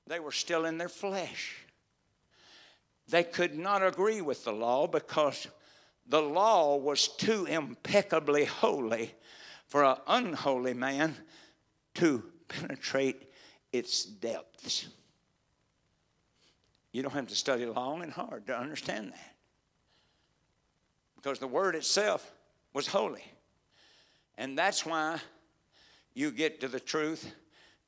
They 0.06 0.20
were 0.20 0.32
still 0.32 0.64
in 0.64 0.78
their 0.78 0.88
flesh. 0.88 1.56
They 3.08 3.24
could 3.24 3.56
not 3.56 3.86
agree 3.86 4.20
with 4.20 4.44
the 4.44 4.52
law 4.52 4.86
because 4.86 5.46
the 6.06 6.22
law 6.22 6.76
was 6.76 7.08
too 7.08 7.46
impeccably 7.46 8.44
holy 8.44 9.14
for 9.66 9.84
an 9.84 9.96
unholy 10.06 10.74
man 10.74 11.16
to 11.94 12.22
penetrate 12.48 13.30
its 13.72 14.04
depths. 14.04 14.88
You 16.92 17.02
don't 17.02 17.12
have 17.12 17.28
to 17.28 17.36
study 17.36 17.66
long 17.66 18.02
and 18.02 18.12
hard 18.12 18.46
to 18.46 18.58
understand 18.58 19.12
that. 19.12 19.34
Because 21.16 21.38
the 21.38 21.46
Word 21.46 21.74
itself 21.74 22.32
was 22.72 22.86
holy. 22.86 23.24
And 24.36 24.56
that's 24.58 24.86
why 24.86 25.18
you 26.14 26.30
get 26.30 26.60
to 26.60 26.68
the 26.68 26.80
truth, 26.80 27.32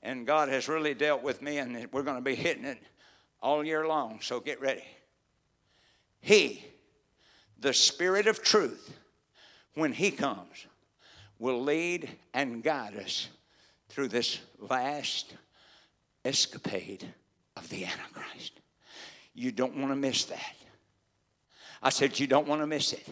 and 0.03 0.27
God 0.27 0.49
has 0.49 0.69
really 0.69 0.95
dealt 0.95 1.23
with 1.23 1.43
me, 1.43 1.59
and 1.59 1.89
we're 1.93 2.03
going 2.03 2.17
to 2.17 2.23
be 2.23 2.35
hitting 2.35 2.65
it 2.65 2.79
all 3.43 3.65
year 3.65 3.87
long, 3.87 4.21
so 4.21 4.41
get 4.41 4.61
ready. 4.61 4.85
He, 6.21 6.65
the 7.59 7.73
Spirit 7.73 8.27
of 8.27 8.43
truth, 8.43 8.97
when 9.75 9.93
He 9.93 10.11
comes, 10.11 10.67
will 11.39 11.63
lead 11.63 12.11
and 12.35 12.63
guide 12.63 12.97
us 12.97 13.29
through 13.91 14.09
this 14.09 14.39
last 14.59 15.35
escapade 16.25 17.07
of 17.57 17.69
the 17.69 17.85
Antichrist. 17.85 18.53
You 19.35 19.53
don't 19.53 19.77
want 19.77 19.93
to 19.93 19.97
miss 19.97 20.25
that. 20.27 20.55
I 21.83 21.89
said, 21.89 22.19
You 22.19 22.27
don't 22.27 22.47
want 22.47 22.61
to 22.61 22.67
miss 22.67 22.93
it. 22.93 23.07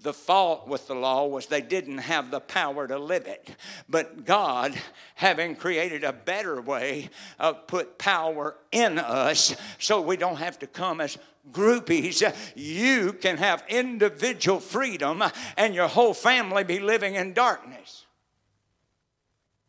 The 0.00 0.12
fault 0.12 0.66
with 0.66 0.86
the 0.86 0.94
law 0.94 1.26
was 1.26 1.46
they 1.46 1.60
didn't 1.60 1.98
have 1.98 2.30
the 2.30 2.40
power 2.40 2.86
to 2.86 2.98
live 2.98 3.26
it. 3.26 3.50
But 3.88 4.24
God, 4.24 4.74
having 5.14 5.56
created 5.56 6.04
a 6.04 6.12
better 6.12 6.60
way, 6.60 7.10
uh, 7.38 7.52
put 7.52 7.98
power 7.98 8.56
in 8.72 8.98
us 8.98 9.54
so 9.78 10.00
we 10.00 10.16
don't 10.16 10.36
have 10.36 10.58
to 10.60 10.66
come 10.66 11.00
as 11.00 11.18
groupies. 11.52 12.22
You 12.54 13.12
can 13.12 13.36
have 13.36 13.62
individual 13.68 14.60
freedom 14.60 15.22
and 15.56 15.74
your 15.74 15.88
whole 15.88 16.14
family 16.14 16.64
be 16.64 16.80
living 16.80 17.16
in 17.16 17.34
darkness. 17.34 18.03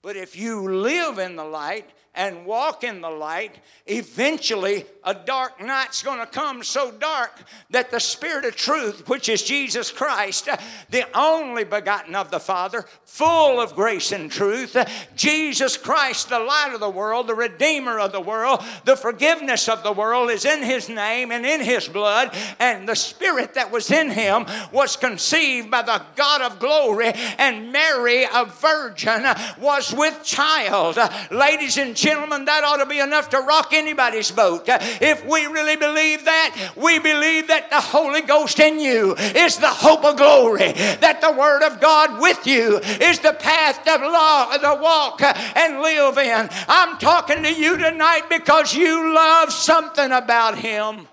But 0.06 0.16
if 0.16 0.38
you 0.38 0.62
live 0.62 1.18
in 1.18 1.36
the 1.36 1.44
light 1.44 1.90
and 2.16 2.46
walk 2.46 2.84
in 2.84 3.02
the 3.02 3.10
light, 3.10 3.56
eventually 3.86 4.86
a 5.04 5.14
dark 5.14 5.62
night's 5.62 6.02
going 6.02 6.20
to 6.20 6.26
come 6.26 6.64
so 6.64 6.92
dark 6.92 7.32
that 7.70 7.92
the 7.92 8.00
Spirit 8.00 8.46
of 8.46 8.56
truth, 8.56 9.08
which 9.08 9.30
is 9.30 9.44
Jesus 9.44 9.92
Christ, 9.92 10.50
the 10.90 11.06
only 11.18 11.64
begotten 11.64 12.16
of 12.16 12.32
the 12.32 12.40
Father, 12.40 12.86
full 13.04 13.62
of 13.62 13.76
grace 13.76 14.12
and 14.12 14.32
truth, 14.32 14.76
Jesus 15.16 15.78
Christ, 15.78 16.30
the 16.30 16.40
light 16.40 16.72
of 16.74 16.80
the 16.80 16.90
world, 16.90 17.28
the 17.28 17.36
Redeemer 17.36 18.00
of 18.00 18.12
the 18.12 18.22
world, 18.22 18.64
the 18.86 18.96
forgiveness 18.96 19.70
of 19.70 19.84
the 19.84 19.92
world 19.92 20.32
is 20.32 20.46
in 20.46 20.64
His 20.64 20.90
name 20.90 21.32
and 21.32 21.46
in 21.46 21.62
His 21.62 21.88
blood, 21.88 22.36
and 22.60 22.90
the 22.90 22.96
Spirit 22.96 23.54
that 23.54 23.72
was 23.72 23.92
in 23.92 24.10
Him 24.10 24.46
was 24.72 24.96
conceived 24.96 25.70
by 25.70 25.82
the 25.82 26.02
God 26.16 26.42
of 26.42 26.60
glory, 26.60 27.12
and 27.38 27.72
Mary, 27.72 28.24
a 28.24 28.46
virgin, 28.46 29.24
was 29.60 29.94
with 29.94 30.24
child. 30.24 30.98
Ladies 31.32 31.78
and 31.78 31.96
gentlemen, 32.06 32.46
that 32.46 32.64
ought 32.64 32.78
to 32.78 32.86
be 32.86 33.00
enough 33.00 33.30
to 33.30 33.40
rock 33.40 33.74
anybody's 33.74 34.30
boat. 34.30 34.70
Uh, 34.70 34.78
if 35.02 35.26
we 35.26 35.48
really 35.48 35.76
believe 35.76 36.26
that, 36.26 36.74
we 36.76 37.00
believe 37.00 37.48
that 37.48 37.72
the 37.72 37.82
Holy 37.82 38.22
Ghost 38.22 38.60
in 38.60 38.80
you 38.80 39.16
is 39.16 39.58
the 39.58 39.68
hope 39.68 40.06
of 40.06 40.16
glory, 40.16 40.72
that 40.74 41.20
the 41.22 41.32
Word 41.32 41.64
of 41.64 41.82
God 41.82 42.22
with 42.22 42.46
you 42.46 42.78
is 42.78 43.20
the 43.20 43.34
path 43.34 43.84
to, 43.86 43.98
law, 44.08 44.56
to 44.56 44.82
walk 44.82 45.22
uh, 45.22 45.34
and 45.56 45.82
live 45.82 46.18
in. 46.20 46.48
I'm 46.68 46.98
talking 47.00 47.42
to 47.42 47.52
you 47.52 47.76
tonight 47.76 48.30
because 48.30 48.76
you 48.76 49.14
love 49.14 49.52
something 49.52 50.12
about 50.12 50.60
Him. 50.60 51.08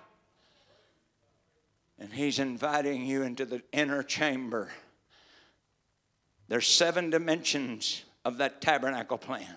And 1.99 2.12
He's 2.12 2.38
inviting 2.38 3.07
you 3.07 3.22
into 3.22 3.47
the 3.47 3.62
inner 3.72 4.03
chamber. 4.03 4.68
There's 6.49 6.66
seven 6.66 7.09
dimensions 7.09 8.03
of 8.26 8.38
that 8.38 8.61
tabernacle 8.61 9.16
plan. 9.16 9.55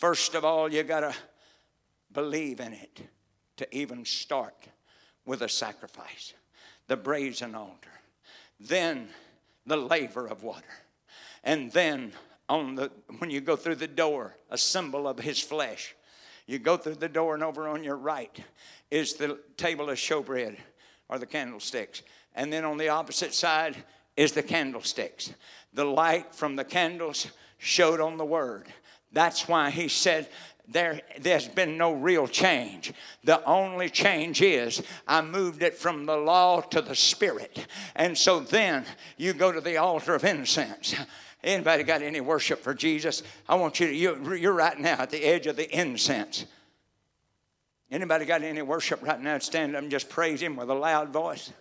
First 0.00 0.34
of 0.34 0.46
all, 0.46 0.72
you 0.72 0.82
got 0.82 1.00
to 1.00 1.14
believe 2.10 2.58
in 2.58 2.72
it 2.72 3.02
to 3.58 3.76
even 3.76 4.06
start 4.06 4.66
with 5.26 5.42
a 5.42 5.48
sacrifice, 5.48 6.32
the 6.86 6.96
brazen 6.96 7.54
altar, 7.54 7.90
then 8.58 9.08
the 9.66 9.76
laver 9.76 10.26
of 10.26 10.42
water, 10.42 10.72
and 11.44 11.70
then 11.72 12.12
on 12.48 12.76
the 12.76 12.90
when 13.18 13.28
you 13.28 13.42
go 13.42 13.56
through 13.56 13.74
the 13.74 13.86
door, 13.86 14.34
a 14.48 14.56
symbol 14.56 15.06
of 15.06 15.18
his 15.18 15.38
flesh. 15.38 15.94
You 16.46 16.58
go 16.58 16.78
through 16.78 16.94
the 16.94 17.06
door, 17.06 17.34
and 17.34 17.44
over 17.44 17.68
on 17.68 17.84
your 17.84 17.98
right 17.98 18.42
is 18.90 19.16
the 19.16 19.38
table 19.58 19.90
of 19.90 19.98
showbread 19.98 20.56
or 21.10 21.18
the 21.18 21.26
candlesticks. 21.26 22.02
And 22.34 22.50
then 22.50 22.64
on 22.64 22.78
the 22.78 22.88
opposite 22.88 23.34
side 23.34 23.76
is 24.16 24.32
the 24.32 24.42
candlesticks. 24.42 25.34
The 25.74 25.84
light 25.84 26.34
from 26.34 26.56
the 26.56 26.64
candles 26.64 27.26
showed 27.58 28.00
on 28.00 28.16
the 28.16 28.24
word. 28.24 28.72
That's 29.12 29.48
why 29.48 29.70
he 29.70 29.88
said, 29.88 30.28
there, 30.68 31.00
there's 31.18 31.48
been 31.48 31.76
no 31.76 31.92
real 31.92 32.28
change. 32.28 32.92
The 33.24 33.44
only 33.44 33.88
change 33.88 34.40
is 34.40 34.82
I 35.06 35.20
moved 35.20 35.62
it 35.62 35.74
from 35.74 36.06
the 36.06 36.16
law 36.16 36.60
to 36.60 36.80
the 36.80 36.94
spirit. 36.94 37.66
And 37.96 38.16
so 38.16 38.40
then 38.40 38.84
you 39.16 39.32
go 39.32 39.50
to 39.50 39.60
the 39.60 39.78
altar 39.78 40.14
of 40.14 40.24
incense. 40.24 40.94
Anybody 41.42 41.82
got 41.82 42.02
any 42.02 42.20
worship 42.20 42.60
for 42.60 42.74
Jesus? 42.74 43.22
I 43.48 43.56
want 43.56 43.80
you 43.80 43.88
to, 43.88 43.94
you, 43.94 44.34
you're 44.34 44.52
right 44.52 44.78
now 44.78 45.00
at 45.00 45.10
the 45.10 45.24
edge 45.24 45.46
of 45.46 45.56
the 45.56 45.68
incense. 45.76 46.44
Anybody 47.90 48.24
got 48.24 48.42
any 48.42 48.62
worship 48.62 49.02
right 49.02 49.20
now? 49.20 49.38
Stand 49.38 49.74
up 49.74 49.82
and 49.82 49.90
just 49.90 50.08
praise 50.08 50.40
Him 50.40 50.54
with 50.54 50.70
a 50.70 50.74
loud 50.74 51.08
voice. 51.08 51.52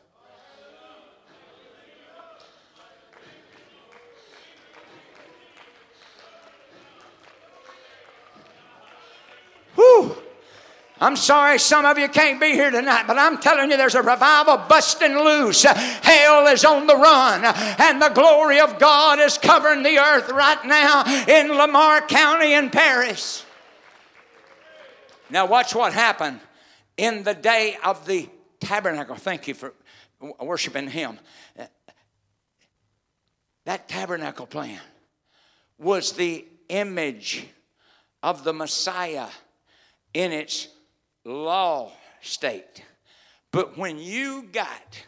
I'm 11.02 11.16
sorry 11.16 11.60
some 11.60 11.86
of 11.86 11.98
you 11.98 12.10
can't 12.10 12.42
be 12.42 12.52
here 12.52 12.72
tonight, 12.72 13.06
but 13.08 13.18
I'm 13.18 13.38
telling 13.38 13.72
you 13.72 13.78
there's 13.78 13.96
a 13.96 14.02
revival 14.02 14.58
busting 14.68 15.16
loose. 15.16 15.64
Hell 15.64 16.48
is 16.48 16.66
on 16.66 16.88
the 16.88 16.96
run, 16.96 17.46
and 17.46 18.02
the 18.02 18.10
glory 18.10 18.60
of 18.60 18.80
God 18.80 19.20
is 19.20 19.38
covering 19.38 19.84
the 19.84 19.98
earth 19.98 20.30
right 20.30 20.64
now 20.66 21.06
in 21.28 21.50
Lamar 21.50 22.02
County 22.02 22.54
in 22.54 22.70
Paris. 22.70 23.46
Now, 25.30 25.46
watch 25.46 25.74
what 25.74 25.94
happened 25.94 26.40
in 26.98 27.24
the 27.24 27.34
day 27.34 27.78
of 27.84 28.06
the 28.06 28.28
tabernacle. 28.60 29.16
Thank 29.16 29.48
you 29.48 29.54
for 29.54 29.74
worshiping 30.42 30.90
Him. 30.90 31.20
That 33.66 33.88
tabernacle 33.88 34.48
plan 34.48 34.80
was 35.78 36.14
the 36.14 36.46
image 36.68 37.46
of 38.22 38.44
the 38.44 38.52
Messiah 38.52 39.28
in 40.14 40.32
its 40.32 40.68
law 41.24 41.92
state. 42.22 42.84
But 43.52 43.78
when 43.78 43.98
you 43.98 44.44
got 44.52 45.04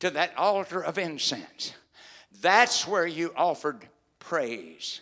to 0.00 0.10
that 0.10 0.36
altar 0.36 0.82
of 0.82 0.98
incense, 0.98 1.74
that's 2.40 2.86
where 2.86 3.06
you 3.06 3.32
offered 3.36 3.86
praise. 4.18 5.00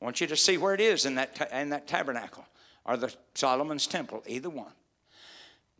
I 0.00 0.04
want 0.04 0.20
you 0.20 0.26
to 0.28 0.36
see 0.36 0.58
where 0.58 0.74
it 0.74 0.80
is 0.80 1.06
in 1.06 1.16
that, 1.16 1.50
in 1.52 1.70
that 1.70 1.86
tabernacle 1.88 2.46
or 2.84 2.96
the 2.96 3.14
Solomon's 3.34 3.86
temple, 3.86 4.22
either 4.26 4.50
one. 4.50 4.72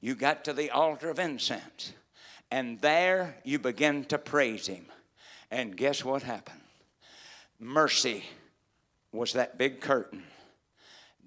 You 0.01 0.15
got 0.15 0.45
to 0.45 0.53
the 0.53 0.71
altar 0.71 1.11
of 1.11 1.19
incense, 1.19 1.93
and 2.51 2.81
there 2.81 3.37
you 3.45 3.59
begin 3.59 4.05
to 4.07 4.19
praise 4.19 4.67
Him. 4.67 4.87
And 5.51 5.77
guess 5.77 6.05
what 6.05 6.23
happened? 6.23 6.61
Mercy 7.59 8.25
was 9.11 9.33
that 9.33 9.59
big 9.59 9.81
curtain, 9.81 10.23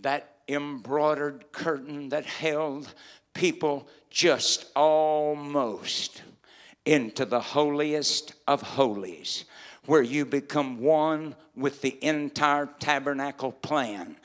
that 0.01 0.41
embroidered 0.54 1.52
curtain 1.52 2.10
that 2.10 2.26
held 2.26 2.93
people 3.34 3.88
just 4.10 4.66
almost 4.76 6.22
into 6.86 7.26
the 7.26 7.39
holiest 7.39 8.34
of 8.47 8.62
holies, 8.62 9.45
where 9.86 10.02
you 10.02 10.26
become 10.26 10.80
one 10.80 11.36
with 11.56 11.82
the 11.82 11.97
entire 12.04 12.68
tabernacle 12.80 13.52
plan. 13.52 14.16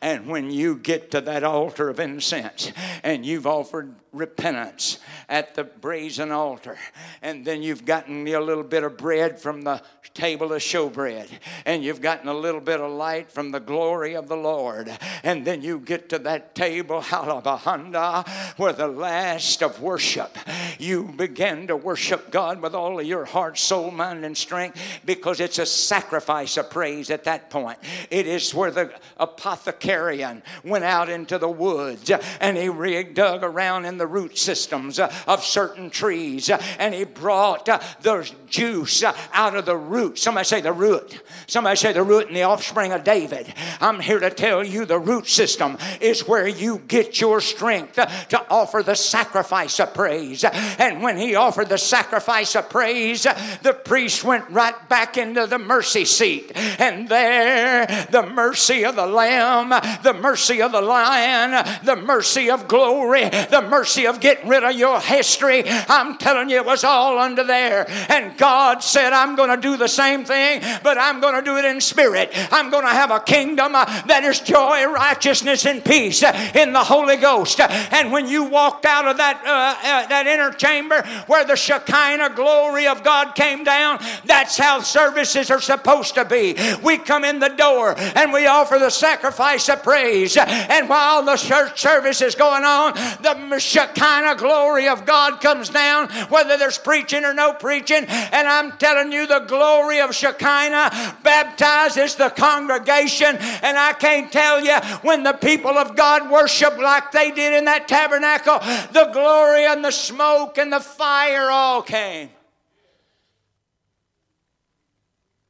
And 0.00 0.26
when 0.26 0.50
you 0.50 0.76
get 0.76 1.10
to 1.10 1.20
that 1.22 1.42
altar 1.42 1.88
of 1.88 1.98
incense 1.98 2.72
and 3.02 3.26
you've 3.26 3.46
offered 3.46 3.94
repentance 4.12 4.98
at 5.28 5.54
the 5.54 5.64
brazen 5.64 6.30
altar, 6.30 6.78
and 7.22 7.44
then 7.44 7.62
you've 7.62 7.84
gotten 7.84 8.26
a 8.28 8.40
little 8.40 8.64
bit 8.64 8.82
of 8.82 8.96
bread 8.96 9.38
from 9.38 9.62
the 9.62 9.82
table 10.14 10.52
of 10.52 10.62
showbread, 10.62 11.28
and 11.66 11.84
you've 11.84 12.00
gotten 12.00 12.28
a 12.28 12.34
little 12.34 12.60
bit 12.60 12.80
of 12.80 12.90
light 12.90 13.30
from 13.30 13.50
the 13.50 13.60
glory 13.60 14.14
of 14.14 14.28
the 14.28 14.36
Lord, 14.36 14.90
and 15.22 15.44
then 15.44 15.60
you 15.60 15.78
get 15.78 16.08
to 16.08 16.18
that 16.20 16.54
table, 16.54 17.00
halabahanda, 17.02 18.26
where 18.58 18.72
the 18.72 18.88
last 18.88 19.62
of 19.62 19.82
worship, 19.82 20.36
you 20.78 21.02
begin 21.16 21.66
to 21.66 21.76
worship 21.76 22.30
God 22.30 22.62
with 22.62 22.74
all 22.74 22.98
of 22.98 23.06
your 23.06 23.26
heart, 23.26 23.58
soul, 23.58 23.90
mind, 23.90 24.24
and 24.24 24.36
strength 24.36 24.80
because 25.04 25.40
it's 25.40 25.58
a 25.58 25.66
sacrifice 25.66 26.56
of 26.56 26.70
praise 26.76 27.08
at 27.08 27.24
that 27.24 27.48
point. 27.48 27.78
It 28.10 28.26
is 28.26 28.54
where 28.54 28.70
the 28.70 28.92
apothecarian 29.18 30.42
went 30.62 30.84
out 30.84 31.08
into 31.08 31.38
the 31.38 31.48
woods 31.48 32.10
uh, 32.10 32.22
and 32.38 32.58
he 32.58 33.02
dug 33.02 33.42
around 33.42 33.86
in 33.86 33.96
the 33.96 34.06
root 34.06 34.36
systems 34.36 34.98
uh, 34.98 35.10
of 35.26 35.42
certain 35.42 35.88
trees 35.88 36.50
uh, 36.50 36.62
and 36.78 36.92
he 36.92 37.04
brought 37.04 37.64
the 38.02 38.30
juice 38.46 39.02
out 39.32 39.56
of 39.56 39.64
the 39.64 39.74
root. 39.74 40.18
Somebody 40.18 40.44
say 40.44 40.60
the 40.60 40.70
root. 40.70 41.18
Somebody 41.46 41.76
say 41.76 41.94
the 41.94 42.02
root 42.02 42.26
and 42.26 42.36
the 42.36 42.42
offspring 42.42 42.92
of 42.92 43.04
David. 43.04 43.54
I'm 43.80 43.98
here 43.98 44.20
to 44.20 44.28
tell 44.28 44.62
you 44.62 44.84
the 44.84 44.98
root 44.98 45.28
system 45.28 45.78
is 46.02 46.28
where 46.28 46.46
you 46.46 46.82
get 46.86 47.22
your 47.22 47.40
strength 47.40 47.94
to 47.94 48.46
offer 48.50 48.82
the 48.82 48.96
sacrifice 48.96 49.80
of 49.80 49.94
praise. 49.94 50.44
And 50.44 51.02
when 51.02 51.16
he 51.16 51.36
offered 51.36 51.70
the 51.70 51.78
sacrifice 51.78 52.54
of 52.54 52.68
praise, 52.68 53.22
the 53.62 53.72
priest 53.72 54.24
went 54.24 54.50
right 54.50 54.76
back 54.90 55.16
into 55.16 55.46
the 55.46 55.58
mercy 55.58 56.04
seat 56.04 56.52
and 56.78 57.08
there, 57.08 57.86
the 58.10 58.26
mercy 58.26 58.84
of 58.84 58.96
the 58.96 59.06
Lamb, 59.06 59.70
the 60.02 60.14
mercy 60.14 60.62
of 60.62 60.72
the 60.72 60.80
Lion, 60.80 61.64
the 61.84 61.96
mercy 61.96 62.50
of 62.50 62.68
glory, 62.68 63.28
the 63.28 63.66
mercy 63.68 64.06
of 64.06 64.20
getting 64.20 64.48
rid 64.48 64.64
of 64.64 64.76
your 64.76 65.00
history. 65.00 65.64
I'm 65.66 66.18
telling 66.18 66.50
you, 66.50 66.56
it 66.56 66.66
was 66.66 66.84
all 66.84 67.18
under 67.18 67.44
there. 67.44 67.86
And 68.10 68.36
God 68.36 68.82
said, 68.82 69.12
I'm 69.12 69.36
going 69.36 69.50
to 69.50 69.56
do 69.56 69.76
the 69.76 69.88
same 69.88 70.24
thing, 70.24 70.62
but 70.82 70.98
I'm 70.98 71.20
going 71.20 71.34
to 71.34 71.42
do 71.42 71.56
it 71.56 71.64
in 71.64 71.80
spirit. 71.80 72.30
I'm 72.50 72.70
going 72.70 72.84
to 72.84 72.90
have 72.90 73.10
a 73.10 73.20
kingdom 73.20 73.74
uh, 73.74 73.84
that 74.06 74.24
is 74.24 74.40
joy, 74.40 74.84
righteousness, 74.86 75.66
and 75.66 75.84
peace 75.84 76.22
uh, 76.22 76.50
in 76.54 76.72
the 76.72 76.84
Holy 76.84 77.16
Ghost. 77.16 77.60
And 77.60 78.12
when 78.12 78.28
you 78.28 78.44
walked 78.44 78.84
out 78.84 79.06
of 79.06 79.16
that, 79.18 79.42
uh, 79.44 79.48
uh, 79.48 80.08
that 80.08 80.26
inner 80.26 80.50
chamber 80.50 81.02
where 81.26 81.44
the 81.44 81.56
Shekinah 81.56 82.34
glory 82.34 82.86
of 82.86 83.02
God 83.02 83.34
came 83.34 83.64
down, 83.64 83.98
that's 84.24 84.56
how 84.58 84.80
services 84.80 85.50
are 85.50 85.60
supposed 85.60 86.14
to 86.14 86.24
be. 86.24 86.55
We 86.82 86.98
come 86.98 87.24
in 87.24 87.38
the 87.38 87.48
door 87.48 87.94
and 87.98 88.32
we 88.32 88.46
offer 88.46 88.78
the 88.78 88.90
sacrifice 88.90 89.68
of 89.68 89.82
praise. 89.82 90.36
And 90.36 90.88
while 90.88 91.24
the 91.24 91.36
church 91.36 91.80
service 91.80 92.20
is 92.20 92.34
going 92.34 92.64
on, 92.64 92.94
the 93.22 93.58
Shekinah 93.58 94.36
glory 94.36 94.88
of 94.88 95.06
God 95.06 95.40
comes 95.40 95.68
down, 95.68 96.08
whether 96.28 96.56
there's 96.56 96.78
preaching 96.78 97.24
or 97.24 97.34
no 97.34 97.52
preaching. 97.52 98.04
And 98.06 98.48
I'm 98.48 98.72
telling 98.78 99.12
you, 99.12 99.26
the 99.26 99.40
glory 99.40 100.00
of 100.00 100.14
Shekinah 100.14 101.16
baptizes 101.22 102.14
the 102.14 102.30
congregation. 102.30 103.36
And 103.36 103.78
I 103.78 103.92
can't 103.92 104.30
tell 104.32 104.64
you 104.64 104.76
when 105.02 105.22
the 105.22 105.32
people 105.32 105.78
of 105.78 105.96
God 105.96 106.30
worship 106.30 106.78
like 106.78 107.12
they 107.12 107.30
did 107.30 107.52
in 107.52 107.64
that 107.66 107.88
tabernacle, 107.88 108.58
the 108.92 109.10
glory 109.12 109.66
and 109.66 109.84
the 109.84 109.90
smoke 109.90 110.58
and 110.58 110.72
the 110.72 110.80
fire 110.80 111.50
all 111.50 111.82
came. 111.82 112.30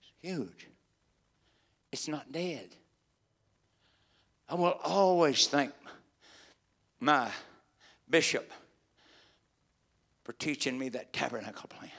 It's 0.01 0.13
huge. 0.23 0.56
It's 1.97 2.09
not 2.09 2.31
dead. 2.31 2.69
I 4.51 4.55
will 4.55 4.79
always 4.85 5.47
thank 5.47 5.73
my 7.01 7.31
bishop 8.11 8.53
for 10.23 10.35
teaching 10.35 10.79
me 10.79 10.91
that 10.91 11.15
tabernacle 11.15 11.71
plan. 11.71 11.91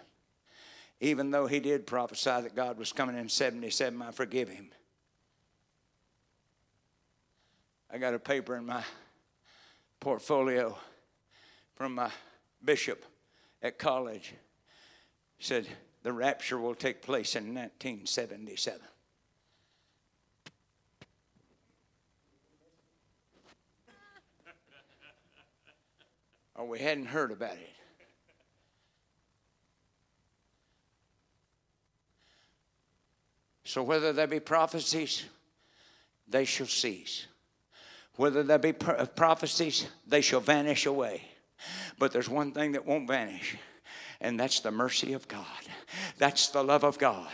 Even 0.99 1.31
though 1.31 1.47
he 1.47 1.59
did 1.59 1.87
prophesy 1.87 2.29
that 2.29 2.55
God 2.55 2.77
was 2.77 2.93
coming 2.93 3.17
in 3.17 3.27
77, 3.27 3.99
I 3.99 4.11
forgive 4.11 4.49
him. 4.49 4.69
I 7.91 7.97
got 7.97 8.13
a 8.13 8.19
paper 8.19 8.55
in 8.55 8.67
my 8.67 8.83
portfolio 9.99 10.77
from 11.73 11.95
my 11.95 12.11
bishop 12.63 13.03
at 13.63 13.79
college. 13.79 14.35
He 15.37 15.43
said, 15.43 15.65
The 16.03 16.13
rapture 16.13 16.59
will 16.59 16.75
take 16.75 17.01
place 17.01 17.35
in 17.35 17.45
1977. 17.45 18.79
Or 26.57 26.67
we 26.67 26.79
hadn't 26.79 27.05
heard 27.05 27.31
about 27.31 27.53
it. 27.53 27.69
So, 33.63 33.83
whether 33.83 34.11
there 34.13 34.27
be 34.27 34.39
prophecies, 34.39 35.25
they 36.27 36.45
shall 36.45 36.67
cease. 36.67 37.27
Whether 38.15 38.41
there 38.41 38.57
be 38.57 38.73
prophecies, 38.73 39.87
they 40.07 40.21
shall 40.21 40.39
vanish 40.39 40.85
away. 40.85 41.21
But 41.99 42.11
there's 42.11 42.29
one 42.29 42.51
thing 42.51 42.71
that 42.71 42.85
won't 42.85 43.07
vanish, 43.07 43.57
and 44.21 44.39
that's 44.39 44.61
the 44.61 44.71
mercy 44.71 45.13
of 45.13 45.27
God. 45.27 45.45
That's 46.17 46.49
the 46.49 46.63
love 46.63 46.83
of 46.83 46.97
God 46.97 47.27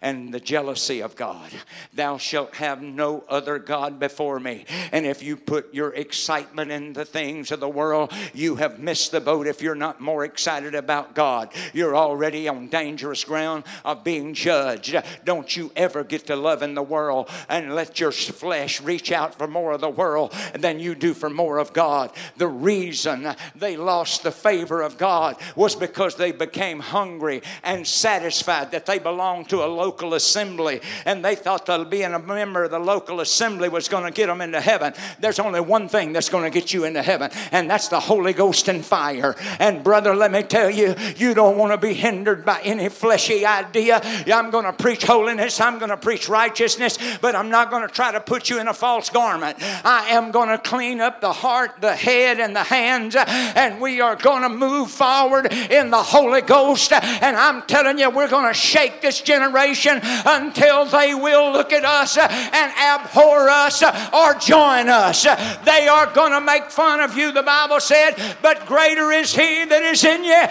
and 0.00 0.32
the 0.32 0.40
jealousy 0.40 1.00
of 1.00 1.16
God. 1.16 1.50
Thou 1.92 2.16
shalt 2.16 2.54
have 2.56 2.80
no 2.80 3.24
other 3.28 3.58
God 3.58 3.98
before 3.98 4.40
me. 4.40 4.64
And 4.90 5.04
if 5.04 5.22
you 5.22 5.36
put 5.36 5.74
your 5.74 5.92
excitement 5.92 6.70
in 6.70 6.94
the 6.94 7.04
things 7.04 7.52
of 7.52 7.60
the 7.60 7.68
world, 7.68 8.10
you 8.32 8.56
have 8.56 8.78
missed 8.78 9.12
the 9.12 9.20
boat 9.20 9.46
if 9.46 9.60
you're 9.60 9.74
not 9.74 10.00
more 10.00 10.24
excited 10.24 10.74
about 10.74 11.14
God. 11.14 11.52
You're 11.74 11.94
already 11.94 12.48
on 12.48 12.68
dangerous 12.68 13.22
ground 13.22 13.64
of 13.84 14.02
being 14.02 14.32
judged. 14.32 14.96
Don't 15.24 15.54
you 15.54 15.70
ever 15.76 16.02
get 16.02 16.26
to 16.28 16.36
love 16.36 16.62
in 16.62 16.74
the 16.74 16.82
world 16.82 17.28
and 17.50 17.74
let 17.74 18.00
your 18.00 18.12
flesh 18.12 18.80
reach 18.80 19.12
out 19.12 19.34
for 19.34 19.46
more 19.46 19.72
of 19.72 19.82
the 19.82 19.90
world 19.90 20.34
than 20.54 20.80
you 20.80 20.94
do 20.94 21.12
for 21.12 21.28
more 21.28 21.58
of 21.58 21.74
God. 21.74 22.10
The 22.38 22.48
reason 22.48 23.34
they 23.54 23.76
lost 23.76 24.22
the 24.22 24.32
favor 24.32 24.80
of 24.80 24.96
God 24.96 25.36
was 25.54 25.76
because 25.76 26.16
they 26.16 26.32
became 26.32 26.80
hungry 26.80 27.42
and 27.62 27.86
satisfied 27.86 28.21
that 28.24 28.86
they 28.86 28.98
belonged 28.98 29.48
to 29.48 29.62
a 29.62 29.66
local 29.66 30.14
assembly 30.14 30.80
and 31.04 31.24
they 31.24 31.34
thought 31.34 31.66
that 31.66 31.90
being 31.90 32.12
a 32.14 32.18
member 32.18 32.64
of 32.64 32.70
the 32.70 32.78
local 32.78 33.20
assembly 33.20 33.68
was 33.68 33.88
going 33.88 34.04
to 34.04 34.10
get 34.10 34.26
them 34.26 34.40
into 34.40 34.60
heaven. 34.60 34.92
There's 35.20 35.38
only 35.38 35.60
one 35.60 35.88
thing 35.88 36.12
that's 36.12 36.28
going 36.28 36.44
to 36.44 36.50
get 36.50 36.72
you 36.72 36.84
into 36.84 37.02
heaven, 37.02 37.30
and 37.52 37.68
that's 37.68 37.88
the 37.88 38.00
Holy 38.00 38.32
Ghost 38.32 38.68
and 38.68 38.84
fire. 38.84 39.36
And 39.58 39.84
brother, 39.84 40.14
let 40.14 40.32
me 40.32 40.42
tell 40.42 40.70
you, 40.70 40.94
you 41.16 41.34
don't 41.34 41.56
want 41.56 41.72
to 41.72 41.78
be 41.78 41.94
hindered 41.94 42.44
by 42.44 42.60
any 42.62 42.88
fleshy 42.88 43.44
idea. 43.44 44.00
I'm 44.32 44.50
going 44.50 44.64
to 44.64 44.72
preach 44.72 45.04
holiness, 45.04 45.60
I'm 45.60 45.78
going 45.78 45.90
to 45.90 45.96
preach 45.96 46.28
righteousness, 46.28 46.98
but 47.20 47.34
I'm 47.34 47.50
not 47.50 47.70
going 47.70 47.86
to 47.86 47.92
try 47.92 48.12
to 48.12 48.20
put 48.20 48.50
you 48.50 48.58
in 48.58 48.68
a 48.68 48.74
false 48.74 49.10
garment. 49.10 49.58
I 49.84 50.08
am 50.10 50.30
going 50.30 50.48
to 50.48 50.58
clean 50.58 51.00
up 51.00 51.20
the 51.20 51.32
heart, 51.32 51.80
the 51.80 51.94
head, 51.94 52.40
and 52.40 52.56
the 52.56 52.64
hands, 52.64 53.16
and 53.16 53.80
we 53.80 54.00
are 54.00 54.16
going 54.16 54.42
to 54.42 54.48
move 54.48 54.90
forward 54.90 55.52
in 55.52 55.90
the 55.90 56.02
Holy 56.02 56.40
Ghost. 56.40 56.92
And 56.92 57.36
I'm 57.36 57.62
telling 57.62 57.82
telling 57.82 57.98
you, 58.12 58.16
we're 58.16 58.28
going 58.28 58.46
to 58.46 58.54
shake 58.54 59.00
this 59.00 59.20
generation 59.20 60.00
until 60.02 60.84
they 60.86 61.14
will 61.14 61.52
look 61.52 61.72
at 61.72 61.84
us 61.84 62.16
and 62.16 62.72
abhor 62.78 63.48
us 63.48 63.82
or 64.12 64.34
join 64.34 64.88
us. 64.88 65.24
They 65.64 65.88
are 65.88 66.06
going 66.12 66.32
to 66.32 66.40
make 66.40 66.70
fun 66.70 67.00
of 67.00 67.16
you, 67.16 67.32
the 67.32 67.42
Bible 67.42 67.80
said, 67.80 68.14
but 68.42 68.66
greater 68.66 69.10
is 69.12 69.34
He 69.34 69.64
that 69.64 69.82
is 69.82 70.04
in 70.04 70.24
you. 70.24 70.42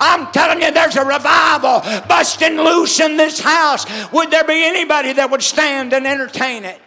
I'm 0.00 0.32
telling 0.32 0.62
you, 0.62 0.72
there's 0.72 0.96
a 0.96 1.04
revival 1.04 1.80
busting 2.08 2.56
loose 2.56 3.00
in 3.00 3.16
this 3.16 3.40
house. 3.40 3.86
Would 4.12 4.30
there 4.30 4.44
be 4.44 4.64
anybody 4.64 5.12
that 5.14 5.30
would 5.30 5.42
stand 5.42 5.92
and 5.92 6.06
entertain 6.06 6.64
it? 6.64 6.80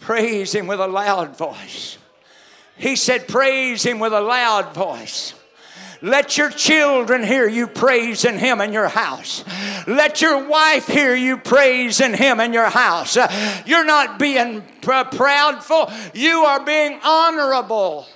Praise 0.00 0.54
Him 0.54 0.66
with 0.66 0.80
a 0.80 0.88
loud 0.88 1.36
voice. 1.36 1.98
He 2.80 2.96
said, 2.96 3.28
Praise 3.28 3.82
Him 3.82 3.98
with 3.98 4.12
a 4.12 4.20
loud 4.20 4.74
voice. 4.74 5.34
Let 6.02 6.38
your 6.38 6.48
children 6.48 7.22
hear 7.22 7.46
you 7.46 7.66
praising 7.66 8.38
Him 8.38 8.62
in 8.62 8.72
your 8.72 8.88
house. 8.88 9.44
Let 9.86 10.22
your 10.22 10.48
wife 10.48 10.86
hear 10.86 11.14
you 11.14 11.36
praising 11.36 12.14
Him 12.14 12.40
in 12.40 12.54
your 12.54 12.70
house. 12.70 13.16
You're 13.66 13.84
not 13.84 14.18
being 14.18 14.62
proudful, 14.80 15.92
you 16.14 16.38
are 16.38 16.64
being 16.64 16.98
honorable. 17.04 18.06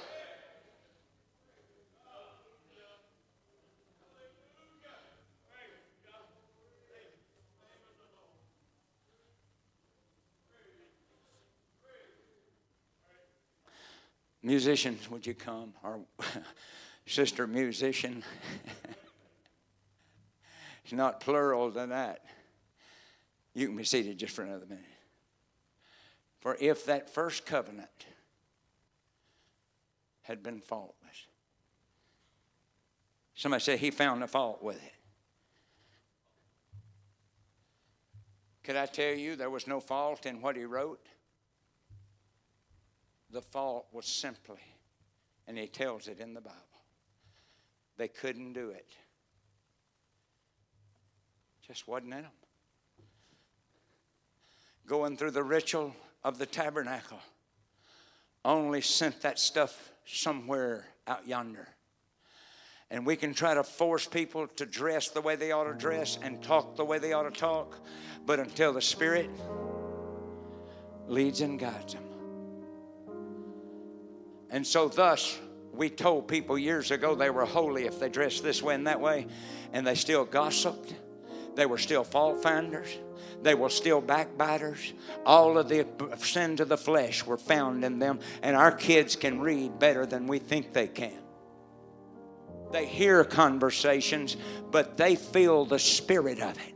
Musicians, 14.44 15.10
would 15.10 15.26
you 15.26 15.32
come? 15.32 15.72
Our 15.82 16.00
sister 17.06 17.46
musician. 17.46 18.22
it's 20.84 20.92
not 20.92 21.20
plural 21.20 21.70
than 21.70 21.88
that. 21.88 22.20
You 23.54 23.68
can 23.68 23.76
be 23.76 23.84
seated 23.84 24.18
just 24.18 24.36
for 24.36 24.42
another 24.42 24.66
minute. 24.66 24.84
For 26.40 26.58
if 26.60 26.84
that 26.84 27.08
first 27.08 27.46
covenant 27.46 27.88
had 30.22 30.42
been 30.42 30.60
faultless, 30.60 31.26
somebody 33.34 33.62
said 33.62 33.78
he 33.78 33.90
found 33.90 34.22
a 34.22 34.26
fault 34.26 34.62
with 34.62 34.76
it. 34.76 34.92
Could 38.62 38.76
I 38.76 38.84
tell 38.84 39.14
you 39.14 39.36
there 39.36 39.48
was 39.48 39.66
no 39.66 39.80
fault 39.80 40.26
in 40.26 40.42
what 40.42 40.54
he 40.54 40.66
wrote? 40.66 41.00
The 43.34 43.42
fault 43.42 43.86
was 43.90 44.06
simply, 44.06 44.60
and 45.48 45.58
he 45.58 45.66
tells 45.66 46.06
it 46.06 46.20
in 46.20 46.34
the 46.34 46.40
Bible, 46.40 46.56
they 47.96 48.06
couldn't 48.06 48.52
do 48.52 48.70
it. 48.70 48.86
Just 51.66 51.88
wasn't 51.88 52.14
in 52.14 52.22
them. 52.22 52.30
Going 54.86 55.16
through 55.16 55.32
the 55.32 55.42
ritual 55.42 55.96
of 56.22 56.38
the 56.38 56.46
tabernacle 56.46 57.18
only 58.44 58.80
sent 58.80 59.22
that 59.22 59.40
stuff 59.40 59.90
somewhere 60.06 60.86
out 61.08 61.26
yonder. 61.26 61.66
And 62.88 63.04
we 63.04 63.16
can 63.16 63.34
try 63.34 63.54
to 63.54 63.64
force 63.64 64.06
people 64.06 64.46
to 64.46 64.64
dress 64.64 65.08
the 65.08 65.20
way 65.20 65.34
they 65.34 65.50
ought 65.50 65.64
to 65.64 65.74
dress 65.74 66.20
and 66.22 66.40
talk 66.40 66.76
the 66.76 66.84
way 66.84 67.00
they 67.00 67.12
ought 67.14 67.24
to 67.24 67.40
talk, 67.40 67.80
but 68.26 68.38
until 68.38 68.72
the 68.72 68.80
Spirit 68.80 69.28
leads 71.08 71.40
and 71.40 71.58
guides 71.58 71.94
them, 71.94 72.13
and 74.54 74.64
so, 74.64 74.88
thus, 74.88 75.36
we 75.72 75.90
told 75.90 76.28
people 76.28 76.56
years 76.56 76.92
ago 76.92 77.16
they 77.16 77.28
were 77.28 77.44
holy 77.44 77.86
if 77.86 77.98
they 77.98 78.08
dressed 78.08 78.44
this 78.44 78.62
way 78.62 78.76
and 78.76 78.86
that 78.86 79.00
way, 79.00 79.26
and 79.72 79.84
they 79.84 79.96
still 79.96 80.24
gossiped. 80.24 80.94
They 81.56 81.66
were 81.66 81.76
still 81.76 82.04
fault 82.04 82.40
finders. 82.40 82.86
They 83.42 83.56
were 83.56 83.68
still 83.68 84.00
backbiters. 84.00 84.92
All 85.26 85.58
of 85.58 85.68
the 85.68 85.88
sins 86.18 86.60
of 86.60 86.68
the 86.68 86.78
flesh 86.78 87.26
were 87.26 87.36
found 87.36 87.84
in 87.84 87.98
them, 87.98 88.20
and 88.44 88.54
our 88.54 88.70
kids 88.70 89.16
can 89.16 89.40
read 89.40 89.80
better 89.80 90.06
than 90.06 90.28
we 90.28 90.38
think 90.38 90.72
they 90.72 90.86
can. 90.86 91.18
They 92.70 92.86
hear 92.86 93.24
conversations, 93.24 94.36
but 94.70 94.96
they 94.96 95.16
feel 95.16 95.64
the 95.64 95.80
spirit 95.80 96.40
of 96.40 96.56
it. 96.58 96.73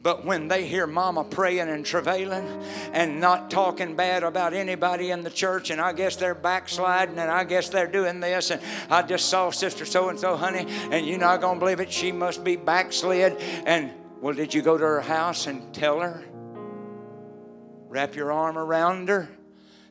But 0.00 0.24
when 0.24 0.46
they 0.46 0.66
hear 0.66 0.86
mama 0.86 1.24
praying 1.24 1.68
and 1.68 1.84
travailing 1.84 2.46
and 2.92 3.20
not 3.20 3.50
talking 3.50 3.96
bad 3.96 4.22
about 4.22 4.54
anybody 4.54 5.10
in 5.10 5.22
the 5.22 5.30
church, 5.30 5.70
and 5.70 5.80
I 5.80 5.92
guess 5.92 6.14
they're 6.14 6.36
backsliding 6.36 7.18
and 7.18 7.30
I 7.30 7.44
guess 7.44 7.68
they're 7.68 7.90
doing 7.90 8.20
this, 8.20 8.50
and 8.50 8.62
I 8.90 9.02
just 9.02 9.28
saw 9.28 9.50
Sister 9.50 9.84
so 9.84 10.08
and 10.08 10.18
so, 10.18 10.36
honey, 10.36 10.66
and 10.92 11.04
you're 11.04 11.18
not 11.18 11.40
going 11.40 11.56
to 11.56 11.60
believe 11.60 11.80
it, 11.80 11.92
she 11.92 12.12
must 12.12 12.44
be 12.44 12.54
backslid. 12.54 13.36
And 13.66 13.90
well, 14.20 14.34
did 14.34 14.54
you 14.54 14.62
go 14.62 14.78
to 14.78 14.84
her 14.84 15.00
house 15.00 15.46
and 15.46 15.74
tell 15.74 16.00
her? 16.00 16.24
Wrap 17.88 18.14
your 18.14 18.30
arm 18.30 18.56
around 18.56 19.08
her? 19.08 19.28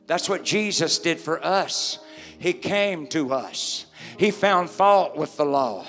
That's 0.06 0.28
what 0.28 0.42
Jesus 0.42 0.98
did 0.98 1.20
for 1.20 1.44
us. 1.44 1.98
He 2.38 2.52
came 2.52 3.06
to 3.08 3.32
us. 3.32 3.86
He 4.16 4.32
found 4.32 4.68
fault 4.68 5.16
with 5.16 5.36
the 5.36 5.44
law. 5.44 5.84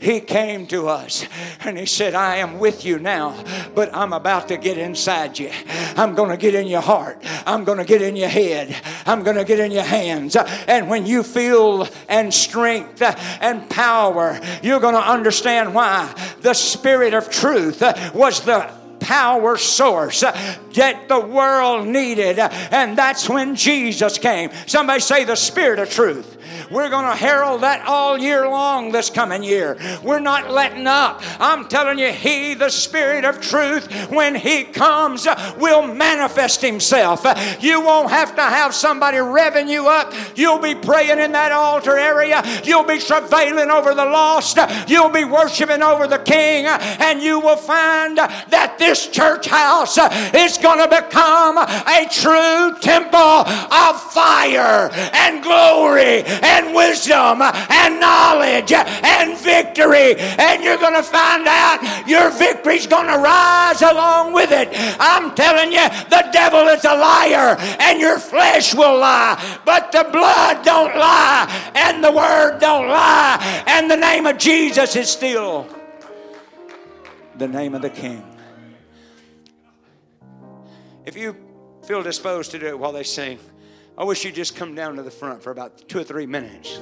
He 0.00 0.20
came 0.20 0.66
to 0.68 0.88
us 0.88 1.26
and 1.60 1.78
he 1.78 1.84
said, 1.84 2.14
I 2.14 2.36
am 2.36 2.58
with 2.58 2.84
you 2.84 2.98
now, 2.98 3.42
but 3.74 3.94
I'm 3.94 4.14
about 4.14 4.48
to 4.48 4.56
get 4.56 4.78
inside 4.78 5.38
you. 5.38 5.50
I'm 5.96 6.14
going 6.14 6.30
to 6.30 6.38
get 6.38 6.54
in 6.54 6.66
your 6.66 6.80
heart. 6.80 7.22
I'm 7.46 7.64
going 7.64 7.78
to 7.78 7.84
get 7.84 8.00
in 8.00 8.16
your 8.16 8.28
head. 8.28 8.74
I'm 9.04 9.22
going 9.22 9.36
to 9.36 9.44
get 9.44 9.60
in 9.60 9.70
your 9.70 9.84
hands. 9.84 10.34
And 10.36 10.88
when 10.88 11.04
you 11.04 11.22
feel 11.22 11.86
and 12.08 12.32
strength 12.32 13.02
and 13.02 13.68
power, 13.68 14.40
you're 14.62 14.80
going 14.80 14.94
to 14.94 15.06
understand 15.06 15.74
why 15.74 16.14
the 16.40 16.54
Spirit 16.54 17.12
of 17.12 17.30
truth 17.30 17.82
was 18.14 18.40
the 18.42 18.83
power 19.04 19.56
source 19.58 20.20
that 20.20 21.04
the 21.08 21.20
world 21.20 21.86
needed. 21.86 22.38
And 22.38 22.96
that's 22.96 23.28
when 23.28 23.54
Jesus 23.54 24.18
came. 24.18 24.50
Somebody 24.66 25.00
say 25.00 25.24
the 25.24 25.36
Spirit 25.36 25.78
of 25.78 25.90
truth. 25.90 26.38
We're 26.70 26.90
going 26.90 27.06
to 27.06 27.16
herald 27.16 27.62
that 27.62 27.86
all 27.86 28.18
year 28.18 28.48
long 28.48 28.92
this 28.92 29.10
coming 29.10 29.42
year. 29.42 29.76
We're 30.02 30.20
not 30.20 30.50
letting 30.50 30.86
up. 30.86 31.22
I'm 31.40 31.68
telling 31.68 31.98
you, 31.98 32.12
He, 32.12 32.54
the 32.54 32.70
Spirit 32.70 33.24
of 33.24 33.40
truth, 33.40 34.10
when 34.10 34.34
He 34.34 34.64
comes, 34.64 35.26
uh, 35.26 35.54
will 35.58 35.86
manifest 35.86 36.62
Himself. 36.62 37.24
Uh, 37.24 37.34
you 37.60 37.80
won't 37.80 38.10
have 38.10 38.34
to 38.36 38.42
have 38.42 38.74
somebody 38.74 39.18
revving 39.18 39.68
you 39.68 39.88
up. 39.88 40.12
You'll 40.34 40.58
be 40.58 40.74
praying 40.74 41.18
in 41.18 41.32
that 41.32 41.52
altar 41.52 41.96
area. 41.96 42.42
You'll 42.64 42.84
be 42.84 42.98
travailing 42.98 43.70
over 43.70 43.94
the 43.94 44.04
lost. 44.04 44.58
Uh, 44.58 44.84
you'll 44.88 45.10
be 45.10 45.24
worshiping 45.24 45.82
over 45.82 46.06
the 46.06 46.18
King. 46.18 46.66
And 46.66 47.22
you 47.22 47.40
will 47.40 47.56
find 47.56 48.18
that 48.18 48.76
this 48.78 49.08
church 49.08 49.46
house 49.46 49.98
is 50.34 50.58
going 50.58 50.78
to 50.78 50.88
become 50.88 51.58
a 51.58 52.08
true 52.10 52.76
temple 52.80 53.18
of 53.18 54.00
fire 54.12 54.90
and 54.92 55.42
glory 55.42 56.22
and 56.24 56.53
wisdom 56.74 57.42
and 57.42 58.00
knowledge 58.00 58.72
and 58.72 59.38
victory. 59.38 60.14
And 60.16 60.62
you're 60.62 60.78
going 60.78 60.94
to 60.94 61.02
find 61.02 61.46
out 61.46 62.06
your 62.06 62.30
victory's 62.30 62.86
going 62.86 63.06
to 63.06 63.18
rise 63.18 63.82
along 63.82 64.32
with 64.32 64.50
it. 64.52 64.68
I'm 65.00 65.34
telling 65.34 65.72
you, 65.72 65.88
the 66.10 66.28
devil 66.32 66.68
is 66.68 66.84
a 66.84 66.94
liar 66.94 67.56
and 67.80 68.00
your 68.00 68.18
flesh 68.18 68.74
will 68.74 68.98
lie, 68.98 69.60
but 69.64 69.92
the 69.92 70.06
blood 70.10 70.64
don't 70.64 70.96
lie 70.96 71.72
and 71.74 72.02
the 72.02 72.12
word 72.12 72.58
don't 72.60 72.88
lie. 72.88 73.64
And 73.66 73.90
the 73.90 73.96
name 73.96 74.26
of 74.26 74.38
Jesus 74.38 74.96
is 74.96 75.08
still 75.10 75.66
the 77.36 77.48
name 77.48 77.74
of 77.74 77.82
the 77.82 77.90
King. 77.90 78.24
If 81.04 81.16
you 81.16 81.36
feel 81.84 82.02
disposed 82.02 82.50
to 82.52 82.58
do 82.58 82.66
it 82.66 82.78
while 82.78 82.92
they 82.92 83.02
sing, 83.02 83.38
I 83.96 84.04
wish 84.04 84.24
you'd 84.24 84.34
just 84.34 84.56
come 84.56 84.74
down 84.74 84.96
to 84.96 85.02
the 85.02 85.10
front 85.10 85.42
for 85.42 85.50
about 85.50 85.88
two 85.88 86.00
or 86.00 86.04
three 86.04 86.26
minutes 86.26 86.80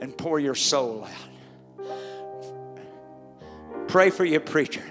and 0.00 0.16
pour 0.16 0.40
your 0.40 0.56
soul 0.56 1.04
out. 1.04 1.88
Pray 3.86 4.10
for 4.10 4.24
your 4.24 4.40
preacher. 4.40 4.82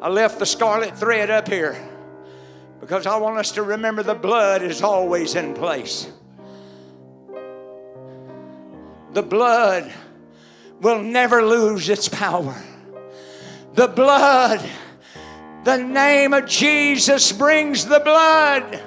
I 0.00 0.08
left 0.08 0.38
the 0.38 0.46
scarlet 0.46 0.98
thread 0.98 1.30
up 1.30 1.48
here 1.48 1.76
because 2.80 3.06
I 3.06 3.16
want 3.16 3.38
us 3.38 3.52
to 3.52 3.62
remember 3.62 4.02
the 4.02 4.14
blood 4.14 4.62
is 4.62 4.82
always 4.82 5.34
in 5.36 5.54
place. 5.54 6.10
The 9.12 9.22
blood 9.22 9.92
will 10.80 11.02
never 11.02 11.42
lose 11.42 11.88
its 11.88 12.08
power. 12.08 12.60
The 13.74 13.88
blood, 13.88 14.68
the 15.64 15.78
name 15.78 16.34
of 16.34 16.46
Jesus 16.46 17.32
brings 17.32 17.86
the 17.86 18.00
blood. 18.00 18.82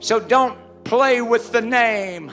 So 0.00 0.18
don't 0.18 0.58
play 0.84 1.20
with 1.20 1.52
the 1.52 1.60
name. 1.60 2.30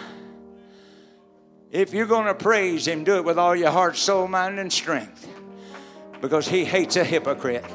If 1.71 1.93
you're 1.93 2.05
going 2.05 2.27
to 2.27 2.35
praise 2.35 2.87
Him, 2.87 3.03
do 3.03 3.15
it 3.15 3.23
with 3.23 3.39
all 3.39 3.55
your 3.55 3.71
heart, 3.71 3.95
soul, 3.95 4.27
mind, 4.27 4.59
and 4.59 4.71
strength. 4.71 5.27
Because 6.19 6.47
He 6.47 6.65
hates 6.65 6.97
a 6.97 7.03
hypocrite. 7.03 7.65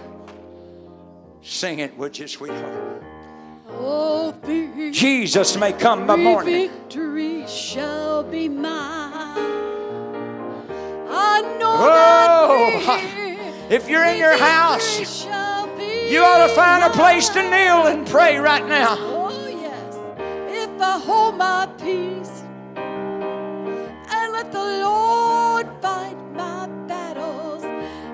Sing 1.43 1.79
it, 1.79 1.97
with 1.97 2.19
your 2.19 2.29
sweetheart? 2.29 3.03
Oh, 3.69 4.35
Jesus 4.93 5.57
may 5.57 5.73
come 5.73 6.07
by 6.07 6.17
morning. 6.17 6.69
Victory 6.69 7.47
shall 7.47 8.23
be 8.23 8.49
mine. 8.49 9.39
I 11.09 11.41
know 11.59 11.77
Oh, 11.79 13.67
if 13.71 13.89
you're 13.89 14.05
in 14.05 14.19
your 14.19 14.37
house, 14.37 15.25
you 16.09 16.21
ought 16.23 16.47
to 16.47 16.55
find 16.55 16.85
a 16.85 16.91
place 16.91 17.29
to 17.31 17.43
kneel 17.43 17.87
and 17.87 18.07
pray 18.07 18.39
right 18.39 18.67
now. 18.67 19.16
If 20.77 20.83
I 20.83 20.99
hold 20.99 21.39
my 21.39 21.67
peace 21.79 22.43
and 22.77 24.33
let 24.35 24.53
the 24.53 24.63
Lord 24.85 25.67
fight 25.81 26.19
my 26.35 26.67
battles, 26.87 27.65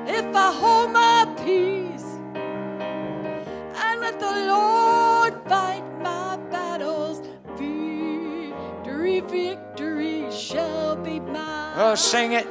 if 0.07 0.25
I 0.33 0.53
hold 0.53 0.93
my 0.93 1.27
peace 1.45 2.05
and 2.37 4.01
let 4.01 4.21
the 4.21 4.47
Lord 4.47 5.35
fight 5.49 5.83
my 6.01 6.37
battles, 6.53 7.27
victory, 7.57 9.19
victory 9.23 10.31
shall 10.31 10.95
be 10.95 11.19
mine. 11.19 11.75
Oh, 11.75 11.97
sing 11.97 12.35
it. 12.35 12.47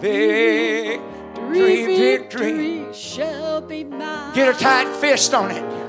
Victory, 0.00 1.86
victory. 1.86 2.92
shall 2.92 3.60
be 3.60 3.84
mine. 3.84 4.34
Get 4.34 4.48
a 4.48 4.58
tight 4.58 4.88
fist 4.96 5.34
on 5.34 5.52
it. 5.52 5.87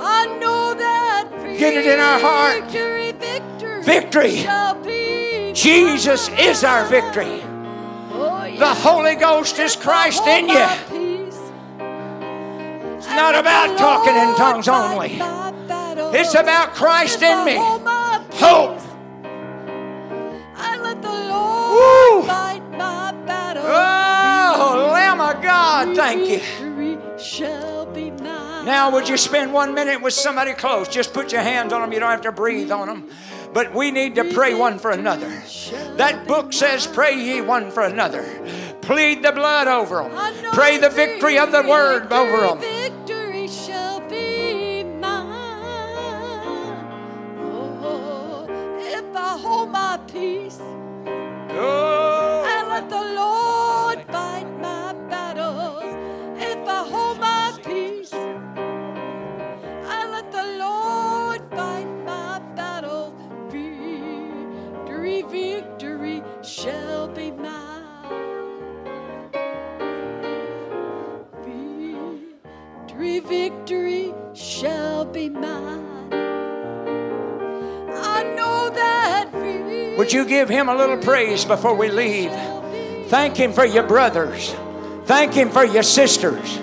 I 0.00 0.38
know 0.40 0.74
that 0.74 1.28
Get 1.58 1.74
it 1.74 1.86
in 1.86 1.98
our 1.98 2.18
heart. 2.20 2.64
Victory, 2.64 3.12
victory, 3.12 3.82
Victory. 3.82 4.36
shall 4.36 4.74
be 4.82 5.52
Jesus 5.54 6.28
is 6.38 6.62
our 6.62 6.84
victory. 6.86 7.42
Oh. 8.12 8.54
The 8.58 8.74
Holy 8.74 9.14
Ghost 9.16 9.58
is 9.58 9.74
Christ 9.76 10.26
in 10.26 10.48
you. 10.48 10.66
It's 12.96 13.06
not 13.08 13.34
about 13.34 13.76
talking 13.78 14.14
in 14.14 14.34
tongues 14.36 14.68
only. 14.68 15.18
fight 15.18 15.52
my 15.52 15.66
battles. 15.66 16.14
It's 16.14 16.34
about 16.34 16.74
Christ 16.74 17.22
in 17.22 17.44
me. 17.44 17.56
Hope. 17.56 18.80
And 20.56 20.82
let 20.82 21.02
the. 21.02 21.08
Lord 21.08 22.26
fight 22.26 22.62
my 22.70 23.12
battles. 23.26 23.66
Oh, 23.68 24.90
Lamb 24.92 25.20
of 25.20 25.42
God, 25.42 25.96
thank 25.96 26.28
you. 26.28 26.40
Now, 28.68 28.90
would 28.90 29.08
you 29.08 29.16
spend 29.16 29.54
one 29.54 29.72
minute 29.72 30.02
with 30.02 30.12
somebody 30.12 30.52
close? 30.52 30.88
Just 30.88 31.14
put 31.14 31.32
your 31.32 31.40
hands 31.40 31.72
on 31.72 31.80
them. 31.80 31.90
You 31.90 32.00
don't 32.00 32.10
have 32.10 32.20
to 32.20 32.32
breathe 32.32 32.70
on 32.70 32.86
them. 32.86 33.08
But 33.54 33.74
we 33.74 33.90
need 33.90 34.14
to 34.16 34.24
pray 34.34 34.52
one 34.52 34.78
for 34.78 34.90
another. 34.90 35.30
That 35.96 36.26
book 36.26 36.52
says, 36.52 36.86
Pray 36.86 37.14
ye 37.14 37.40
one 37.40 37.70
for 37.70 37.82
another. 37.82 38.26
Plead 38.82 39.22
the 39.22 39.32
blood 39.32 39.68
over 39.68 40.02
them. 40.02 40.52
Pray 40.52 40.76
the 40.76 40.90
victory 40.90 41.38
of 41.38 41.50
the 41.50 41.62
word 41.62 42.12
over 42.12 42.40
them. 42.42 42.58
Victory 42.58 43.48
shall 43.48 44.06
be 44.06 44.84
mine. 44.84 45.24
Oh, 47.40 48.46
if 48.80 49.16
I 49.16 49.38
hold 49.38 49.70
my 49.70 49.98
peace 50.12 50.60
Oh, 51.60 52.17
shall 66.62 67.06
be 67.08 67.30
mine. 67.30 67.84
Victory, 72.84 73.20
victory 73.20 74.14
shall 74.34 75.04
be 75.04 75.28
mine. 75.28 76.12
I 77.94 78.24
know 78.36 78.70
that 78.70 79.30
Would 79.98 80.12
you 80.12 80.24
give 80.24 80.48
him 80.48 80.68
a 80.68 80.74
little 80.74 80.96
praise 80.96 81.44
before 81.44 81.74
we 81.74 81.90
leave? 81.90 82.32
Thank 83.08 83.36
him 83.36 83.52
for 83.52 83.64
your 83.64 83.84
brothers. 83.84 84.52
Thank 85.04 85.34
him 85.34 85.50
for 85.50 85.64
your 85.64 85.84
sisters. 85.84 86.58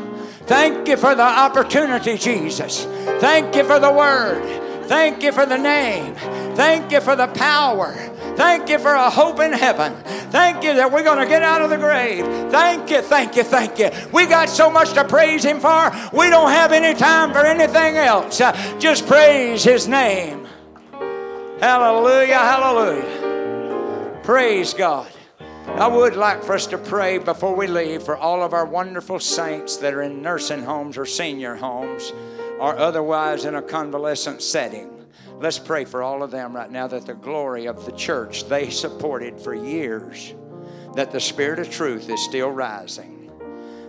Thank 0.46 0.90
you 0.90 0.98
for 0.98 1.16
the 1.16 1.24
opportunity, 1.24 2.18
Jesus. 2.18 2.84
Thank 3.20 3.56
you 3.56 3.64
for 3.64 3.80
the 3.80 3.92
word. 3.92 4.44
Thank 4.88 5.24
you 5.24 5.32
for 5.32 5.46
the 5.46 5.58
name. 5.58 6.16
Thank 6.56 6.92
you 6.92 7.00
for 7.00 7.16
the 7.16 7.28
power. 7.28 8.15
Thank 8.36 8.70
you 8.70 8.80
for 8.80 8.94
a 8.94 9.10
hope 9.10 9.40
in 9.40 9.54
heaven. 9.54 9.94
Thank 10.32 10.64
you 10.64 10.74
that 10.76 10.92
we're 10.92 11.04
going 11.04 11.20
to 11.20 11.26
get 11.26 11.42
out 11.42 11.62
of 11.62 11.70
the 11.70 11.78
grave. 11.78 12.26
Thank 12.52 12.90
you, 12.90 13.02
thank 13.02 13.36
you, 13.36 13.44
thank 13.44 13.80
you. 13.80 13.90
We 14.12 14.26
got 14.26 14.50
so 14.50 14.70
much 14.70 14.94
to 14.94 15.06
praise 15.06 15.44
Him 15.46 15.60
for, 15.60 15.92
we 16.12 16.30
don't 16.30 16.52
have 16.52 16.72
any 16.72 16.98
time 16.98 17.32
for 17.32 17.46
anything 17.46 17.98
else. 17.98 18.38
Just 18.80 19.08
praise 19.08 19.64
His 19.64 19.88
name. 19.88 20.48
Hallelujah, 21.60 22.38
hallelujah. 22.38 24.20
Praise 24.24 24.74
God. 24.74 25.12
I 25.68 25.88
would 25.88 26.16
like 26.16 26.44
for 26.44 26.54
us 26.54 26.68
to 26.68 26.78
pray 26.78 27.18
before 27.18 27.56
we 27.56 27.68
leave 27.68 28.04
for 28.04 28.16
all 28.18 28.44
of 28.44 28.54
our 28.54 28.66
wonderful 28.66 29.20
saints 29.20 29.78
that 29.78 29.94
are 29.94 30.02
in 30.02 30.22
nursing 30.22 30.64
homes 30.64 30.98
or 30.98 31.06
senior 31.06 31.56
homes 31.56 32.14
or 32.60 32.78
otherwise 32.78 33.46
in 33.46 33.56
a 33.56 33.62
convalescent 33.62 34.42
setting. 34.42 34.95
Let's 35.40 35.60
pray 35.60 35.84
for 35.84 36.02
all 36.02 36.24
of 36.24 36.32
them 36.32 36.56
right 36.56 36.72
now 36.72 36.88
that 36.88 37.06
the 37.06 37.14
glory 37.14 37.66
of 37.66 37.86
the 37.86 37.92
church 37.92 38.48
they 38.48 38.70
supported 38.70 39.40
for 39.40 39.54
years, 39.54 40.34
that 40.96 41.12
the 41.12 41.20
Spirit 41.20 41.60
of 41.60 41.70
truth 41.70 42.10
is 42.10 42.24
still 42.24 42.50
rising. 42.50 43.32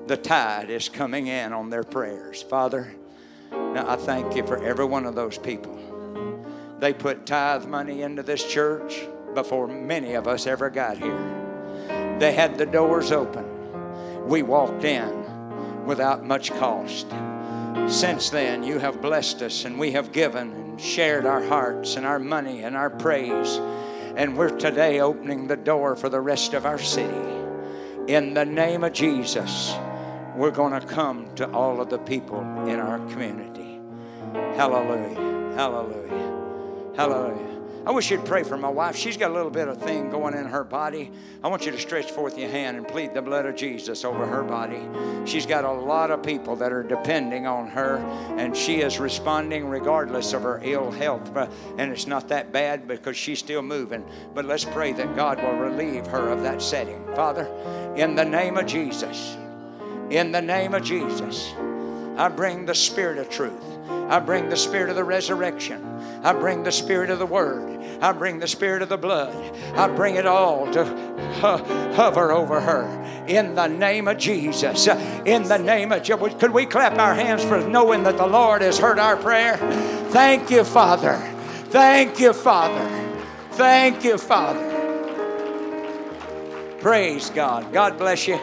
The 0.07 0.17
tide 0.17 0.71
is 0.71 0.89
coming 0.89 1.29
in 1.29 1.53
on 1.53 1.71
their 1.71 1.85
prayers. 1.85 2.43
Father, 2.43 2.95
now 3.51 3.89
I 3.89 3.97
thank 3.97 4.35
you 4.35 4.45
for 4.45 4.63
every 4.63 4.85
one 4.85 5.07
of 5.07 5.15
those 5.15 5.39
people. 5.39 5.79
They 6.81 6.93
put 6.93 7.27
tithe 7.27 7.67
money 7.67 8.03
into 8.03 8.23
this 8.23 8.45
church 8.45 9.07
before 9.35 9.69
many 9.69 10.15
of 10.15 10.27
us 10.27 10.47
ever 10.47 10.69
got 10.69 10.99
here. 10.99 12.17
They 12.19 12.33
had 12.33 12.59
the 12.59 12.67
doors 12.67 13.13
open. 13.13 14.27
We 14.27 14.43
walked 14.43 14.85
in 14.85 15.85
without 15.85 16.25
much 16.25 16.53
cost. 16.55 17.07
Since 17.87 18.31
then, 18.31 18.65
you 18.65 18.81
have 18.81 19.01
blessed 19.01 19.43
us 19.43 19.65
and 19.65 19.79
we 19.79 19.93
have 19.93 20.11
given 20.11 20.66
shared 20.77 21.27
our 21.27 21.43
hearts 21.43 21.97
and 21.97 22.07
our 22.07 22.19
money 22.19 22.63
and 22.63 22.77
our 22.77 22.91
praise. 22.91 23.61
And 24.17 24.37
we're 24.37 24.57
today 24.57 25.01
opening 25.01 25.47
the 25.47 25.57
door 25.57 25.97
for 25.97 26.09
the 26.09 26.21
rest 26.21 26.55
of 26.55 26.67
our 26.67 26.79
city. 26.79 27.13
In 28.07 28.35
the 28.35 28.45
name 28.45 28.85
of 28.85 28.93
Jesus, 28.93 29.75
we're 30.37 30.51
going 30.51 30.79
to 30.79 30.87
come 30.87 31.35
to 31.37 31.51
all 31.51 31.81
of 31.81 31.91
the 31.91 31.99
people 31.99 32.41
in 32.67 32.79
our 32.79 32.99
community. 33.11 33.81
Hallelujah. 34.55 35.55
Hallelujah. 35.57 36.95
Hallelujah. 36.97 37.56
I 37.87 37.93
wish 37.93 38.11
you'd 38.11 38.25
pray 38.25 38.43
for 38.43 38.57
my 38.57 38.69
wife. 38.69 38.97
She's 38.97 39.17
got 39.17 39.31
a 39.31 39.35
little 39.35 39.51
bit 39.51 39.69
of 39.69 39.81
thing 39.81 40.11
going 40.11 40.35
in 40.35 40.47
her 40.47 40.65
body. 40.65 41.13
I 41.45 41.47
want 41.47 41.67
you 41.67 41.71
to 41.71 41.79
stretch 41.79 42.11
forth 42.11 42.37
your 42.37 42.51
hand 42.51 42.77
and 42.77 42.89
plead 42.89 43.15
the 43.15 43.23
blood 43.23 43.47
of 43.47 43.55
Jesus 43.55 44.05
over 44.05 44.27
her 44.27 44.43
body. 44.43 44.81
She's 45.25 45.47
got 45.47 45.65
a 45.65 45.71
lot 45.71 46.11
of 46.11 46.21
people 46.21 46.57
that 46.57 46.73
are 46.73 46.83
depending 46.83 47.47
on 47.47 47.69
her, 47.69 47.99
and 48.39 48.57
she 48.57 48.81
is 48.81 48.99
responding 48.99 49.69
regardless 49.69 50.33
of 50.33 50.43
her 50.43 50.61
ill 50.65 50.91
health. 50.91 51.31
And 51.79 51.93
it's 51.93 52.09
not 52.09 52.27
that 52.31 52.51
bad 52.51 52.89
because 52.89 53.17
she's 53.17 53.39
still 53.39 53.63
moving. 53.63 54.05
But 54.35 54.47
let's 54.47 54.65
pray 54.65 54.93
that 54.95 55.15
God 55.15 55.41
will 55.41 55.55
relieve 55.55 56.09
her 56.09 56.31
of 56.31 56.43
that 56.43 56.61
setting. 56.61 57.05
Father, 57.15 57.47
in 57.95 58.17
the 58.17 58.25
name 58.25 58.57
of 58.57 58.67
Jesus, 58.67 59.37
in 60.11 60.33
the 60.33 60.43
name 60.43 60.75
of 60.75 60.83
Jesus, 60.83 61.53
I 62.17 62.31
bring 62.35 62.67
the 62.67 62.75
spirit 62.75 63.19
of 63.19 63.31
truth. 63.31 63.76
I 63.89 64.21
bring 64.21 64.49
the 64.49 64.57
spirit 64.57 64.91
of 64.91 64.97
the 64.97 65.05
resurrection. 65.05 65.85
I 66.23 66.33
bring 66.33 66.63
the 66.63 66.73
spirit 66.73 67.11
of 67.11 67.19
the 67.19 67.27
word. 67.27 67.83
I 68.01 68.13
bring 68.13 68.39
the 68.39 68.49
spirit 68.49 68.83
of 68.83 68.89
the 68.89 68.97
blood. 68.97 69.35
I 69.75 69.89
bring 69.89 70.17
it 70.17 70.27
all 70.27 70.71
to 70.73 70.85
hover 71.95 72.33
over 72.33 72.61
her 72.61 73.25
in 73.27 73.55
the 73.55 73.67
name 73.67 74.07
of 74.09 74.19
Jesus. 74.19 74.87
In 74.87 75.45
the 75.45 75.59
name 75.59 75.93
of 75.93 76.03
Jesus. 76.03 76.35
Could 76.39 76.53
we 76.53 76.67
clap 76.67 76.99
our 76.99 77.15
hands 77.15 77.45
for 77.45 77.61
knowing 77.61 78.05
that 78.05 78.17
the 78.17 78.27
Lord 78.27 78.63
has 78.63 78.79
heard 78.79 78.99
our 78.99 79.17
prayer? 79.17 79.57
Thank 80.11 80.51
you, 80.51 80.65
Father. 80.65 81.17
Thank 81.69 82.21
you, 82.21 82.33
Father. 82.33 82.89
Thank 83.53 84.05
you, 84.05 84.19
Father. 84.19 84.75
Praise 86.81 87.31
God. 87.31 87.73
God 87.73 87.99
bless 87.99 88.29
you. 88.29 88.39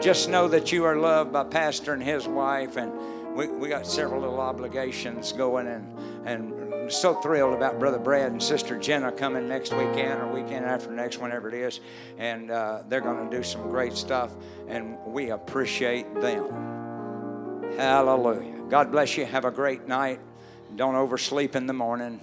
Just 0.00 0.28
know 0.28 0.48
that 0.48 0.72
you 0.72 0.84
are 0.84 0.96
loved 0.96 1.32
by 1.32 1.44
Pastor 1.44 1.92
and 1.92 2.02
his 2.02 2.26
wife, 2.26 2.76
and 2.76 2.92
we, 3.34 3.46
we 3.48 3.68
got 3.68 3.86
several 3.86 4.20
little 4.20 4.40
obligations 4.40 5.32
going, 5.32 5.66
and, 5.66 5.98
and 6.26 6.92
so 6.92 7.14
thrilled 7.14 7.54
about 7.54 7.78
Brother 7.78 7.98
Brad 7.98 8.32
and 8.32 8.42
Sister 8.42 8.78
Jenna 8.78 9.12
coming 9.12 9.48
next 9.48 9.72
weekend 9.72 10.20
or 10.20 10.32
weekend 10.32 10.64
after 10.64 10.90
next, 10.90 11.18
whenever 11.18 11.48
it 11.48 11.54
is. 11.54 11.80
And 12.18 12.50
uh, 12.50 12.82
they're 12.88 13.00
going 13.00 13.28
to 13.28 13.36
do 13.36 13.42
some 13.42 13.62
great 13.62 13.94
stuff, 13.94 14.32
and 14.68 14.96
we 15.04 15.30
appreciate 15.30 16.12
them. 16.20 17.72
Hallelujah. 17.76 18.62
God 18.68 18.90
bless 18.90 19.16
you. 19.16 19.24
Have 19.24 19.44
a 19.44 19.50
great 19.50 19.86
night. 19.86 20.20
Don't 20.76 20.94
oversleep 20.94 21.56
in 21.56 21.66
the 21.66 21.72
morning. 21.72 22.20